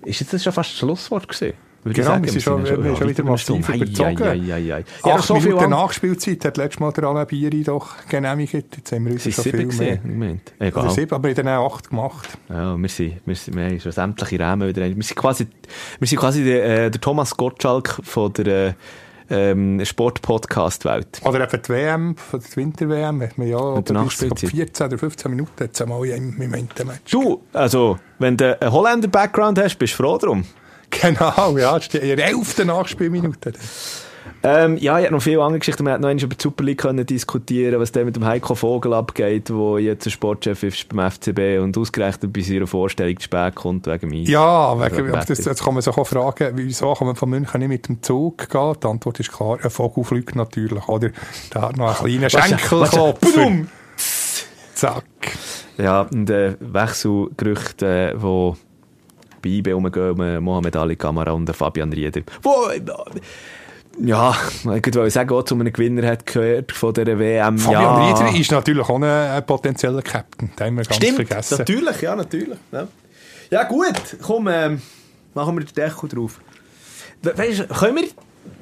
[0.05, 1.55] Ist jetzt das schon fast das Schlusswort gewesen?
[1.83, 3.75] Würde ich Genau, sagen, wir sind schon- wir wieder massiv Stunde.
[3.85, 4.23] überzogen.
[4.23, 4.85] Ei, ei, ei.
[5.05, 8.53] Ja, Acht so viel Minuten Nachspielzeit hat letztes Mal der Alain Bieri doch genehmigt.
[8.53, 9.65] Jetzt haben wir uns schon viel mehr.
[9.67, 10.53] gesehen, Moment.
[10.59, 10.91] Oder Egal.
[10.91, 12.29] sieben, aber dann auch acht gemacht.
[12.51, 14.83] Ja, wir sind, wir sind, wir haben schon sämtliche Rahmen wieder.
[14.83, 15.47] Wir sind quasi,
[15.99, 18.73] wir sind quasi der, äh, der Thomas Gottschalk von der, äh,
[19.33, 21.21] ähm, Sport-Podcast-Welt.
[21.25, 24.51] Oder eben die WM, von der Winter-WM, hat man ja Mit der oder Nachspielzeit.
[24.51, 27.11] 14 oder 15 Minuten jetzt einmal im Momentum-Match.
[27.11, 30.45] Du, also, wenn du einen Holländer-Background hast, bist du froh drum.
[31.01, 32.65] Genau, ja, in der 11.
[32.65, 33.53] Nachspielminute.
[34.43, 35.85] Ähm, ja, ich habe noch viele andere Geschichten.
[35.85, 38.55] Wir hätten noch einmal über die Super League können diskutieren was da mit dem Heiko
[38.55, 43.25] Vogel abgeht, der jetzt ein Sportchef ist beim FCB und ausgerechnet bei seiner Vorstellung zu
[43.25, 44.23] spät kommt wegen mir.
[44.23, 47.29] Ja, Also, wegen, aber das, jetzt kann man sich auch fragen, wieso kann man von
[47.29, 48.75] München nicht mit dem Zug gehen?
[48.83, 51.11] Die Antwort ist klar, ein Vogel fliegt natürlich, oder?
[51.53, 53.15] Der hat noch einen kleinen Schenkelklopfer.
[54.75, 55.05] Zack.
[55.77, 58.57] Ja, und äh, Wechselgerüchte, äh, wo
[59.43, 62.23] bei IB rumgehen, um Mohamed Ali Kamara und Fabian Rieder.
[62.43, 62.81] Wo, äh,
[64.03, 64.35] ja,
[64.65, 67.59] ich wollte sagen, auch zu einem Gewinner hat gehört von dieser WM.
[67.59, 68.19] Fabian ja.
[68.19, 70.51] Rieder ist natürlich auch ein, potenzieller Captain.
[70.59, 71.59] Den haben wir ganz Stimmt, vergessen.
[71.59, 72.59] natürlich, ja, natürlich.
[72.73, 72.89] Ja,
[73.51, 74.81] ja gut, komm, ähm,
[75.35, 76.41] Machen wir den Deckel drauf.
[77.23, 78.09] We weißt du, können wir,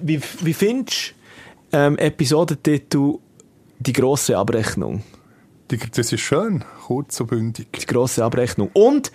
[0.01, 1.15] wie, wie findest
[1.71, 3.15] du ähm, Episodentitel
[3.79, 5.03] Die grosse Abrechnung?
[5.71, 7.69] Die- Das ist schön, kurz und bündig.
[7.73, 8.71] Die grosse Abrechnung.
[8.73, 9.13] Und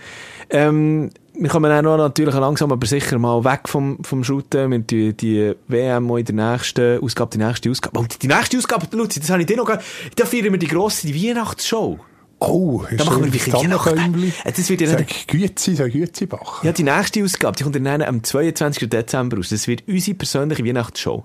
[0.49, 4.69] ähm, wir kommen dann noch natürlich langsam, aber sicher mal weg vom, vom Shooten.
[4.71, 7.99] Wir die, die WM auch in der nächsten Ausgabe, die nächste Ausgabe.
[7.99, 9.79] Oh, die nächste Ausgabe, Luzi, das habe ich dir noch gar
[10.15, 11.99] Da feiern wir die grosse die Weihnachtsshow.
[12.39, 14.31] Oh, Da machen wir wirklich Weihnachten.
[14.43, 16.63] Äh, Das wird ja Sag Güezi, sag Güezibach.
[16.63, 18.89] ja, die nächste Ausgabe, die kommt dann am 22.
[18.89, 19.49] Dezember raus.
[19.49, 21.23] Das wird unsere persönliche Weihnachtsshow.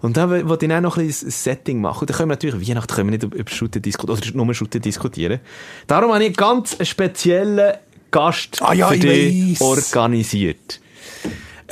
[0.00, 2.06] Und da wollte ich dann noch ein bisschen ein Setting machen.
[2.06, 5.40] Dann können wir natürlich, Weihnachten können wir nicht über Shooten diskutieren, oder nur Shooten diskutieren.
[5.86, 7.74] Darum habe ich einen ganz speziellen
[8.10, 10.80] Gast Ah ja, für ich dich organisiert.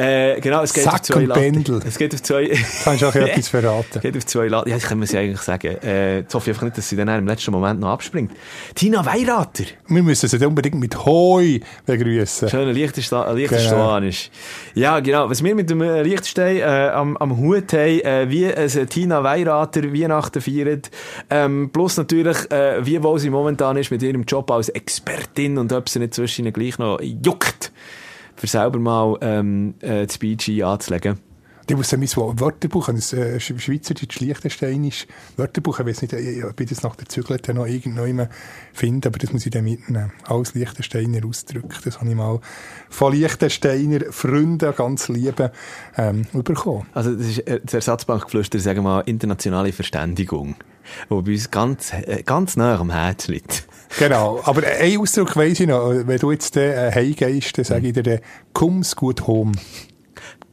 [0.01, 1.83] Äh, genau, es geht Sack auf zwei Latten.
[1.87, 2.49] Es geht auf zwei...
[2.85, 4.01] Kannst du auch etwas verraten?
[4.01, 4.71] geht auf zwei Latten.
[4.71, 5.77] Ja, das können wir sie eigentlich sagen.
[5.83, 8.33] Äh, ich hoffe einfach nicht, dass sie dann im letzten Moment noch abspringt.
[8.75, 9.65] Tina Weirater.
[9.89, 12.49] Wir müssen sie unbedingt mit Hoi begrüßen.
[12.49, 14.11] Schöner Liechtenstein, Liechtenstein Genau.
[14.75, 15.29] Ja, genau.
[15.29, 19.23] Was wir mit dem äh, Liechtenstein äh, am, am Hut haben, äh, wie äh, Tina
[19.23, 20.91] Weirater Weihnachten feiert,
[21.29, 25.73] ähm, plus natürlich, äh, wie wohl sie momentan ist mit ihrem Job als Expertin und
[25.73, 27.73] ob sie nicht zwischen ihnen gleich noch juckt,
[28.41, 31.19] für selber mal ähm, äh, das BG anzulegen.
[31.69, 35.07] Ich muss sagen, mein Wörterbuch, ein äh, Sch- Schweizerdeutsch Liechtensteinisch
[35.37, 38.27] Wörterbuch, ich weiß nicht, äh, ob ich das nach der Zügel noch irgendwo
[38.73, 40.11] finde, aber das muss ich dann mitnehmen.
[40.27, 41.69] Als Liechtensteiner ausdrücken.
[41.85, 42.41] Das habe ich mal
[42.89, 45.51] von Liechtensteiner Freunden ganz lieben
[45.97, 46.87] ähm, bekommen.
[46.93, 50.57] Also das ist äh, das Ersatzbankgeflüster, sagen wir mal, internationale Verständigung,
[51.09, 53.69] wo bei uns ganz, äh, ganz nah am Herz liegt.
[53.99, 57.93] Genau, aber einen Ausdruck weiss ich noch, wenn du jetzt äh, heimgehst, dann sage ich
[57.93, 58.21] dir, äh,
[58.53, 59.53] komm's gut home.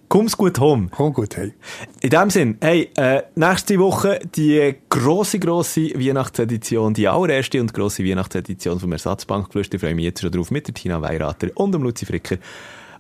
[0.10, 0.88] Komm's gut home.
[0.90, 1.52] Komm gut heim.
[2.00, 8.06] In dem Sinn, hey, äh, nächste Woche die grosse, grosse Weihnachtsedition, die allererste und grosse
[8.06, 9.76] Weihnachtsedition vom Ersatzbankgeflüster.
[9.76, 12.38] Ich freue mich jetzt schon drauf mit der Tina Weirater und dem Luzi Fricker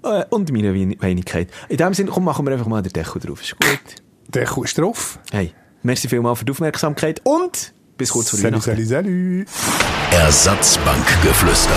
[0.03, 1.49] äh, und meiner Weinigkeit.
[1.69, 3.41] In dem Sinn, komm, machen wir einfach mal den Deckel drauf.
[3.41, 4.03] Ist gut.
[4.27, 5.17] Der ist drauf.
[5.31, 5.53] Hey,
[5.83, 8.87] merci vielmals für die Aufmerksamkeit und bis kurz vor Salut, Weihnachten.
[8.87, 9.47] salut, salut.
[10.11, 11.75] Ersatzbankgeflüster.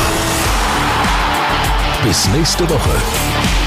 [2.05, 3.60] Bis nächste Woche.